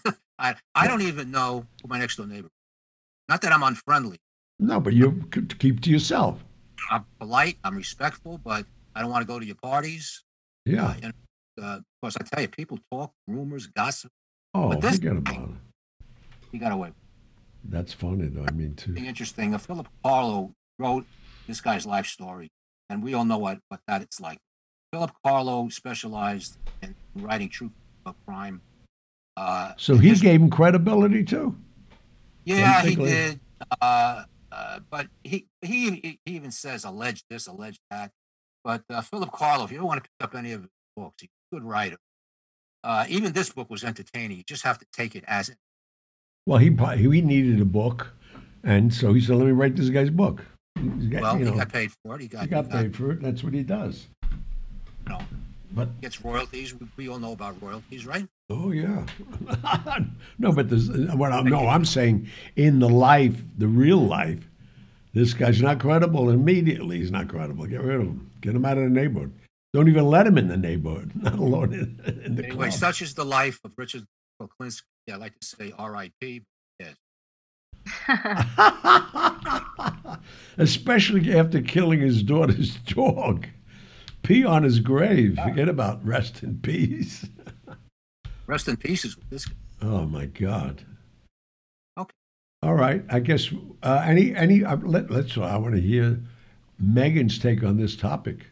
I 0.39 0.55
I 0.75 0.87
don't 0.87 1.01
even 1.01 1.31
know 1.31 1.65
who 1.81 1.87
my 1.87 1.99
next 1.99 2.15
door 2.17 2.27
neighbor. 2.27 2.47
is. 2.47 2.51
Not 3.27 3.41
that 3.41 3.51
I'm 3.51 3.63
unfriendly. 3.63 4.17
no, 4.59 4.79
but 4.79 4.93
you 4.93 5.23
keep 5.59 5.81
to 5.81 5.89
yourself. 5.89 6.43
I'm 6.89 7.05
polite. 7.19 7.57
I'm 7.63 7.75
respectful, 7.75 8.37
but 8.37 8.65
I 8.95 9.01
don't 9.01 9.11
want 9.11 9.21
to 9.21 9.27
go 9.27 9.39
to 9.39 9.45
your 9.45 9.55
parties. 9.55 10.23
Yeah. 10.65 10.85
Uh, 10.87 10.93
and, 11.03 11.13
uh, 11.61 11.65
of 11.77 11.83
course, 12.01 12.15
I 12.19 12.23
tell 12.23 12.41
you, 12.41 12.47
people 12.47 12.79
talk, 12.91 13.11
rumors, 13.27 13.67
gossip. 13.67 14.11
Oh, 14.53 14.69
but 14.69 14.81
this- 14.81 14.95
forget 14.95 15.17
about 15.17 15.49
it. 15.49 15.55
He 16.51 16.57
got 16.57 16.71
away. 16.71 16.91
That's 17.65 17.93
funny, 17.93 18.27
though. 18.27 18.45
I 18.47 18.51
mean, 18.51 18.73
too. 18.75 18.95
Interesting. 18.95 19.53
Uh, 19.53 19.57
Philip 19.59 19.87
Carlo 20.03 20.53
wrote 20.79 21.05
this 21.47 21.59
guy's 21.61 21.85
life 21.85 22.07
story, 22.07 22.49
and 22.89 23.03
we 23.03 23.13
all 23.13 23.25
know 23.25 23.37
what 23.37 23.59
what 23.67 23.81
that 23.87 24.01
it's 24.01 24.19
like. 24.21 24.39
Philip 24.91 25.11
Carlo 25.23 25.69
specialized 25.69 26.57
in 26.81 26.95
writing 27.15 27.49
true 27.49 27.71
crime. 28.25 28.61
Uh, 29.37 29.73
So 29.77 29.97
he 29.97 30.09
his- 30.09 30.21
gave 30.21 30.41
him 30.41 30.49
credibility 30.49 31.23
too. 31.23 31.55
Yeah, 32.45 32.81
he 32.81 32.95
did. 32.95 33.39
Uh, 33.81 34.23
uh, 34.51 34.79
but 34.89 35.07
he, 35.23 35.45
he 35.61 35.91
he 35.91 36.19
he 36.25 36.35
even 36.35 36.49
says 36.51 36.83
alleged 36.83 37.25
this, 37.29 37.45
alleged 37.45 37.79
that. 37.91 38.11
But 38.63 38.83
uh, 38.89 39.01
Philip 39.01 39.31
Carlo, 39.31 39.65
if 39.65 39.71
you 39.71 39.77
don't 39.77 39.85
want 39.87 40.03
to 40.03 40.09
pick 40.09 40.27
up 40.27 40.35
any 40.35 40.53
of 40.53 40.61
his 40.61 40.71
books, 40.95 41.17
he's 41.21 41.29
a 41.51 41.55
good 41.55 41.63
writer. 41.63 41.97
Uh, 42.83 43.05
even 43.09 43.33
this 43.33 43.51
book 43.51 43.69
was 43.69 43.83
entertaining. 43.83 44.37
You 44.37 44.43
just 44.47 44.63
have 44.63 44.79
to 44.79 44.85
take 44.93 45.15
it 45.15 45.23
as 45.27 45.49
it. 45.49 45.57
Well, 46.47 46.57
he 46.57 46.69
he 46.69 47.21
needed 47.21 47.61
a 47.61 47.65
book, 47.65 48.11
and 48.63 48.91
so 48.91 49.13
he 49.13 49.21
said, 49.21 49.35
"Let 49.35 49.45
me 49.45 49.51
write 49.51 49.75
this 49.75 49.89
guy's 49.89 50.09
book." 50.09 50.43
He 50.81 51.07
got, 51.07 51.21
Well, 51.21 51.37
you 51.39 51.45
know, 51.45 51.51
he 51.51 51.57
got 51.59 51.71
paid 51.71 51.91
for 52.03 52.15
it. 52.15 52.21
He 52.21 52.27
got, 52.27 52.41
he 52.43 52.47
got 52.47 52.69
paid 52.69 52.95
for 52.95 53.11
it. 53.11 53.21
That's 53.21 53.43
what 53.43 53.53
he 53.53 53.61
does. 53.61 54.07
Know, 55.09 55.19
But 55.71 55.99
gets 56.01 56.23
royalties. 56.23 56.73
We, 56.73 56.87
we 56.97 57.09
all 57.09 57.19
know 57.19 57.33
about 57.33 57.61
royalties, 57.61 58.05
right? 58.05 58.27
oh 58.51 58.71
yeah, 58.71 59.05
no, 60.39 60.51
but 60.51 60.69
there's 60.69 60.89
what 61.15 61.31
I'm, 61.31 61.45
no, 61.45 61.67
I'm 61.67 61.85
saying 61.85 62.27
in 62.55 62.79
the 62.79 62.89
life, 62.89 63.39
the 63.59 63.67
real 63.67 63.99
life, 63.99 64.39
this 65.13 65.33
guy's 65.33 65.61
not 65.61 65.79
credible. 65.79 66.29
Immediately, 66.31 66.97
he's 66.97 67.11
not 67.11 67.27
credible. 67.27 67.65
Get 67.67 67.81
rid 67.81 67.95
of 67.97 68.01
him. 68.07 68.31
Get 68.41 68.55
him 68.55 68.65
out 68.65 68.77
of 68.77 68.83
the 68.85 68.89
neighborhood. 68.89 69.31
Don't 69.73 69.87
even 69.87 70.05
let 70.05 70.25
him 70.25 70.37
in 70.39 70.47
the 70.47 70.57
neighborhood. 70.57 71.11
Not 71.21 71.35
alone 71.37 71.73
in, 71.73 72.01
in 72.25 72.35
the 72.35 72.43
Anyway, 72.45 72.69
club. 72.69 72.79
such 72.79 73.03
is 73.03 73.13
the 73.13 73.23
life 73.23 73.59
of 73.63 73.71
Richard 73.77 74.03
Kuklinski. 74.41 74.81
I 75.11 75.15
like 75.17 75.37
to 75.39 75.45
say 75.45 75.71
R.I.P. 75.77 76.41
Yes. 76.79 76.95
Especially 80.57 81.37
after 81.37 81.61
killing 81.61 81.99
his 81.99 82.23
daughter's 82.23 82.77
dog. 82.77 83.45
Pee 84.23 84.45
on 84.45 84.63
his 84.63 84.79
grave. 84.79 85.37
Forget 85.43 85.69
about 85.69 86.05
rest 86.05 86.43
in 86.43 86.59
peace. 86.59 87.25
Rest 88.47 88.67
in 88.67 88.77
pieces 88.77 89.15
with 89.15 89.29
this. 89.29 89.45
guy. 89.45 89.53
Oh 89.83 90.05
my 90.07 90.25
God. 90.25 90.83
Okay. 91.99 92.13
All 92.63 92.73
right. 92.73 93.03
I 93.09 93.19
guess 93.19 93.51
uh, 93.83 94.03
any 94.03 94.35
any 94.35 94.63
uh, 94.63 94.77
let, 94.77 95.11
let's. 95.11 95.37
I 95.37 95.55
want 95.57 95.75
to 95.75 95.81
hear 95.81 96.19
Megan's 96.79 97.37
take 97.37 97.63
on 97.63 97.77
this 97.77 97.95
topic. 97.95 98.47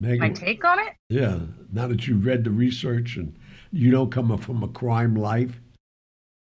My 0.00 0.10
Megan, 0.10 0.34
take 0.34 0.64
on 0.64 0.78
it? 0.78 0.94
yeah. 1.08 1.40
Now 1.72 1.88
that 1.88 2.06
you've 2.06 2.24
read 2.24 2.44
the 2.44 2.50
research 2.52 3.16
and 3.16 3.36
you 3.72 3.90
don't 3.90 4.10
come 4.12 4.36
from 4.38 4.62
a 4.62 4.68
crime 4.68 5.16
life, 5.16 5.60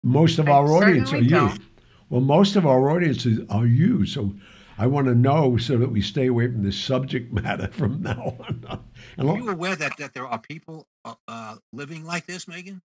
most 0.04 0.40
of 0.40 0.50
I 0.50 0.54
our 0.54 0.68
audience 0.72 1.14
are 1.14 1.22
you. 1.22 1.30
don't. 1.30 1.62
Well, 2.10 2.22
most 2.22 2.56
of 2.56 2.66
our 2.66 2.90
audiences 2.90 3.42
are 3.50 3.68
you. 3.68 4.06
So 4.08 4.34
I 4.78 4.88
want 4.88 5.08
to 5.08 5.16
know 5.16 5.58
so 5.58 5.78
that 5.78 5.90
we 5.90 6.02
stay 6.02 6.28
away 6.28 6.48
from 6.48 6.64
this 6.64 6.78
subject 6.80 7.34
matter 7.34 7.68
from 7.72 8.02
now 8.02 8.38
on. 8.40 8.84
And 9.18 9.30
Are 9.30 9.38
you 9.38 9.50
aware 9.50 9.76
that, 9.76 9.98
that 9.98 10.14
there 10.14 10.28
are 10.28 10.40
people 10.40 10.88
uh, 11.04 11.16
uh, 11.28 11.56
living 11.74 12.06
like 12.06 12.26
this, 12.28 12.48
Megan? 12.48 12.82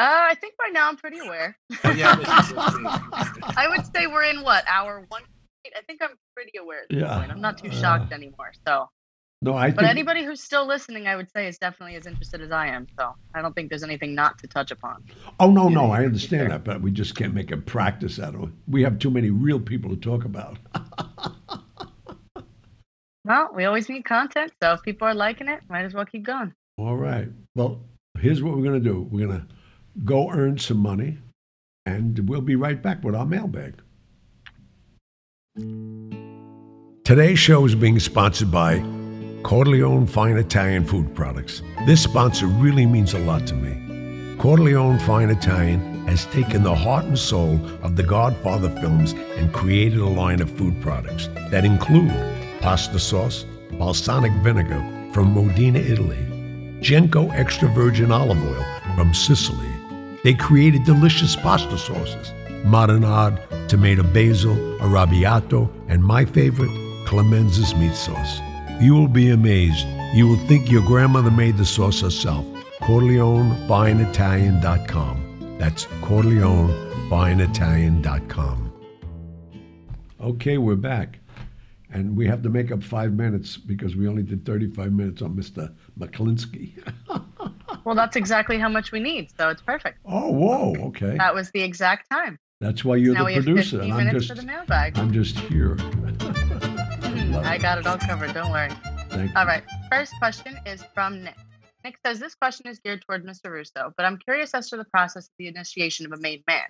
Uh, 0.00 0.04
I 0.30 0.34
think 0.36 0.54
by 0.56 0.68
now 0.70 0.88
I'm 0.88 0.96
pretty 0.96 1.18
aware. 1.18 1.56
Oh, 1.82 1.90
yeah. 1.90 2.14
I 3.56 3.66
would 3.68 3.84
say 3.94 4.06
we're 4.06 4.24
in 4.24 4.42
what 4.42 4.64
hour 4.68 5.04
one. 5.08 5.22
I 5.76 5.80
think 5.82 6.00
I'm 6.02 6.16
pretty 6.34 6.56
aware 6.58 6.82
at 6.82 6.88
this 6.88 7.00
Yeah, 7.00 7.18
point. 7.18 7.32
I'm 7.32 7.40
not 7.40 7.58
too 7.58 7.68
uh, 7.68 7.72
shocked 7.72 8.12
anymore. 8.12 8.52
So 8.66 8.88
No, 9.40 9.54
I 9.54 9.70
But 9.70 9.80
think 9.80 9.90
anybody 9.90 10.24
who's 10.24 10.42
still 10.42 10.66
listening, 10.66 11.06
I 11.06 11.14
would 11.14 11.30
say, 11.30 11.46
is 11.46 11.58
definitely 11.58 11.94
as 11.94 12.06
interested 12.06 12.40
as 12.40 12.50
I 12.50 12.66
am. 12.68 12.88
So 12.98 13.14
I 13.34 13.40
don't 13.40 13.54
think 13.54 13.68
there's 13.68 13.84
anything 13.84 14.14
not 14.14 14.36
to 14.38 14.48
touch 14.48 14.72
upon. 14.72 15.04
Oh 15.38 15.50
no, 15.50 15.68
no, 15.68 15.92
I 15.92 16.04
understand 16.04 16.50
that, 16.50 16.64
but 16.64 16.80
we 16.80 16.90
just 16.90 17.14
can't 17.14 17.34
make 17.34 17.52
a 17.52 17.56
practice 17.56 18.18
out 18.18 18.34
of 18.34 18.42
it. 18.44 18.48
We 18.66 18.82
have 18.82 18.98
too 18.98 19.10
many 19.10 19.30
real 19.30 19.60
people 19.60 19.90
to 19.90 19.96
talk 19.96 20.24
about. 20.24 20.58
Well, 23.24 23.50
we 23.54 23.66
always 23.66 23.90
need 23.90 24.06
content, 24.06 24.52
so 24.62 24.72
if 24.72 24.82
people 24.82 25.06
are 25.06 25.14
liking 25.14 25.48
it, 25.48 25.60
might 25.68 25.84
as 25.84 25.92
well 25.92 26.06
keep 26.06 26.22
going. 26.24 26.54
All 26.78 26.96
right. 26.96 27.28
Well, 27.54 27.78
here's 28.18 28.42
what 28.42 28.56
we're 28.56 28.64
gonna 28.64 28.80
do. 28.80 29.06
We're 29.10 29.26
gonna 29.26 29.46
go 30.02 30.30
earn 30.30 30.56
some 30.56 30.78
money, 30.78 31.18
and 31.84 32.26
we'll 32.26 32.40
be 32.40 32.56
right 32.56 32.80
back 32.80 33.04
with 33.04 33.14
our 33.14 33.26
mailbag. 33.26 33.74
Today's 37.04 37.38
show 37.38 37.66
is 37.66 37.74
being 37.74 37.98
sponsored 38.00 38.50
by 38.50 38.78
Corleone 39.44 40.06
Fine 40.06 40.36
Italian 40.36 40.84
Food 40.84 41.14
Products. 41.14 41.62
This 41.86 42.02
sponsor 42.02 42.46
really 42.46 42.84
means 42.84 43.14
a 43.14 43.20
lot 43.20 43.46
to 43.46 43.54
me. 43.54 44.36
Corleone 44.36 44.98
Fine 44.98 45.30
Italian 45.30 46.06
has 46.06 46.26
taken 46.26 46.62
the 46.62 46.74
heart 46.74 47.04
and 47.04 47.18
soul 47.18 47.60
of 47.82 47.94
the 47.94 48.02
Godfather 48.02 48.68
films 48.80 49.12
and 49.36 49.52
created 49.52 50.00
a 50.00 50.06
line 50.06 50.42
of 50.42 50.50
food 50.50 50.80
products 50.82 51.28
that 51.50 51.64
include 51.64 52.12
pasta 52.60 52.98
sauce, 52.98 53.46
balsamic 53.72 54.32
vinegar 54.42 54.84
from 55.12 55.32
Modena, 55.32 55.78
Italy, 55.78 56.18
Genco 56.80 57.32
extra 57.32 57.68
virgin 57.68 58.10
olive 58.10 58.42
oil 58.42 58.64
from 58.96 59.14
Sicily. 59.14 59.70
They 60.24 60.34
created 60.34 60.84
delicious 60.84 61.36
pasta 61.36 61.78
sauces, 61.78 62.32
marinade, 62.64 63.68
tomato 63.68 64.02
basil, 64.02 64.56
arrabbiato, 64.80 65.70
and 65.88 66.02
my 66.02 66.24
favorite, 66.24 66.70
Clemenza's 67.06 67.74
meat 67.76 67.94
sauce. 67.94 68.40
You 68.80 68.94
will 68.94 69.08
be 69.08 69.30
amazed. 69.30 69.84
You 70.14 70.28
will 70.28 70.36
think 70.46 70.70
your 70.70 70.82
grandmother 70.82 71.32
made 71.32 71.56
the 71.56 71.64
sauce 71.64 72.00
herself. 72.00 72.44
CorleoneFineItalian.com. 72.80 75.56
That's 75.58 75.86
CorleoneFineItalian.com. 75.86 78.72
Okay, 80.20 80.58
we're 80.58 80.76
back. 80.76 81.18
And 81.90 82.14
we 82.16 82.26
have 82.26 82.42
to 82.42 82.50
make 82.50 82.70
up 82.70 82.82
five 82.82 83.14
minutes 83.14 83.56
because 83.56 83.96
we 83.96 84.06
only 84.06 84.22
did 84.22 84.44
35 84.44 84.92
minutes 84.92 85.22
on 85.22 85.34
Mr. 85.34 85.72
McClinsky. 85.98 86.74
Well, 87.84 87.94
that's 87.94 88.16
exactly 88.16 88.58
how 88.58 88.68
much 88.68 88.90
we 88.92 89.00
need, 89.00 89.30
so 89.38 89.48
it's 89.48 89.62
perfect. 89.62 89.98
oh, 90.04 90.30
whoa, 90.30 90.74
okay. 90.88 91.16
That 91.16 91.34
was 91.34 91.50
the 91.52 91.62
exact 91.62 92.10
time. 92.10 92.38
That's 92.60 92.84
why 92.84 92.96
you're 92.96 93.14
now 93.14 93.24
the 93.24 93.36
producer. 93.36 93.78
15 93.78 93.98
And 93.98 94.08
I'm 94.10 94.14
just, 94.14 94.28
for 94.28 94.34
the 94.34 94.42
mailbag. 94.42 94.98
I'm 94.98 95.10
just 95.10 95.38
here. 95.38 95.78
I 97.18 97.58
got 97.58 97.78
it 97.78 97.86
all 97.86 97.98
covered. 97.98 98.32
Don't 98.32 98.52
worry. 98.52 98.70
All 99.34 99.46
right. 99.46 99.64
First 99.90 100.14
question 100.18 100.56
is 100.66 100.84
from 100.94 101.24
Nick. 101.24 101.36
Nick 101.84 101.96
says 102.04 102.20
this 102.20 102.34
question 102.34 102.66
is 102.68 102.78
geared 102.78 103.02
toward 103.02 103.24
Mr. 103.24 103.50
Russo, 103.50 103.92
but 103.96 104.06
I'm 104.06 104.18
curious 104.18 104.54
as 104.54 104.68
to 104.70 104.76
the 104.76 104.84
process 104.84 105.26
of 105.26 105.32
the 105.38 105.48
initiation 105.48 106.06
of 106.06 106.12
a 106.12 106.20
made 106.20 106.42
man. 106.46 106.66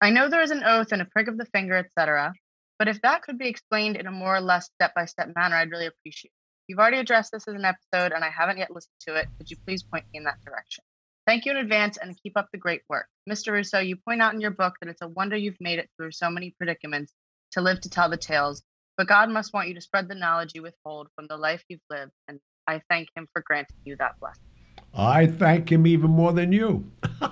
I 0.00 0.10
know 0.10 0.28
there 0.28 0.42
is 0.42 0.50
an 0.50 0.64
oath 0.64 0.92
and 0.92 1.02
a 1.02 1.06
prick 1.06 1.28
of 1.28 1.38
the 1.38 1.44
finger, 1.46 1.76
etc., 1.76 2.32
but 2.78 2.88
if 2.88 3.02
that 3.02 3.22
could 3.22 3.36
be 3.36 3.48
explained 3.48 3.96
in 3.96 4.06
a 4.06 4.12
more 4.12 4.34
or 4.34 4.40
less 4.40 4.70
step-by-step 4.74 5.32
manner, 5.36 5.56
I'd 5.56 5.70
really 5.70 5.86
appreciate 5.86 6.30
it. 6.30 6.66
You've 6.68 6.78
already 6.78 6.98
addressed 6.98 7.32
this 7.32 7.46
as 7.46 7.54
an 7.54 7.64
episode, 7.64 8.12
and 8.12 8.24
I 8.24 8.30
haven't 8.30 8.58
yet 8.58 8.70
listened 8.70 8.94
to 9.08 9.16
it. 9.16 9.26
Could 9.38 9.50
you 9.50 9.56
please 9.66 9.82
point 9.82 10.04
me 10.12 10.18
in 10.18 10.24
that 10.24 10.40
direction? 10.46 10.84
Thank 11.26 11.44
you 11.44 11.52
in 11.52 11.58
advance 11.58 11.98
and 11.98 12.18
keep 12.22 12.36
up 12.36 12.48
the 12.52 12.58
great 12.58 12.82
work. 12.88 13.06
Mr. 13.28 13.52
Russo, 13.52 13.80
you 13.80 13.96
point 13.96 14.22
out 14.22 14.34
in 14.34 14.40
your 14.40 14.50
book 14.50 14.76
that 14.80 14.88
it's 14.88 15.02
a 15.02 15.08
wonder 15.08 15.36
you've 15.36 15.60
made 15.60 15.78
it 15.78 15.90
through 15.96 16.12
so 16.12 16.30
many 16.30 16.54
predicaments 16.56 17.12
to 17.52 17.60
live 17.60 17.80
to 17.82 17.90
tell 17.90 18.08
the 18.08 18.16
tales, 18.16 18.62
but 19.00 19.06
God 19.06 19.30
must 19.30 19.54
want 19.54 19.66
you 19.66 19.72
to 19.72 19.80
spread 19.80 20.08
the 20.08 20.14
knowledge 20.14 20.50
you 20.54 20.60
withhold 20.60 21.08
from 21.16 21.26
the 21.26 21.36
life 21.38 21.64
you've 21.70 21.80
lived, 21.88 22.12
and 22.28 22.38
I 22.66 22.82
thank 22.90 23.08
Him 23.16 23.26
for 23.32 23.40
granting 23.40 23.78
you 23.86 23.96
that 23.96 24.20
blessing. 24.20 24.44
I 24.92 25.26
thank 25.26 25.72
him 25.72 25.86
even 25.86 26.10
more 26.10 26.34
than 26.34 26.52
you. 26.52 26.84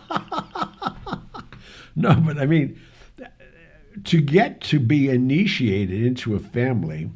no, 1.94 2.14
but 2.14 2.38
I 2.38 2.46
mean, 2.46 2.80
to 4.04 4.18
get 4.18 4.62
to 4.62 4.80
be 4.80 5.10
initiated 5.10 6.02
into 6.02 6.34
a 6.36 6.38
family, 6.38 7.10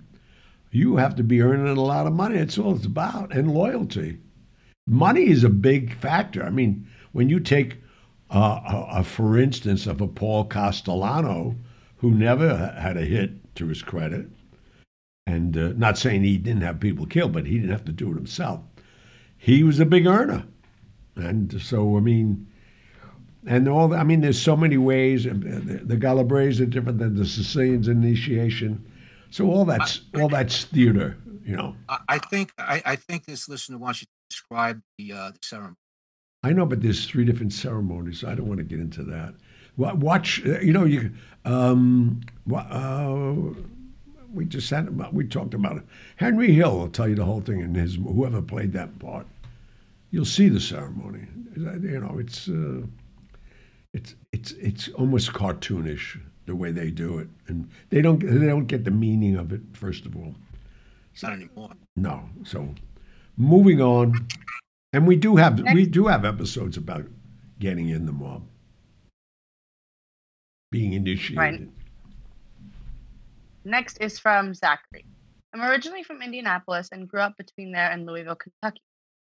you 0.70 0.96
have 0.96 1.16
to 1.16 1.22
be 1.22 1.40
earning 1.40 1.74
a 1.74 1.80
lot 1.80 2.07
of 2.07 2.12
money. 2.12 2.36
That's 2.36 2.59
all 2.59 2.76
it's 2.76 2.84
about, 2.84 3.34
and 3.34 3.55
loyalty. 3.55 4.18
Money 4.86 5.30
is 5.30 5.44
a 5.44 5.48
big 5.48 5.94
factor. 5.94 6.42
I 6.42 6.50
mean, 6.50 6.86
when 7.12 7.30
you 7.30 7.40
take, 7.40 7.78
uh, 8.30 8.61
a, 8.66 8.98
a, 8.98 9.05
for 9.05 9.38
instance, 9.38 9.86
of 9.86 10.03
a 10.03 10.09
Paul 10.09 10.44
Castellano, 10.44 11.57
who 11.96 12.11
never 12.11 12.74
had 12.78 12.98
a 12.98 13.07
hit 13.07 13.55
to 13.55 13.68
his 13.68 13.80
credit, 13.80 14.28
and 15.27 15.57
uh, 15.57 15.73
not 15.77 15.99
saying 15.99 16.23
he 16.23 16.39
didn't 16.39 16.62
have 16.62 16.81
people 16.81 17.07
killed, 17.07 17.33
but 17.33 17.47
he 17.47 17.55
didn't 17.55 17.70
have 17.70 17.85
to 17.85 17.93
do 17.93 18.11
it 18.11 18.14
himself. 18.14 18.61
He 19.37 19.62
was 19.62 19.81
a 19.81 19.87
big 19.87 20.07
earner, 20.07 20.45
and 21.16 21.61
so 21.61 21.97
I 21.97 22.01
mean, 22.01 22.47
and 23.47 23.68
all. 23.68 23.89
The, 23.89 23.97
I 23.97 24.05
mean, 24.05 24.20
there's 24.20 24.41
so 24.41 24.57
many 24.57 24.77
ways. 24.77 25.25
The, 25.25 25.33
the 25.85 25.97
Calabrese 25.97 26.62
are 26.62 26.66
different 26.66 26.99
than 26.99 27.16
the 27.16 27.27
Sicilians' 27.27 27.89
initiation. 27.89 28.85
So 29.31 29.51
all 29.51 29.64
that's 29.64 30.03
all 30.14 30.29
that's 30.29 30.64
theater, 30.64 31.16
you 31.45 31.57
know. 31.57 31.75
I, 31.89 31.99
I 32.09 32.18
think 32.18 32.53
I, 32.59 32.83
I 32.85 32.97
think 32.97 33.25
this 33.25 33.49
listener 33.49 33.79
wants 33.79 34.03
you 34.03 34.07
to 34.07 34.12
describe 34.31 34.81
the 34.99 35.12
uh, 35.12 35.31
the 35.31 35.39
ceremony. 35.43 35.77
I 36.45 36.53
know, 36.53 36.66
but 36.66 36.83
there's 36.83 37.07
three 37.07 37.25
different 37.25 37.53
ceremonies. 37.53 38.20
So 38.20 38.29
I 38.29 38.35
don't 38.35 38.49
want 38.49 38.59
to 38.59 38.64
get 38.64 38.81
into 38.81 39.05
that. 39.05 39.35
Watch, 39.77 40.43
uh, 40.45 40.61
you 40.61 40.73
know, 40.73 40.85
you. 40.85 41.12
Um, 41.45 42.20
uh, 42.55 43.35
we 44.33 44.45
just 44.45 44.70
had 44.70 44.89
about. 44.89 45.12
We 45.14 45.26
talked 45.26 45.55
about 45.55 45.76
it. 45.76 45.83
Henry 46.16 46.53
Hill 46.53 46.78
will 46.78 46.89
tell 46.89 47.09
you 47.09 47.14
the 47.14 47.24
whole 47.24 47.41
thing, 47.41 47.62
and 47.62 47.74
his 47.76 47.97
whoever 47.97 48.43
played 48.43 48.72
that 48.72 48.99
part. 48.99 49.26
You'll 50.11 50.24
see 50.24 50.49
the 50.49 50.61
ceremony. 50.61 51.26
You 51.57 52.01
know, 52.01 52.18
it's 52.18 52.49
uh, 52.49 52.83
it's 53.93 54.14
it's 54.33 54.53
it's 54.53 54.89
almost 54.91 55.33
cartoonish 55.33 56.18
the 56.47 56.57
way 56.57 56.72
they 56.72 56.91
do 56.91 57.18
it, 57.18 57.28
and 57.49 57.68
they 57.91 58.03
don't 58.03 58.18
they 58.20 58.47
don't 58.47 58.66
get 58.66 58.85
the 58.85 58.91
meaning 58.91 59.37
of 59.37 59.53
it. 59.53 59.61
First 59.72 60.07
of 60.07 60.16
all, 60.16 60.35
Not 61.22 61.33
anymore. 61.33 61.70
no. 61.97 62.28
So, 62.45 62.74
moving 63.37 63.80
on, 63.80 64.26
and 64.93 65.07
we 65.07 65.16
do 65.16 65.37
have 65.37 65.62
we 65.74 65.87
do 65.87 66.07
have 66.07 66.24
episodes 66.24 66.76
about 66.76 67.05
getting 67.59 67.89
in 67.89 68.07
the 68.07 68.12
mob, 68.12 68.43
being 70.70 70.95
initiated. 70.95 71.70
Next 73.64 73.98
is 73.98 74.18
from 74.18 74.54
Zachary. 74.54 75.06
I'm 75.54 75.62
originally 75.62 76.02
from 76.02 76.20
Indianapolis 76.20 76.88
and 76.90 77.08
grew 77.08 77.20
up 77.20 77.36
between 77.36 77.70
there 77.70 77.90
and 77.90 78.06
Louisville, 78.06 78.34
Kentucky, 78.34 78.82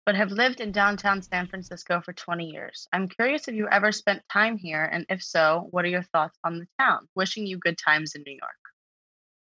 but 0.06 0.16
have 0.16 0.32
lived 0.32 0.62
in 0.62 0.72
downtown 0.72 1.22
San 1.22 1.48
Francisco 1.48 2.00
for 2.00 2.14
20 2.14 2.46
years. 2.46 2.88
I'm 2.94 3.10
curious 3.10 3.48
if 3.48 3.56
you 3.56 3.68
ever 3.70 3.92
spent 3.92 4.22
time 4.32 4.58
here, 4.58 4.84
and 4.84 5.06
if 5.10 5.22
so, 5.22 5.68
what 5.72 5.84
are 5.84 5.90
your 5.90 6.04
thoughts 6.04 6.38
on 6.46 6.60
the 6.60 6.68
town? 6.80 7.08
Wishing 7.16 7.46
you 7.46 7.58
good 7.58 7.78
times 7.78 8.16
in 8.16 8.24
New 8.26 8.32
York. 8.34 8.56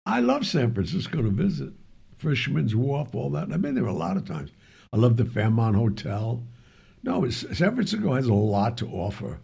I 0.06 0.20
love 0.20 0.44
San 0.44 0.74
Francisco 0.74 1.22
to 1.22 1.30
visit. 1.30 1.72
Fisherman's 2.18 2.74
Wharf, 2.74 3.14
all 3.14 3.30
that. 3.30 3.52
I've 3.52 3.62
been 3.62 3.74
there 3.76 3.86
a 3.86 3.92
lot 3.92 4.16
of 4.16 4.26
times. 4.26 4.50
I 4.92 4.96
love 4.96 5.16
the 5.16 5.24
Fairmont 5.24 5.76
Hotel. 5.76 6.42
No, 7.04 7.28
San 7.30 7.74
Francisco 7.74 8.14
has 8.14 8.26
a 8.26 8.34
lot 8.34 8.76
to 8.78 8.88
offer. 8.88 9.38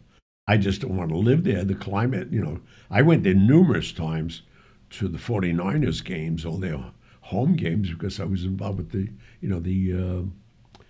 I 0.49 0.57
just 0.57 0.81
don't 0.81 0.97
want 0.97 1.11
to 1.11 1.17
live 1.17 1.45
there. 1.45 1.65
The 1.65 1.75
climate, 1.75 2.33
you 2.33 2.43
know, 2.43 2.61
I 2.91 3.03
went 3.03 3.23
there 3.23 3.35
numerous 3.35 3.93
times 3.93 4.43
to 4.91 5.09
the 5.09 5.19
49ers 5.19 6.05
games, 6.05 6.45
all 6.45 6.57
their 6.57 6.79
home 7.21 7.55
games, 7.55 7.91
because 7.91 8.21
I 8.21 8.25
was 8.25 8.45
involved 8.45 8.79
with 8.79 8.91
the, 8.91 9.09
you 9.41 9.49
know, 9.49 9.61
the 9.61 9.93
uh, 9.93 10.81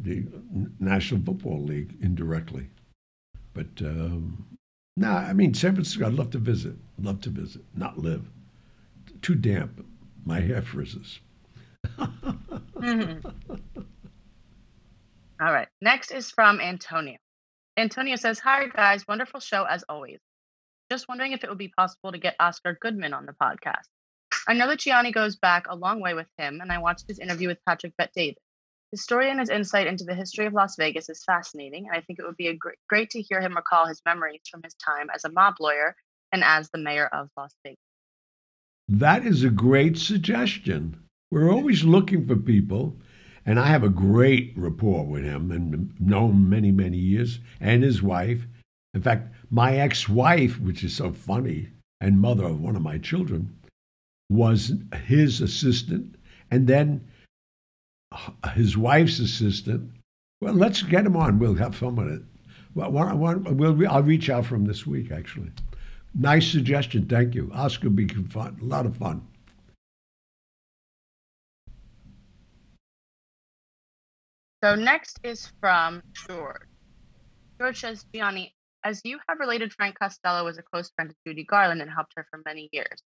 the 0.00 0.24
National 0.80 1.20
Football 1.22 1.62
League 1.62 1.96
indirectly. 2.00 2.68
But 3.52 3.68
um, 3.80 4.44
no, 4.96 5.10
I 5.10 5.32
mean 5.32 5.54
San 5.54 5.74
Francisco. 5.74 6.06
I'd 6.06 6.14
love 6.14 6.30
to 6.30 6.38
visit. 6.38 6.74
Love 7.00 7.20
to 7.22 7.30
visit, 7.30 7.62
not 7.74 7.98
live. 7.98 8.28
Too 9.22 9.34
damp. 9.34 9.84
My 10.24 10.40
hair 10.40 10.62
frizzes. 10.62 11.20
Mhm. 11.96 13.24
All 15.40 15.52
right. 15.52 15.68
Next 15.80 16.10
is 16.10 16.30
from 16.30 16.60
Antonio. 16.60 17.16
Antonio 17.76 18.16
says, 18.16 18.38
Hi, 18.40 18.66
guys. 18.68 19.06
Wonderful 19.06 19.40
show 19.40 19.64
as 19.64 19.84
always. 19.88 20.18
Just 20.90 21.08
wondering 21.08 21.32
if 21.32 21.42
it 21.42 21.48
would 21.48 21.58
be 21.58 21.72
possible 21.76 22.12
to 22.12 22.18
get 22.18 22.36
Oscar 22.38 22.78
Goodman 22.80 23.14
on 23.14 23.26
the 23.26 23.32
podcast. 23.32 23.88
I 24.46 24.54
know 24.54 24.68
that 24.68 24.80
Gianni 24.80 25.12
goes 25.12 25.36
back 25.36 25.66
a 25.68 25.76
long 25.76 26.00
way 26.00 26.14
with 26.14 26.26
him, 26.36 26.60
and 26.60 26.70
I 26.70 26.78
watched 26.78 27.06
his 27.08 27.18
interview 27.18 27.48
with 27.48 27.64
Patrick 27.66 27.96
Bet 27.96 28.10
David. 28.14 28.38
His 28.90 29.02
story 29.02 29.30
and 29.30 29.40
his 29.40 29.48
insight 29.48 29.86
into 29.86 30.04
the 30.04 30.14
history 30.14 30.46
of 30.46 30.52
Las 30.52 30.76
Vegas 30.76 31.08
is 31.08 31.24
fascinating, 31.24 31.86
and 31.86 31.96
I 31.96 32.00
think 32.02 32.18
it 32.18 32.26
would 32.26 32.36
be 32.36 32.48
a 32.48 32.54
great, 32.54 32.78
great 32.88 33.10
to 33.10 33.22
hear 33.22 33.40
him 33.40 33.56
recall 33.56 33.86
his 33.86 34.02
memories 34.06 34.42
from 34.50 34.62
his 34.62 34.74
time 34.74 35.08
as 35.12 35.24
a 35.24 35.32
mob 35.32 35.54
lawyer 35.58 35.96
and 36.30 36.44
as 36.44 36.70
the 36.70 36.78
mayor 36.78 37.06
of 37.06 37.30
Las 37.36 37.54
Vegas. 37.64 37.78
That 38.88 39.24
is 39.24 39.42
a 39.42 39.50
great 39.50 39.96
suggestion. 39.96 41.02
We're 41.30 41.50
always 41.50 41.82
looking 41.82 42.26
for 42.26 42.36
people, 42.36 42.96
and 43.46 43.58
I 43.58 43.66
have 43.66 43.82
a 43.82 43.88
great 43.88 44.52
rapport 44.56 45.06
with 45.06 45.24
him 45.24 45.50
and 45.50 45.98
known 45.98 46.48
many, 46.48 46.70
many 46.70 46.98
years, 46.98 47.40
and 47.60 47.82
his 47.82 48.02
wife. 48.02 48.46
In 48.92 49.02
fact, 49.02 49.33
my 49.50 49.76
ex-wife, 49.76 50.58
which 50.60 50.84
is 50.84 50.94
so 50.94 51.12
funny, 51.12 51.68
and 52.00 52.20
mother 52.20 52.44
of 52.44 52.60
one 52.60 52.76
of 52.76 52.82
my 52.82 52.98
children, 52.98 53.56
was 54.30 54.72
his 55.06 55.40
assistant, 55.40 56.16
and 56.50 56.66
then 56.66 57.06
his 58.54 58.76
wife's 58.76 59.18
assistant. 59.18 59.90
Well, 60.40 60.54
let's 60.54 60.82
get 60.82 61.06
him 61.06 61.16
on. 61.16 61.38
We'll 61.38 61.54
have 61.54 61.76
fun 61.76 61.96
with 61.96 62.08
it. 62.08 62.22
Well, 62.74 62.90
we'll, 62.90 63.88
I'll 63.88 64.02
reach 64.02 64.30
out 64.30 64.46
for 64.46 64.56
him 64.56 64.64
this 64.64 64.86
week, 64.86 65.12
actually. 65.12 65.50
Nice 66.14 66.46
suggestion. 66.46 67.06
Thank 67.06 67.34
you. 67.34 67.50
Oscar 67.54 67.90
be 67.90 68.06
fun. 68.08 68.58
A 68.60 68.64
lot 68.64 68.86
of 68.86 68.96
fun. 68.96 69.26
So 74.62 74.74
next 74.74 75.20
is 75.22 75.52
from 75.60 76.02
George. 76.26 76.62
George 77.58 77.80
says, 77.80 78.06
Gianni, 78.14 78.54
as 78.84 79.00
you 79.04 79.18
have 79.28 79.40
related, 79.40 79.72
Frank 79.72 79.98
Costello 79.98 80.44
was 80.44 80.58
a 80.58 80.62
close 80.62 80.90
friend 80.94 81.10
of 81.10 81.16
Judy 81.26 81.44
Garland 81.44 81.80
and 81.80 81.90
helped 81.90 82.12
her 82.16 82.26
for 82.30 82.40
many 82.44 82.68
years. 82.70 83.02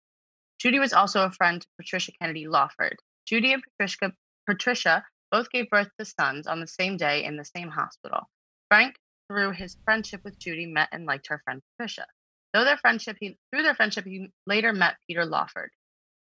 Judy 0.59 0.81
was 0.81 0.93
also 0.93 1.23
a 1.23 1.31
friend 1.31 1.63
to 1.63 1.69
Patricia 1.79 2.13
Kennedy 2.21 2.49
Lawford. 2.49 2.97
Judy 3.27 3.53
and 3.53 3.63
Patricia, 3.63 4.13
Patricia 4.47 5.05
both 5.31 5.51
gave 5.51 5.71
birth 5.71 5.89
to 5.99 6.05
sons 6.05 6.47
on 6.47 6.61
the 6.61 6.67
same 6.67 6.97
day 6.97 7.25
in 7.25 7.37
the 7.37 7.45
same 7.45 7.69
hospital. 7.69 8.29
Frank, 8.69 8.97
through 9.29 9.53
his 9.53 9.77
friendship 9.85 10.23
with 10.25 10.39
Judy, 10.39 10.67
met 10.67 10.89
and 10.91 11.07
liked 11.07 11.29
her 11.29 11.41
friend 11.45 11.63
Patricia. 11.77 12.07
Though 12.53 12.65
their 12.65 12.79
friendship, 12.79 13.17
he, 13.21 13.39
through 13.53 13.63
their 13.63 13.75
friendship, 13.75 14.05
he 14.05 14.33
later 14.47 14.73
met 14.73 14.97
Peter 15.07 15.25
Lawford. 15.25 15.71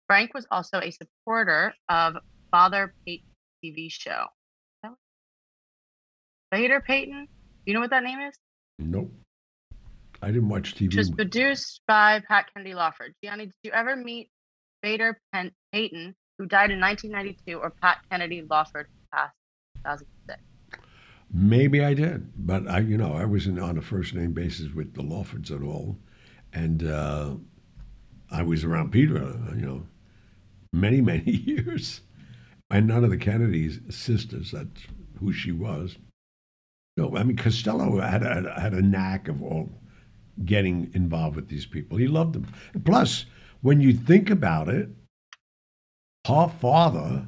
Frank 0.07 0.33
was 0.33 0.45
also 0.51 0.79
a 0.79 0.91
supporter 0.91 1.73
of 1.89 2.17
Father 2.51 2.93
Peyton 3.05 3.27
TV 3.63 3.91
show. 3.91 4.25
Vader 6.53 6.79
Peyton? 6.79 7.27
You 7.65 7.73
know 7.73 7.81
what 7.81 7.89
that 7.89 8.03
name 8.03 8.19
is? 8.19 8.35
Nope. 8.79 9.11
I 10.21 10.27
didn't 10.27 10.49
watch 10.49 10.75
TV. 10.75 10.87
Which 10.87 10.95
was 10.95 11.11
produced 11.11 11.81
by 11.87 12.21
Pat 12.27 12.47
Kennedy 12.53 12.73
Lawford. 12.73 13.13
Gianni, 13.23 13.45
did 13.45 13.55
you 13.63 13.71
ever 13.71 13.95
meet 13.95 14.29
Vader 14.83 15.19
Pen- 15.31 15.51
Peyton, 15.71 16.15
who 16.37 16.45
died 16.45 16.71
in 16.71 16.79
1992, 16.79 17.59
or 17.59 17.69
Pat 17.81 17.97
Kennedy 18.09 18.43
Lawford, 18.49 18.87
who 18.87 19.17
passed 19.17 19.35
2006? 19.77 20.41
Maybe 21.31 21.83
I 21.83 21.93
did, 21.93 22.31
but 22.37 22.67
I, 22.67 22.79
you 22.79 22.97
know, 22.97 23.13
I 23.13 23.25
wasn't 23.25 23.59
on 23.59 23.77
a 23.77 23.81
first 23.81 24.13
name 24.13 24.31
basis 24.31 24.73
with 24.73 24.93
the 24.93 25.03
Lawfords 25.03 25.51
at 25.51 25.61
all, 25.61 25.97
and 26.53 26.87
uh, 26.87 27.35
I 28.31 28.43
was 28.43 28.63
around 28.63 28.91
Peter, 28.91 29.35
you 29.55 29.65
know, 29.65 29.83
many 30.71 31.01
many 31.11 31.31
years, 31.31 32.01
and 32.71 32.87
none 32.87 33.03
of 33.03 33.09
the 33.09 33.17
Kennedys' 33.17 33.79
sisters. 33.89 34.51
That's 34.51 34.81
who 35.19 35.33
she 35.33 35.51
was. 35.51 35.97
No, 36.95 37.15
I 37.15 37.23
mean 37.23 37.37
Costello 37.37 37.99
had 37.99 38.23
a, 38.23 38.59
had 38.59 38.73
a 38.73 38.81
knack 38.81 39.27
of 39.27 39.43
all 39.43 39.69
getting 40.45 40.91
involved 40.93 41.35
with 41.35 41.49
these 41.49 41.65
people. 41.65 41.97
He 41.97 42.07
loved 42.07 42.33
them. 42.33 42.47
Plus, 42.85 43.25
when 43.61 43.81
you 43.81 43.93
think 43.93 44.29
about 44.29 44.69
it, 44.69 44.89
her 46.27 46.47
father 46.47 47.25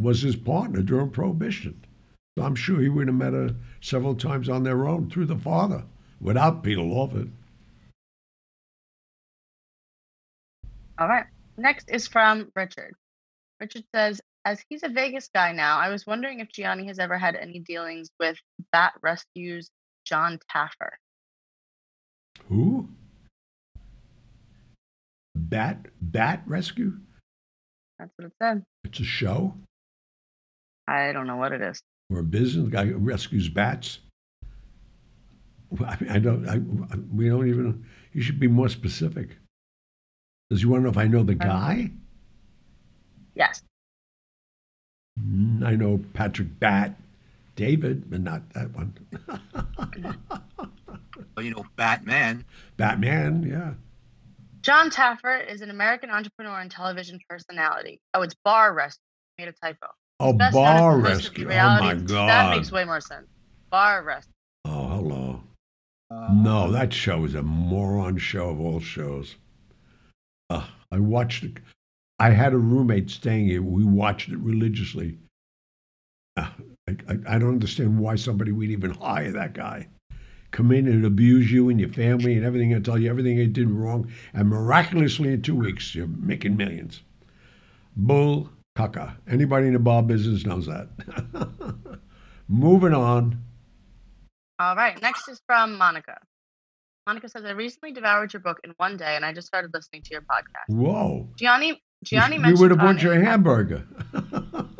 was 0.00 0.22
his 0.22 0.36
partner 0.36 0.82
during 0.82 1.10
Prohibition. 1.10 1.84
So 2.36 2.44
I'm 2.44 2.54
sure 2.54 2.80
he 2.80 2.88
would 2.88 3.08
have 3.08 3.16
met 3.16 3.34
her 3.34 3.54
several 3.80 4.14
times 4.14 4.48
on 4.48 4.62
their 4.62 4.86
own 4.86 5.10
through 5.10 5.26
the 5.26 5.36
father 5.36 5.84
without 6.20 6.62
Peter 6.62 6.80
Lawford. 6.80 7.30
All 10.98 11.08
right. 11.08 11.26
Next 11.56 11.90
is 11.90 12.08
from 12.08 12.50
Richard. 12.56 12.94
Richard 13.60 13.84
says, 13.94 14.20
as 14.44 14.64
he's 14.68 14.82
a 14.82 14.88
Vegas 14.88 15.28
guy 15.32 15.52
now, 15.52 15.78
I 15.78 15.88
was 15.88 16.06
wondering 16.06 16.40
if 16.40 16.50
Gianni 16.50 16.86
has 16.86 16.98
ever 16.98 17.18
had 17.18 17.36
any 17.36 17.60
dealings 17.60 18.10
with 18.18 18.36
Bat 18.72 18.94
Rescue's 19.02 19.70
John 20.04 20.38
Taffer. 20.50 20.90
Who? 22.48 22.88
Bat 25.34 25.86
Bat 26.00 26.42
Rescue? 26.46 26.98
That's 27.98 28.10
what 28.16 28.26
it 28.26 28.32
said. 28.40 28.62
It's 28.84 29.00
a 29.00 29.04
show? 29.04 29.54
I 30.88 31.12
don't 31.12 31.26
know 31.26 31.36
what 31.36 31.52
it 31.52 31.62
is. 31.62 31.80
Or 32.10 32.18
a 32.18 32.24
business 32.24 32.68
guy 32.68 32.86
who 32.86 32.96
rescues 32.96 33.48
bats? 33.48 34.00
I, 35.80 35.96
mean, 36.00 36.10
I 36.10 36.18
don't. 36.18 36.48
I, 36.48 36.58
we 37.14 37.28
don't 37.28 37.48
even. 37.48 37.84
You 38.12 38.22
should 38.22 38.38
be 38.38 38.48
more 38.48 38.68
specific. 38.68 39.36
Does 40.50 40.62
you 40.62 40.68
want 40.68 40.80
to 40.80 40.84
know 40.84 40.90
if 40.90 40.98
I 40.98 41.06
know 41.06 41.22
the 41.22 41.34
guy? 41.34 41.90
Yes. 43.34 43.62
Mm, 45.18 45.64
I 45.64 45.74
know 45.74 46.00
Patrick 46.12 46.58
Bat, 46.58 46.94
David, 47.56 48.10
but 48.10 48.20
not 48.20 48.42
that 48.52 48.74
one. 48.74 48.94
well, 51.36 51.44
you 51.44 51.52
know, 51.52 51.64
Batman. 51.76 52.44
Batman, 52.76 53.42
yeah. 53.42 53.74
John 54.62 54.90
Taffer 54.90 55.44
is 55.48 55.60
an 55.60 55.70
American 55.70 56.10
entrepreneur 56.10 56.60
and 56.60 56.70
television 56.70 57.18
personality. 57.28 58.00
Oh, 58.14 58.22
it's 58.22 58.34
Bar 58.44 58.74
Rescue. 58.74 59.02
Made 59.38 59.48
a 59.48 59.52
typo. 59.52 59.88
Oh, 60.20 60.32
Bar 60.32 60.98
Rescue. 60.98 61.46
Oh 61.46 61.80
my 61.80 61.94
God. 61.94 62.28
That 62.28 62.56
makes 62.56 62.70
way 62.70 62.84
more 62.84 63.00
sense. 63.00 63.26
Bar 63.70 64.04
Rescue. 64.04 64.32
Oh, 64.64 64.88
hello. 64.88 65.42
Uh, 66.10 66.28
no, 66.32 66.70
that 66.70 66.92
show 66.92 67.24
is 67.24 67.34
a 67.34 67.42
moron 67.42 68.18
show 68.18 68.50
of 68.50 68.60
all 68.60 68.78
shows. 68.78 69.34
Uh, 70.50 70.66
I 70.92 70.98
watched 70.98 71.42
it. 71.42 71.58
I 72.18 72.30
had 72.30 72.52
a 72.52 72.58
roommate 72.58 73.10
staying 73.10 73.46
here. 73.46 73.62
We 73.62 73.84
watched 73.84 74.28
it 74.28 74.38
religiously. 74.38 75.18
Uh, 76.36 76.50
I, 76.88 76.96
I, 77.08 77.18
I 77.28 77.38
don't 77.38 77.54
understand 77.54 77.98
why 77.98 78.14
somebody 78.14 78.52
would 78.52 78.70
even 78.70 78.92
hire 78.92 79.32
that 79.32 79.54
guy. 79.54 79.88
Come 80.52 80.70
in 80.70 80.86
and 80.86 81.04
abuse 81.04 81.50
you 81.50 81.70
and 81.70 81.80
your 81.80 81.88
family 81.88 82.34
and 82.34 82.44
everything 82.44 82.72
and 82.72 82.84
tell 82.84 82.98
you 82.98 83.10
everything 83.10 83.38
you 83.38 83.46
did 83.46 83.70
wrong. 83.70 84.10
And 84.34 84.48
miraculously, 84.48 85.32
in 85.32 85.42
two 85.42 85.56
weeks, 85.56 85.94
you're 85.94 86.06
making 86.06 86.56
millions. 86.56 87.02
Bull 87.96 88.50
caca. 88.76 89.14
Anybody 89.28 89.66
in 89.66 89.72
the 89.72 89.78
bar 89.78 90.02
business 90.02 90.46
knows 90.46 90.66
that. 90.66 90.88
Moving 92.48 92.94
on. 92.94 93.42
All 94.58 94.76
right. 94.76 95.00
Next 95.00 95.28
is 95.28 95.40
from 95.46 95.76
Monica. 95.76 96.18
Monica 97.06 97.28
says, 97.28 97.44
I 97.44 97.50
recently 97.50 97.92
devoured 97.92 98.32
your 98.32 98.40
book 98.40 98.60
in 98.62 98.74
one 98.76 98.96
day 98.96 99.16
and 99.16 99.24
I 99.24 99.32
just 99.32 99.46
started 99.46 99.72
listening 99.74 100.02
to 100.02 100.10
your 100.12 100.22
podcast. 100.22 100.68
Whoa. 100.68 101.28
Gianni 101.36 101.80
Gianni 102.04 102.36
we, 102.36 102.42
mentioned 102.42 102.58
we 102.58 102.62
would 102.62 102.70
have 102.70 102.80
bought 102.80 103.02
you 103.02 103.12
a 103.12 104.68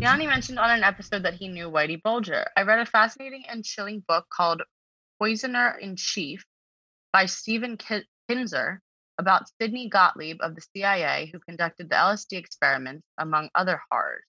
Gianni 0.00 0.26
mentioned 0.26 0.58
on 0.58 0.70
an 0.70 0.82
episode 0.82 1.22
that 1.22 1.34
he 1.34 1.48
knew 1.48 1.70
Whitey 1.70 2.02
Bulger. 2.02 2.46
I 2.56 2.62
read 2.62 2.80
a 2.80 2.86
fascinating 2.86 3.44
and 3.48 3.64
chilling 3.64 4.02
book 4.06 4.26
called 4.30 4.62
Poisoner 5.20 5.78
in 5.80 5.96
Chief 5.96 6.44
by 7.12 7.26
Stephen 7.26 7.78
Kinzer 8.28 8.80
about 9.18 9.48
Sidney 9.60 9.88
Gottlieb 9.88 10.38
of 10.40 10.54
the 10.54 10.62
CIA, 10.74 11.30
who 11.32 11.38
conducted 11.38 11.88
the 11.88 11.96
LSD 11.96 12.36
experiments, 12.36 13.06
among 13.18 13.50
other 13.54 13.80
horrors. 13.90 14.24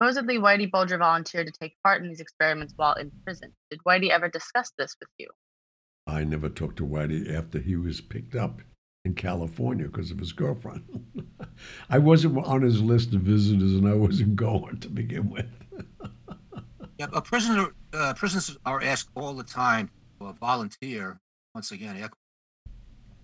Supposedly, 0.00 0.38
Whitey 0.38 0.70
Bulger 0.70 0.98
volunteered 0.98 1.48
to 1.48 1.52
take 1.60 1.76
part 1.82 2.02
in 2.02 2.08
these 2.08 2.20
experiments 2.20 2.72
while 2.76 2.94
in 2.94 3.10
prison. 3.24 3.52
Did 3.70 3.80
Whitey 3.86 4.10
ever 4.10 4.28
discuss 4.28 4.70
this 4.78 4.94
with 5.00 5.10
you? 5.18 5.28
I 6.06 6.24
never 6.24 6.48
talked 6.48 6.76
to 6.76 6.86
Whitey 6.86 7.34
after 7.36 7.58
he 7.58 7.76
was 7.76 8.00
picked 8.00 8.34
up 8.34 8.60
in 9.04 9.14
California 9.14 9.86
because 9.86 10.10
of 10.10 10.18
his 10.18 10.32
girlfriend. 10.32 10.84
I 11.90 11.98
wasn't 11.98 12.38
on 12.38 12.62
his 12.62 12.82
list 12.82 13.14
of 13.14 13.22
visitors, 13.22 13.72
and 13.72 13.88
I 13.88 13.94
wasn't 13.94 14.36
going 14.36 14.78
to 14.80 14.88
begin 14.88 15.30
with. 15.30 15.46
yeah, 16.98 17.06
a 17.12 17.22
prisoner, 17.22 17.68
uh, 17.92 18.14
prisoners 18.14 18.56
are 18.66 18.82
asked 18.82 19.10
all 19.14 19.34
the 19.34 19.44
time 19.44 19.90
to 20.20 20.32
volunteer. 20.34 21.18
Once 21.54 21.72
again, 21.72 22.08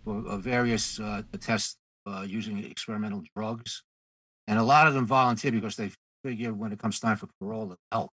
for 0.05 0.27
uh, 0.27 0.37
various 0.37 0.99
uh, 0.99 1.23
tests 1.41 1.77
uh, 2.07 2.25
using 2.27 2.59
experimental 2.65 3.23
drugs, 3.37 3.83
and 4.49 4.59
a 4.59 4.63
lot 4.63 4.89
of 4.89 4.95
them 4.95 5.07
volunteer 5.07 5.53
because 5.53 5.77
they 5.77 5.91
figure 6.25 6.53
when 6.53 6.73
it 6.73 6.79
comes 6.79 6.99
time 6.99 7.17
for 7.17 7.29
parole, 7.39 7.65
it'll 7.65 7.79
help. 7.93 8.11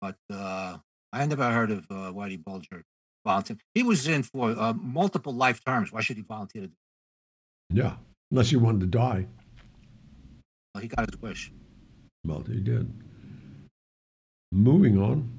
But 0.00 0.16
uh, 0.30 0.78
I 1.12 1.26
never 1.26 1.50
heard 1.50 1.70
of 1.70 1.88
Whitey 1.88 2.42
Bulger 2.42 2.84
volunteer. 3.24 3.56
He 3.74 3.82
was 3.82 4.08
in 4.08 4.22
for 4.22 4.50
uh, 4.50 4.72
multiple 4.74 5.34
life 5.34 5.64
terms. 5.64 5.92
Why 5.92 6.00
should 6.00 6.16
he 6.16 6.22
volunteer? 6.22 6.68
Yeah, 7.70 7.96
unless 8.30 8.50
he 8.50 8.56
wanted 8.56 8.80
to 8.80 8.86
die. 8.86 9.26
Well, 10.74 10.82
he 10.82 10.88
got 10.88 11.10
his 11.10 11.20
wish. 11.20 11.52
Well, 12.24 12.42
he 12.42 12.60
did. 12.60 12.92
Moving 14.52 14.98
on. 14.98 15.30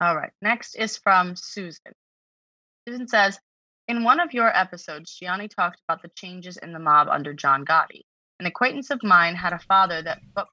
All 0.00 0.16
right. 0.16 0.32
Next 0.42 0.74
is 0.76 0.96
from 0.96 1.34
Susan. 1.36 1.92
Susan 2.86 3.08
says, 3.08 3.38
in 3.88 4.04
one 4.04 4.20
of 4.20 4.32
your 4.32 4.54
episodes, 4.56 5.14
Gianni 5.14 5.48
talked 5.48 5.80
about 5.88 6.02
the 6.02 6.10
changes 6.14 6.56
in 6.58 6.72
the 6.72 6.78
mob 6.78 7.08
under 7.08 7.32
John 7.32 7.64
Gotti. 7.64 8.02
An 8.40 8.46
acquaintance 8.46 8.90
of 8.90 9.02
mine 9.02 9.34
had 9.34 9.52
a 9.52 9.58
father 9.58 10.02
that 10.02 10.20
booked 10.34 10.52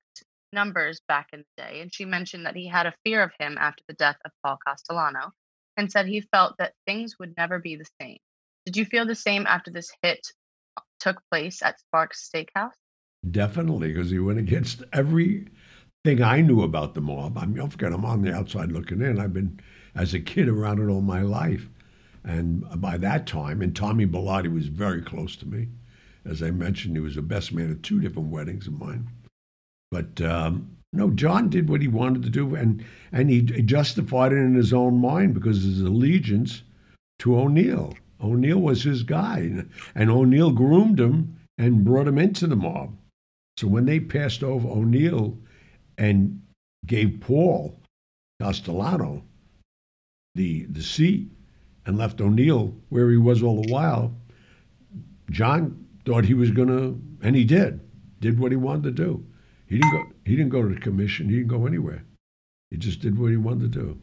numbers 0.51 1.01
back 1.07 1.27
in 1.33 1.39
the 1.39 1.63
day, 1.63 1.81
and 1.81 1.93
she 1.93 2.05
mentioned 2.05 2.45
that 2.45 2.55
he 2.55 2.67
had 2.67 2.85
a 2.85 2.93
fear 3.03 3.21
of 3.21 3.31
him 3.39 3.57
after 3.59 3.83
the 3.87 3.93
death 3.93 4.17
of 4.25 4.31
Paul 4.43 4.57
Castellano 4.65 5.31
and 5.77 5.91
said 5.91 6.07
he 6.07 6.21
felt 6.21 6.55
that 6.57 6.73
things 6.85 7.15
would 7.19 7.33
never 7.37 7.59
be 7.59 7.75
the 7.75 7.87
same. 8.01 8.17
Did 8.65 8.77
you 8.77 8.85
feel 8.85 9.05
the 9.05 9.15
same 9.15 9.45
after 9.47 9.71
this 9.71 9.91
hit 10.01 10.27
took 10.99 11.21
place 11.31 11.61
at 11.61 11.79
Sparks 11.79 12.29
Steakhouse? 12.33 12.71
Definitely, 13.29 13.93
because 13.93 14.09
he 14.09 14.19
went 14.19 14.39
against 14.39 14.83
everything 14.93 16.21
I 16.23 16.41
knew 16.41 16.61
about 16.61 16.93
the 16.93 17.01
mob. 17.01 17.37
I 17.37 17.45
mean, 17.45 17.61
I 17.61 17.67
forget, 17.67 17.93
I'm 17.93 18.05
on 18.05 18.21
the 18.21 18.33
outside 18.33 18.71
looking 18.71 19.01
in. 19.01 19.19
I've 19.19 19.33
been, 19.33 19.59
as 19.95 20.13
a 20.13 20.19
kid, 20.19 20.47
around 20.47 20.79
it 20.79 20.91
all 20.91 21.01
my 21.01 21.21
life. 21.21 21.67
And 22.23 22.63
by 22.81 22.97
that 22.97 23.27
time, 23.27 23.61
and 23.61 23.75
Tommy 23.75 24.05
Bilotti 24.05 24.51
was 24.51 24.67
very 24.67 25.01
close 25.01 25.35
to 25.37 25.47
me. 25.47 25.67
As 26.25 26.41
I 26.41 26.49
mentioned, 26.49 26.95
he 26.95 27.01
was 27.01 27.15
the 27.15 27.21
best 27.21 27.53
man 27.53 27.71
at 27.71 27.83
two 27.83 27.99
different 27.99 28.29
weddings 28.29 28.67
of 28.67 28.73
mine. 28.73 29.07
But 29.91 30.19
um, 30.21 30.75
no, 30.95 31.11
John 31.11 31.49
did 31.49 31.69
what 31.69 31.81
he 31.81 31.87
wanted 31.87 32.23
to 32.23 32.29
do, 32.29 32.55
and 32.55 32.83
and 33.11 33.29
he 33.29 33.41
justified 33.41 34.31
it 34.31 34.37
in 34.37 34.55
his 34.55 34.73
own 34.73 34.99
mind 34.99 35.33
because 35.33 35.57
of 35.57 35.71
his 35.71 35.81
allegiance 35.81 36.63
to 37.19 37.37
O'Neill. 37.37 37.93
O'Neill 38.21 38.59
was 38.59 38.83
his 38.83 39.03
guy, 39.03 39.65
and 39.93 40.09
O'Neill 40.09 40.51
groomed 40.51 40.99
him 40.99 41.37
and 41.57 41.85
brought 41.85 42.07
him 42.07 42.17
into 42.17 42.47
the 42.47 42.55
mob. 42.55 42.95
So 43.57 43.67
when 43.67 43.85
they 43.85 43.99
passed 43.99 44.43
over 44.43 44.67
O'Neill 44.67 45.37
and 45.97 46.41
gave 46.85 47.19
Paul 47.21 47.79
Castellano 48.41 49.23
the 50.35 50.65
the 50.65 50.83
seat 50.83 51.29
and 51.85 51.97
left 51.97 52.19
O'Neill 52.19 52.75
where 52.89 53.09
he 53.09 53.17
was 53.17 53.43
all 53.43 53.61
the 53.61 53.71
while, 53.71 54.15
John 55.31 55.85
thought 56.05 56.25
he 56.25 56.33
was 56.33 56.51
gonna, 56.51 56.95
and 57.21 57.35
he 57.35 57.43
did, 57.43 57.79
did 58.19 58.39
what 58.39 58.51
he 58.51 58.57
wanted 58.57 58.83
to 58.83 59.03
do. 59.03 59.25
He 59.67 59.77
didn't 59.77 59.91
go. 59.91 60.14
He 60.25 60.35
didn't 60.35 60.51
go 60.51 60.63
to 60.63 60.73
the 60.73 60.81
commission. 60.81 61.29
He 61.29 61.37
didn't 61.37 61.49
go 61.49 61.67
anywhere. 61.67 62.03
He 62.71 62.77
just 62.77 62.99
did 62.99 63.17
what 63.17 63.29
he 63.29 63.37
wanted 63.37 63.71
to 63.71 63.79
do. 63.79 64.01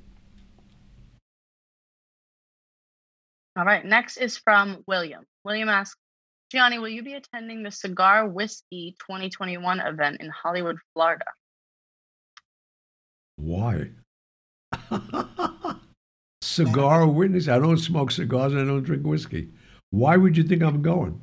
All 3.56 3.64
right. 3.64 3.84
Next 3.84 4.16
is 4.16 4.38
from 4.38 4.82
William. 4.86 5.24
William 5.44 5.68
asks, 5.68 5.98
Gianni, 6.50 6.78
will 6.78 6.88
you 6.88 7.02
be 7.02 7.14
attending 7.14 7.62
the 7.62 7.70
Cigar 7.70 8.28
Whiskey 8.28 8.94
2021 9.00 9.80
event 9.80 10.20
in 10.20 10.30
Hollywood, 10.30 10.76
Florida? 10.94 11.24
Why? 13.36 13.90
Cigar 16.42 17.06
witness. 17.06 17.48
I 17.48 17.58
don't 17.58 17.78
smoke 17.78 18.10
cigars. 18.10 18.54
I 18.54 18.58
don't 18.58 18.82
drink 18.82 19.04
whiskey. 19.04 19.48
Why 19.90 20.16
would 20.16 20.36
you 20.36 20.44
think 20.44 20.62
I'm 20.62 20.82
going? 20.82 21.20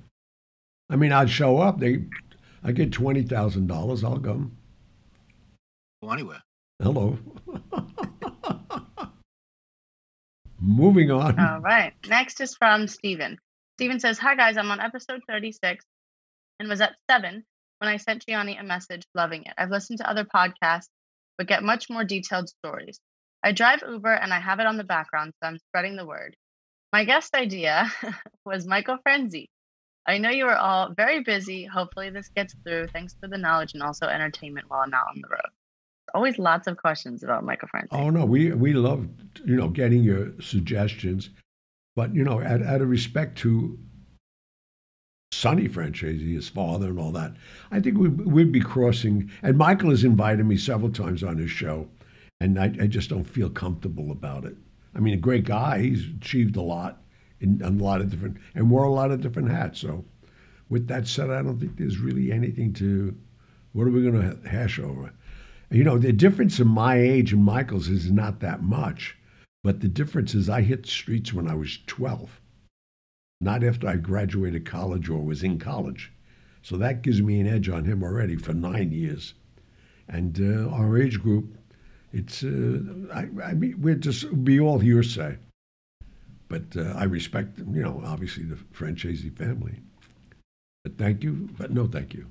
I 0.89 0.95
mean, 0.95 1.11
I'd 1.11 1.29
show 1.29 1.59
up. 1.59 1.79
They, 1.79 2.05
I 2.63 2.71
get 2.71 2.91
twenty 2.91 3.23
thousand 3.23 3.67
dollars. 3.67 4.03
I'll 4.03 4.19
come. 4.19 4.57
Go 6.01 6.11
anywhere. 6.11 6.41
Hello. 6.81 7.17
Moving 10.61 11.11
on. 11.11 11.39
All 11.39 11.59
right. 11.59 11.93
Next 12.07 12.39
is 12.39 12.55
from 12.55 12.87
Steven. 12.87 13.37
Steven 13.77 13.99
says, 13.99 14.17
Hi 14.19 14.35
guys, 14.35 14.57
I'm 14.57 14.71
on 14.71 14.79
episode 14.79 15.21
36 15.27 15.85
and 16.59 16.69
was 16.69 16.81
at 16.81 16.95
seven 17.09 17.43
when 17.79 17.89
I 17.89 17.97
sent 17.97 18.25
Gianni 18.25 18.57
a 18.57 18.63
message, 18.63 19.03
loving 19.13 19.43
it. 19.43 19.53
I've 19.57 19.71
listened 19.71 19.99
to 19.99 20.09
other 20.09 20.25
podcasts, 20.25 20.89
but 21.37 21.47
get 21.47 21.63
much 21.63 21.89
more 21.89 22.03
detailed 22.03 22.49
stories. 22.49 22.99
I 23.43 23.51
drive 23.51 23.83
Uber 23.87 24.13
and 24.13 24.33
I 24.33 24.39
have 24.39 24.59
it 24.59 24.67
on 24.67 24.77
the 24.77 24.83
background, 24.83 25.33
so 25.41 25.47
I'm 25.47 25.59
spreading 25.59 25.95
the 25.95 26.05
word. 26.05 26.35
My 26.91 27.05
guest 27.05 27.33
idea 27.35 27.91
was 28.45 28.67
Michael 28.67 28.97
Franzese. 29.05 29.47
I 30.05 30.17
know 30.17 30.29
you 30.29 30.47
are 30.47 30.57
all 30.57 30.93
very 30.93 31.23
busy. 31.23 31.65
Hopefully, 31.65 32.09
this 32.09 32.29
gets 32.35 32.55
through. 32.65 32.87
Thanks 32.87 33.15
for 33.21 33.27
the 33.27 33.37
knowledge 33.37 33.73
and 33.73 33.83
also 33.83 34.07
entertainment 34.07 34.69
while 34.69 34.81
I'm 34.81 34.89
not 34.89 35.07
on 35.09 35.21
the 35.21 35.29
road. 35.29 35.51
Always 36.13 36.37
lots 36.39 36.67
of 36.67 36.77
questions 36.77 37.23
about 37.23 37.43
Michael 37.43 37.69
Franzese. 37.73 37.87
Oh 37.91 38.09
no, 38.09 38.25
we 38.25 38.51
we 38.51 38.73
love 38.73 39.07
you 39.45 39.55
know 39.55 39.69
getting 39.69 40.03
your 40.03 40.31
suggestions, 40.41 41.29
but 41.95 42.13
you 42.13 42.23
know 42.23 42.41
out, 42.41 42.61
out 42.63 42.81
of 42.81 42.89
respect 42.89 43.37
to 43.39 43.77
Sonny 45.31 45.69
Franzese, 45.69 46.33
his 46.33 46.49
father, 46.49 46.87
and 46.87 46.99
all 46.99 47.11
that, 47.11 47.33
I 47.71 47.79
think 47.79 47.97
we 47.97 48.09
we'd 48.09 48.51
be 48.51 48.59
crossing. 48.59 49.29
And 49.43 49.57
Michael 49.57 49.91
has 49.91 50.03
invited 50.03 50.45
me 50.45 50.57
several 50.57 50.91
times 50.91 51.23
on 51.23 51.37
his 51.37 51.51
show, 51.51 51.87
and 52.39 52.59
I, 52.59 52.65
I 52.81 52.87
just 52.87 53.09
don't 53.09 53.23
feel 53.23 53.49
comfortable 53.49 54.11
about 54.11 54.45
it. 54.45 54.55
I 54.95 54.99
mean, 54.99 55.13
a 55.13 55.17
great 55.17 55.45
guy. 55.45 55.79
He's 55.81 56.07
achieved 56.07 56.55
a 56.55 56.61
lot 56.61 57.01
in, 57.41 57.61
in 57.61 57.79
a 57.79 57.83
lot 57.83 58.01
of 58.01 58.09
different 58.09 58.37
and 58.55 58.69
wore 58.69 58.83
a 58.83 58.91
lot 58.91 59.11
of 59.11 59.21
different 59.21 59.49
hats. 59.49 59.79
So, 59.79 60.03
with 60.67 60.87
that 60.87 61.07
said, 61.07 61.29
I 61.29 61.41
don't 61.41 61.59
think 61.59 61.77
there's 61.77 61.99
really 61.99 62.31
anything 62.31 62.73
to. 62.73 63.15
What 63.73 63.87
are 63.87 63.91
we 63.91 64.01
going 64.01 64.19
to 64.19 64.49
hash 64.49 64.79
over? 64.79 65.13
You 65.71 65.83
know, 65.83 65.97
the 65.99 66.11
difference 66.11 66.59
in 66.59 66.67
my 66.67 66.99
age 66.99 67.31
and 67.31 67.43
Michael's 67.43 67.89
is 67.89 68.11
not 68.11 68.39
that 68.39 68.63
much, 68.63 69.15
but 69.63 69.81
the 69.81 69.87
difference 69.87 70.33
is 70.33 70.49
I 70.49 70.61
hit 70.61 70.87
streets 70.87 71.31
when 71.31 71.47
I 71.47 71.53
was 71.53 71.77
12, 71.85 72.41
not 73.39 73.63
after 73.63 73.87
I 73.87 73.97
graduated 73.97 74.65
college 74.65 75.09
or 75.09 75.23
was 75.23 75.43
in 75.43 75.59
college. 75.59 76.11
So 76.63 76.75
that 76.77 77.03
gives 77.03 77.21
me 77.21 77.39
an 77.39 77.47
edge 77.47 77.69
on 77.69 77.85
him 77.85 78.03
already 78.03 78.35
for 78.35 78.53
nine 78.53 78.91
years. 78.91 79.35
And 80.07 80.39
uh, 80.41 80.69
our 80.71 80.97
age 80.97 81.21
group, 81.21 81.55
it's, 82.11 82.43
uh, 82.43 82.81
I, 83.13 83.27
I 83.43 83.53
mean, 83.53 83.79
we're 83.79 83.95
just, 83.95 84.43
be 84.43 84.59
all 84.59 84.79
hearsay. 84.79 85.37
But 86.47 86.75
uh, 86.75 86.93
I 86.97 87.03
respect, 87.03 87.59
you 87.59 87.83
know, 87.83 88.01
obviously 88.03 88.43
the 88.43 88.55
Franzese 88.55 89.37
family. 89.37 89.79
But 90.83 90.97
thank 90.97 91.23
you, 91.23 91.47
but 91.59 91.69
no 91.71 91.85
thank 91.85 92.15
you. 92.15 92.25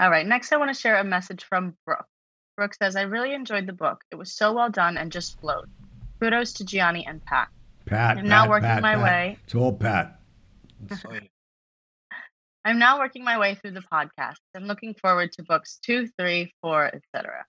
All 0.00 0.10
right. 0.10 0.26
Next, 0.26 0.52
I 0.52 0.56
want 0.58 0.74
to 0.74 0.80
share 0.80 0.96
a 0.96 1.04
message 1.04 1.44
from 1.44 1.74
Brooke. 1.84 2.06
Brooke 2.56 2.74
says, 2.74 2.96
I 2.96 3.02
really 3.02 3.34
enjoyed 3.34 3.66
the 3.66 3.72
book. 3.72 4.02
It 4.10 4.16
was 4.16 4.36
so 4.36 4.52
well 4.52 4.70
done 4.70 4.96
and 4.96 5.10
just 5.12 5.40
flowed. 5.40 5.68
Kudos 6.20 6.54
to 6.54 6.64
Gianni 6.64 7.06
and 7.06 7.24
Pat. 7.24 7.48
Pat, 7.86 8.10
I'm 8.18 8.24
Pat, 8.24 8.24
now 8.26 8.48
working 8.48 8.68
Pat, 8.68 8.82
my 8.82 8.94
Pat. 8.94 9.02
way. 9.02 9.38
It's 9.44 9.54
all 9.54 9.72
Pat. 9.72 10.20
I'm 12.64 12.78
now 12.78 12.98
working 12.98 13.24
my 13.24 13.38
way 13.38 13.54
through 13.54 13.72
the 13.72 13.84
podcast 13.92 14.36
and 14.54 14.66
looking 14.68 14.94
forward 14.94 15.32
to 15.32 15.42
books 15.42 15.78
two, 15.82 16.08
three, 16.18 16.52
four, 16.60 16.86
etc. 16.86 17.44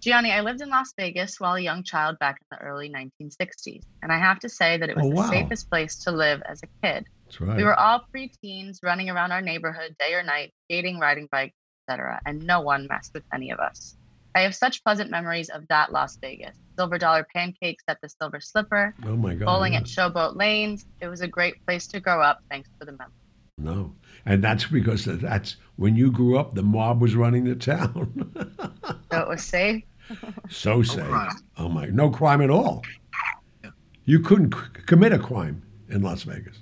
Gianni, 0.00 0.32
I 0.32 0.40
lived 0.42 0.60
in 0.60 0.68
Las 0.68 0.92
Vegas 0.98 1.36
while 1.38 1.54
a 1.54 1.60
young 1.60 1.82
child 1.82 2.18
back 2.18 2.38
in 2.40 2.56
the 2.56 2.64
early 2.64 2.88
1960s, 2.88 3.82
and 4.02 4.12
I 4.12 4.18
have 4.18 4.38
to 4.40 4.48
say 4.48 4.78
that 4.78 4.88
it 4.88 4.96
oh, 4.96 5.00
was 5.00 5.06
Oh, 5.06 5.10
the 5.10 5.16
wow. 5.16 5.30
safest 5.30 5.70
place 5.70 5.96
to 6.04 6.12
live 6.12 6.40
as 6.48 6.60
a 6.62 6.66
kid. 6.86 7.06
That's 7.26 7.40
right. 7.40 7.56
We 7.56 7.64
were 7.64 7.78
all 7.78 8.04
preteens 8.14 8.78
running 8.82 9.10
around 9.10 9.32
our 9.32 9.42
neighborhood 9.42 9.96
day 9.98 10.14
or 10.14 10.22
night, 10.22 10.52
skating, 10.66 10.98
riding 10.98 11.28
bikes, 11.30 11.54
etc., 11.88 12.20
and 12.26 12.44
no 12.44 12.60
one 12.60 12.86
messed 12.88 13.14
with 13.14 13.24
any 13.32 13.50
of 13.50 13.58
us. 13.58 13.96
I 14.34 14.42
have 14.42 14.54
such 14.54 14.84
pleasant 14.84 15.10
memories 15.10 15.48
of 15.48 15.66
that 15.68 15.90
Las 15.92 16.16
Vegas. 16.16 16.56
Silver 16.76 16.98
dollar 16.98 17.26
pancakes 17.34 17.82
at 17.88 18.00
the 18.00 18.08
Silver 18.08 18.40
Slipper, 18.40 18.94
oh 19.04 19.16
my 19.16 19.34
God. 19.34 19.46
bowling 19.46 19.72
yeah. 19.72 19.80
at 19.80 19.84
Showboat 19.84 20.36
Lanes. 20.36 20.86
It 21.00 21.08
was 21.08 21.22
a 21.22 21.28
great 21.28 21.64
place 21.66 21.86
to 21.88 22.00
grow 22.00 22.20
up. 22.20 22.40
Thanks 22.50 22.68
for 22.78 22.84
the 22.84 22.92
memories. 22.92 23.14
No. 23.56 23.94
And 24.24 24.44
that's 24.44 24.66
because 24.66 25.06
that's 25.06 25.56
when 25.76 25.96
you 25.96 26.12
grew 26.12 26.38
up, 26.38 26.54
the 26.54 26.62
mob 26.62 27.00
was 27.00 27.16
running 27.16 27.44
the 27.44 27.56
town. 27.56 28.32
So 29.10 29.20
it 29.20 29.28
was 29.28 29.42
safe. 29.42 29.82
so 30.48 30.82
safe. 30.82 31.04
crime. 31.06 31.36
Oh 31.56 31.68
my, 31.68 31.86
no 31.86 32.10
crime 32.10 32.40
at 32.40 32.50
all. 32.50 32.82
Yeah. 33.64 33.70
You 34.04 34.20
couldn't 34.20 34.54
c- 34.54 34.82
commit 34.86 35.12
a 35.12 35.18
crime 35.18 35.62
in 35.88 36.02
Las 36.02 36.22
Vegas. 36.22 36.58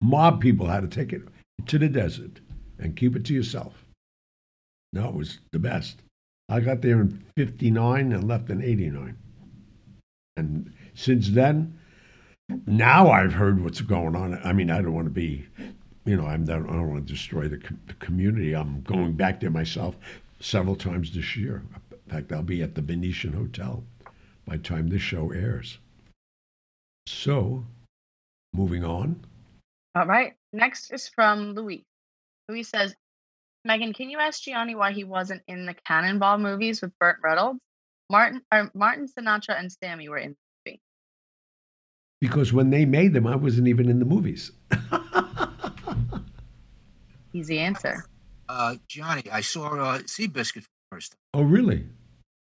Mob 0.00 0.40
people 0.40 0.66
had 0.66 0.80
to 0.80 0.88
take 0.88 1.12
it 1.12 1.22
to 1.66 1.78
the 1.78 1.88
desert 1.88 2.40
and 2.78 2.96
keep 2.96 3.16
it 3.16 3.24
to 3.26 3.34
yourself. 3.34 3.84
No, 4.92 5.08
it 5.08 5.14
was 5.14 5.38
the 5.52 5.58
best. 5.58 6.02
I 6.48 6.60
got 6.60 6.80
there 6.80 7.00
in 7.00 7.24
59 7.36 8.12
and 8.12 8.26
left 8.26 8.50
in 8.50 8.62
89. 8.62 9.16
And 10.36 10.72
since 10.94 11.30
then, 11.30 11.78
now 12.66 13.10
I've 13.10 13.34
heard 13.34 13.62
what's 13.62 13.82
going 13.82 14.16
on. 14.16 14.40
I 14.42 14.52
mean, 14.52 14.70
I 14.70 14.80
don't 14.80 14.94
want 14.94 15.06
to 15.06 15.10
be, 15.10 15.46
you 16.06 16.16
know, 16.16 16.26
I'm, 16.26 16.44
I 16.44 16.54
don't 16.54 16.90
want 16.90 17.06
to 17.06 17.12
destroy 17.12 17.48
the, 17.48 17.58
com- 17.58 17.80
the 17.86 17.94
community. 17.94 18.54
I'm 18.54 18.80
going 18.82 19.12
back 19.12 19.40
there 19.40 19.50
myself 19.50 19.96
several 20.40 20.76
times 20.76 21.12
this 21.12 21.36
year. 21.36 21.62
In 21.92 22.12
fact, 22.12 22.32
I'll 22.32 22.42
be 22.42 22.62
at 22.62 22.74
the 22.74 22.82
Venetian 22.82 23.34
Hotel 23.34 23.84
by 24.46 24.56
the 24.56 24.62
time 24.62 24.88
this 24.88 25.02
show 25.02 25.30
airs. 25.32 25.78
So, 27.06 27.64
moving 28.54 28.84
on. 28.84 29.20
All 29.94 30.06
right. 30.06 30.34
Next 30.52 30.90
is 30.90 31.08
from 31.08 31.54
Louis. 31.54 31.84
Louis 32.48 32.62
says, 32.62 32.94
Megan, 33.68 33.92
can 33.92 34.08
you 34.08 34.18
ask 34.18 34.42
Gianni 34.42 34.74
why 34.74 34.92
he 34.92 35.04
wasn't 35.04 35.42
in 35.46 35.66
the 35.66 35.74
Cannonball 35.86 36.38
movies 36.38 36.80
with 36.80 36.90
Burt 36.98 37.18
Reynolds? 37.22 37.60
Martin, 38.10 38.40
or 38.50 38.70
Martin 38.74 39.06
Sinatra 39.06 39.60
and 39.60 39.70
Sammy 39.70 40.08
were 40.08 40.16
in 40.16 40.30
the 40.30 40.70
movie. 40.70 40.80
Because 42.18 42.50
when 42.50 42.70
they 42.70 42.86
made 42.86 43.12
them, 43.12 43.26
I 43.26 43.36
wasn't 43.36 43.68
even 43.68 43.90
in 43.90 43.98
the 43.98 44.06
movies. 44.06 44.52
Easy 47.34 47.58
answer. 47.58 48.06
Uh, 48.48 48.76
Gianni, 48.88 49.24
I 49.30 49.42
saw 49.42 49.76
uh, 49.76 49.98
Seabiscuit 49.98 50.62
for 50.62 50.70
the 50.70 50.88
first 50.90 51.12
time 51.12 51.18
oh, 51.34 51.42
really? 51.42 51.84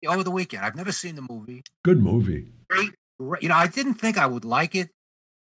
over 0.08 0.24
the 0.24 0.30
weekend. 0.30 0.64
I've 0.64 0.76
never 0.76 0.92
seen 0.92 1.16
the 1.16 1.26
movie. 1.28 1.64
Good 1.84 2.04
movie. 2.04 2.50
Great, 2.70 2.92
great. 3.20 3.42
You 3.42 3.50
know, 3.50 3.56
I 3.56 3.66
didn't 3.66 3.96
think 3.96 4.20
I 4.20 4.28
would 4.28 4.46
like 4.46 4.76
it 4.76 4.92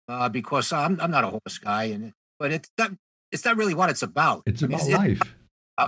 uh, 0.08 0.30
because 0.30 0.72
I'm 0.72 0.98
I'm 1.02 1.12
not 1.12 1.26
a 1.26 1.28
horse 1.28 1.58
guy, 1.58 1.84
and 1.86 2.14
but 2.40 2.54
it's 2.54 2.70
not 2.78 2.94
it's 3.34 3.44
not 3.44 3.58
really 3.58 3.74
what 3.74 3.90
it's 3.90 4.02
about. 4.02 4.44
It's 4.46 4.64
I 4.64 4.68
mean, 4.68 4.80
about 4.80 4.90
it- 4.90 4.98
life. 4.98 5.36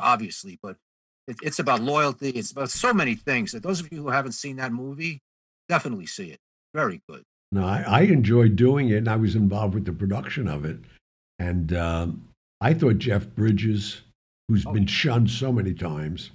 Obviously, 0.01 0.59
but 0.61 0.77
it, 1.27 1.37
it's 1.43 1.59
about 1.59 1.81
loyalty. 1.81 2.29
It's 2.29 2.51
about 2.51 2.69
so 2.69 2.93
many 2.93 3.15
things 3.15 3.51
that 3.51 3.63
those 3.63 3.79
of 3.79 3.91
you 3.91 4.01
who 4.01 4.09
haven't 4.09 4.33
seen 4.33 4.55
that 4.57 4.71
movie 4.73 5.21
definitely 5.69 6.05
see 6.07 6.31
it. 6.31 6.39
Very 6.73 7.01
good. 7.07 7.23
No, 7.51 7.65
I, 7.65 7.83
I 7.87 8.01
enjoyed 8.01 8.55
doing 8.55 8.89
it, 8.89 8.97
and 8.97 9.07
I 9.07 9.15
was 9.15 9.35
involved 9.35 9.75
with 9.75 9.85
the 9.85 9.93
production 9.93 10.47
of 10.47 10.65
it. 10.65 10.77
And 11.39 11.73
um, 11.73 12.27
I 12.61 12.73
thought 12.73 12.97
Jeff 12.97 13.27
Bridges, 13.27 14.01
who's 14.47 14.65
Oh. 14.65 14.73
been 14.73 14.87
shunned 14.87 15.29
so 15.29 15.51
many 15.51 15.73
times, 15.73 16.31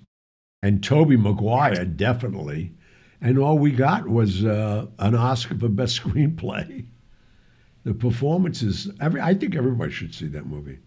and 0.62 0.82
Tobey 0.82 1.16
Maguire 1.16 1.84
definitely, 2.06 2.72
and 3.20 3.36
all 3.38 3.58
we 3.58 3.72
got 3.72 4.06
was 4.08 4.44
uh, 4.44 4.86
an 5.00 5.14
Oscar 5.16 5.58
for 5.58 5.68
best 5.68 6.00
screenplay. 6.02 6.86
The 7.84 7.94
performances, 7.94 8.90
every 9.00 9.20
I 9.20 9.34
think 9.34 9.56
everybody 9.56 9.90
should 9.90 10.14
see 10.14 10.26
that 10.28 10.46
movie. 10.46 10.78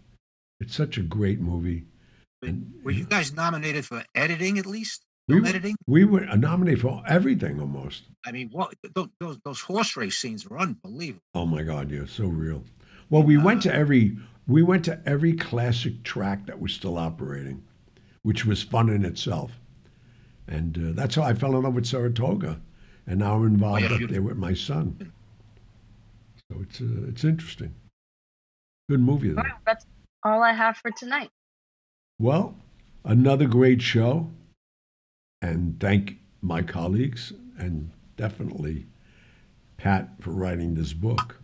It's 0.60 0.74
such 0.76 0.96
a 0.98 1.02
great 1.02 1.40
movie. 1.40 1.84
And, 2.42 2.72
Were 2.84 2.90
you 2.90 3.04
guys 3.04 3.32
nominated 3.32 3.86
for 3.86 4.04
editing 4.14 4.58
at 4.58 4.66
least? 4.66 5.04
We 5.28 5.40
were- 5.40 5.46
editing? 5.46 5.76
we 5.86 6.04
were 6.04 6.26
nominated 6.36 6.80
for 6.80 7.02
everything 7.06 7.60
almost. 7.60 8.02
I 8.26 8.32
mean, 8.32 8.48
what 8.50 8.74
those, 8.94 9.08
those 9.20 9.38
those 9.44 9.60
horse 9.60 9.96
race 9.96 10.18
scenes 10.18 10.48
were 10.48 10.58
unbelievable. 10.58 11.22
Oh 11.34 11.46
my 11.46 11.62
God, 11.62 11.90
yeah, 11.90 12.06
so 12.06 12.26
real. 12.26 12.64
Well, 13.08 13.22
we 13.22 13.36
went 13.36 13.62
to 13.62 13.74
every 13.74 14.16
we 14.48 14.62
went 14.62 14.84
to 14.86 15.00
every 15.06 15.34
classic 15.34 16.02
track 16.02 16.46
that 16.46 16.60
was 16.60 16.72
still 16.72 16.98
operating, 16.98 17.62
which 18.22 18.44
was 18.44 18.62
fun 18.62 18.88
in 18.88 19.04
itself, 19.04 19.52
and 20.48 20.76
uh, 20.76 20.92
that's 20.94 21.14
how 21.14 21.22
I 21.22 21.34
fell 21.34 21.56
in 21.56 21.62
love 21.62 21.74
with 21.74 21.86
Saratoga, 21.86 22.60
and 23.06 23.20
now 23.20 23.36
I'm 23.36 23.46
involved 23.46 23.82
yeah, 23.82 23.94
up 23.94 24.10
there 24.10 24.22
with 24.22 24.36
my 24.36 24.54
son. 24.54 25.12
So 26.50 26.60
it's 26.62 26.80
uh, 26.80 27.06
it's 27.08 27.22
interesting. 27.22 27.74
Good 28.88 29.00
movie. 29.00 29.28
Though. 29.28 29.42
Wow, 29.42 29.58
that's 29.64 29.86
all 30.24 30.42
I 30.42 30.52
have 30.52 30.76
for 30.78 30.90
tonight. 30.90 31.30
Well, 32.18 32.54
another 33.04 33.46
great 33.46 33.82
show, 33.82 34.30
and 35.40 35.78
thank 35.80 36.18
my 36.40 36.62
colleagues 36.62 37.32
and 37.58 37.90
definitely 38.16 38.86
Pat 39.76 40.10
for 40.20 40.30
writing 40.30 40.74
this 40.74 40.92
book. 40.92 41.38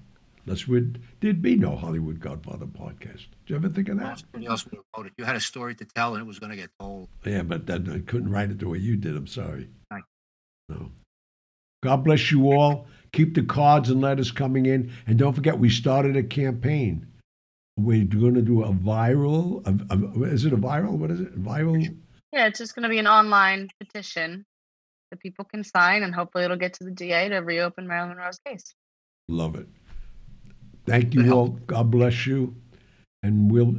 That's 0.47 0.67
would 0.67 1.03
there'd 1.21 1.43
be 1.43 1.57
no 1.57 1.77
Hollywood 1.77 2.21
Godfather 2.21 2.67
podcast. 2.67 3.27
Did 3.45 3.49
you 3.49 3.57
ever 3.57 3.69
think 3.69 3.89
of 3.89 3.99
that? 3.99 4.21
Somebody 4.21 4.47
else 4.47 4.65
would 4.65 4.77
have 4.77 4.85
wrote 4.97 5.07
it. 5.07 5.13
You 5.19 5.25
had 5.25 5.37
a 5.37 5.41
story 5.41 5.75
to 5.75 5.85
tell, 5.85 6.15
and 6.15 6.23
it 6.23 6.27
was 6.27 6.39
going 6.39 6.51
to 6.51 6.57
get 6.57 6.71
told. 6.81 7.09
Yeah, 7.25 7.43
but 7.43 7.67
that, 7.67 7.89
I 7.89 7.99
couldn't 7.99 8.31
write 8.31 8.51
it 8.51 8.59
the 8.59 8.69
way 8.69 8.79
you 8.79 8.97
did. 8.97 9.17
I'm 9.17 9.27
sorry. 9.27 9.69
No. 10.71 10.91
God 11.83 12.05
bless 12.05 12.31
you 12.31 12.53
all. 12.53 12.87
Keep 13.13 13.35
the 13.35 13.43
cards 13.43 13.91
and 13.91 14.01
letters 14.01 14.31
coming 14.31 14.67
in, 14.67 14.93
and 15.07 15.19
don't 15.19 15.33
forget 15.33 15.59
we 15.59 15.71
started 15.71 16.17
a 16.17 16.23
campaign. 16.23 17.07
We're 17.79 18.05
going 18.05 18.35
to 18.35 18.43
do 18.43 18.65
a 18.65 18.73
viral. 18.73 19.67
A, 19.67 19.95
a, 19.95 20.25
is 20.25 20.45
it 20.45 20.53
a 20.53 20.57
viral? 20.57 20.99
What 20.99 21.11
is 21.11 21.21
it? 21.21 21.41
Viral. 21.43 21.97
Yeah, 22.33 22.47
it's 22.47 22.59
just 22.59 22.75
going 22.75 22.83
to 22.83 22.89
be 22.89 22.99
an 22.99 23.07
online 23.07 23.69
petition 23.81 24.45
that 25.11 25.21
people 25.21 25.45
can 25.45 25.65
sign, 25.65 26.03
and 26.03 26.15
hopefully 26.15 26.45
it'll 26.45 26.57
get 26.57 26.75
to 26.75 26.85
the 26.85 26.91
DA 26.91 27.29
to 27.29 27.39
reopen 27.39 27.87
Marilyn 27.87 28.17
Monroe's 28.17 28.39
case. 28.45 28.75
Love 29.29 29.55
it. 29.55 29.69
Thank 30.87 31.15
you 31.15 31.33
all. 31.33 31.49
God 31.49 31.91
bless 31.91 32.27
you. 32.27 32.55
And 33.23 33.51
we'll 33.51 33.77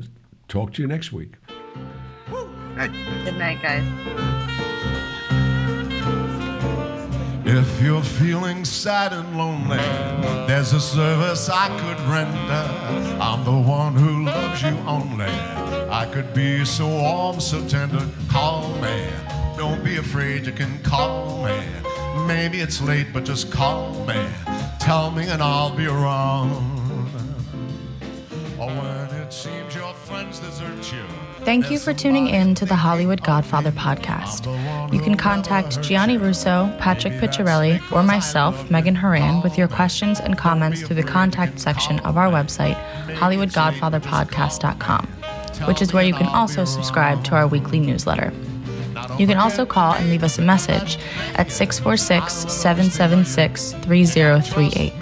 talk 0.47 0.73
to 0.73 0.81
you 0.81 0.87
next 0.87 1.11
week. 1.11 1.35
Right. 2.29 2.91
Good 3.25 3.37
night, 3.37 3.61
guys. 3.61 4.55
If 7.51 7.81
you're 7.81 8.03
feeling 8.03 8.63
sad 8.63 9.11
and 9.11 9.35
lonely, 9.35 9.77
there's 10.45 10.71
a 10.71 10.79
service 10.79 11.49
I 11.49 11.67
could 11.79 11.99
render. 12.01 13.19
I'm 13.19 13.43
the 13.43 13.57
one 13.67 13.95
who 13.95 14.23
loves 14.23 14.61
you 14.61 14.77
only. 14.85 15.25
I 15.89 16.07
could 16.13 16.31
be 16.35 16.63
so 16.63 16.87
warm, 16.87 17.39
so 17.39 17.67
tender. 17.67 18.05
Call 18.29 18.69
me. 18.75 19.09
Don't 19.57 19.83
be 19.83 19.97
afraid, 19.97 20.45
you 20.45 20.51
can 20.51 20.77
call 20.83 21.43
me. 21.43 21.59
Maybe 22.27 22.59
it's 22.59 22.81
late, 22.83 23.07
but 23.11 23.25
just 23.25 23.51
call 23.51 24.05
me. 24.05 24.23
Tell 24.79 25.09
me 25.09 25.27
and 25.27 25.41
I'll 25.41 25.75
be 25.75 25.87
around. 25.87 26.78
Thank 31.45 31.71
you 31.71 31.79
for 31.79 31.93
tuning 31.93 32.27
in 32.27 32.53
to 32.55 32.65
the 32.65 32.75
Hollywood 32.75 33.23
Godfather 33.23 33.71
podcast. 33.71 34.45
You 34.93 34.99
can 34.99 35.15
contact 35.15 35.81
Gianni 35.81 36.17
Russo, 36.17 36.71
Patrick 36.79 37.13
Picciarelli, 37.13 37.79
or 37.91 38.03
myself, 38.03 38.69
Megan 38.69 38.95
Horan, 38.95 39.41
with 39.41 39.57
your 39.57 39.67
questions 39.67 40.19
and 40.19 40.37
comments 40.37 40.81
through 40.81 40.97
the 40.97 41.03
contact 41.03 41.59
section 41.59 41.99
of 42.01 42.17
our 42.17 42.29
website, 42.29 42.75
HollywoodGodfatherPodcast.com, 43.15 45.07
which 45.67 45.81
is 45.81 45.93
where 45.93 46.03
you 46.03 46.13
can 46.13 46.27
also 46.27 46.65
subscribe 46.65 47.23
to 47.23 47.35
our 47.35 47.47
weekly 47.47 47.79
newsletter. 47.79 48.33
You 49.17 49.25
can 49.27 49.37
also 49.37 49.65
call 49.65 49.93
and 49.93 50.09
leave 50.09 50.23
us 50.23 50.37
a 50.37 50.41
message 50.41 50.97
at 51.35 51.51
646 51.51 52.51
776 52.51 53.73
3038. 53.73 54.93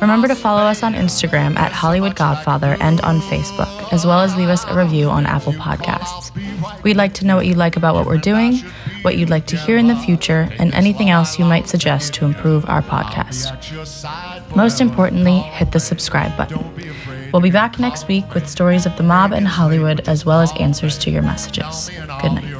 Remember 0.00 0.28
to 0.28 0.34
follow 0.34 0.62
us 0.62 0.82
on 0.82 0.94
Instagram 0.94 1.56
at 1.56 1.72
Hollywood 1.72 2.16
Godfather 2.16 2.76
and 2.80 3.00
on 3.02 3.20
Facebook, 3.20 3.73
as 3.92 4.06
well 4.06 4.20
as 4.20 4.36
leave 4.36 4.48
us 4.48 4.64
a 4.64 4.76
review 4.76 5.08
on 5.08 5.26
Apple 5.26 5.52
Podcasts. 5.52 6.32
We'd 6.82 6.96
like 6.96 7.14
to 7.14 7.26
know 7.26 7.36
what 7.36 7.46
you 7.46 7.54
like 7.54 7.76
about 7.76 7.94
what 7.94 8.06
we're 8.06 8.18
doing, 8.18 8.58
what 9.02 9.16
you'd 9.16 9.30
like 9.30 9.46
to 9.46 9.56
hear 9.56 9.76
in 9.76 9.88
the 9.88 9.96
future, 9.96 10.48
and 10.58 10.72
anything 10.74 11.10
else 11.10 11.38
you 11.38 11.44
might 11.44 11.68
suggest 11.68 12.14
to 12.14 12.24
improve 12.24 12.64
our 12.68 12.82
podcast. 12.82 13.50
Most 14.56 14.80
importantly, 14.80 15.38
hit 15.38 15.72
the 15.72 15.80
subscribe 15.80 16.36
button. 16.36 16.64
We'll 17.32 17.42
be 17.42 17.50
back 17.50 17.78
next 17.78 18.06
week 18.08 18.32
with 18.34 18.48
stories 18.48 18.86
of 18.86 18.96
the 18.96 19.02
mob 19.02 19.32
and 19.32 19.46
Hollywood, 19.46 20.08
as 20.08 20.24
well 20.24 20.40
as 20.40 20.52
answers 20.60 20.96
to 20.98 21.10
your 21.10 21.22
messages. 21.22 21.90
Good 22.22 22.32
night. 22.32 22.54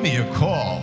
Give 0.00 0.12
me 0.14 0.16
a 0.16 0.34
call. 0.34 0.82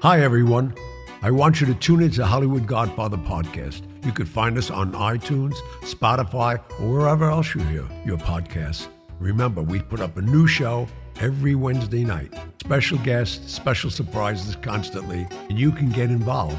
Hi, 0.00 0.20
everyone. 0.20 0.76
I 1.22 1.32
want 1.32 1.60
you 1.60 1.66
to 1.66 1.74
tune 1.74 2.02
into 2.02 2.24
Hollywood 2.24 2.68
Godfather 2.68 3.16
podcast. 3.16 3.82
You 4.04 4.12
can 4.12 4.26
find 4.26 4.56
us 4.56 4.70
on 4.70 4.92
iTunes, 4.92 5.56
Spotify, 5.80 6.62
or 6.80 6.98
wherever 6.98 7.28
else 7.28 7.52
you 7.52 7.62
hear 7.62 7.84
your 8.04 8.18
podcasts. 8.18 8.86
Remember, 9.18 9.60
we 9.60 9.80
put 9.80 9.98
up 9.98 10.16
a 10.16 10.22
new 10.22 10.46
show 10.46 10.86
every 11.18 11.56
Wednesday 11.56 12.04
night. 12.04 12.32
Special 12.60 12.98
guests, 12.98 13.52
special 13.52 13.90
surprises 13.90 14.54
constantly, 14.54 15.26
and 15.48 15.58
you 15.58 15.72
can 15.72 15.90
get 15.90 16.10
involved. 16.10 16.58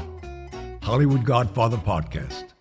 Hollywood 0.82 1.24
Godfather 1.24 1.78
podcast. 1.78 2.57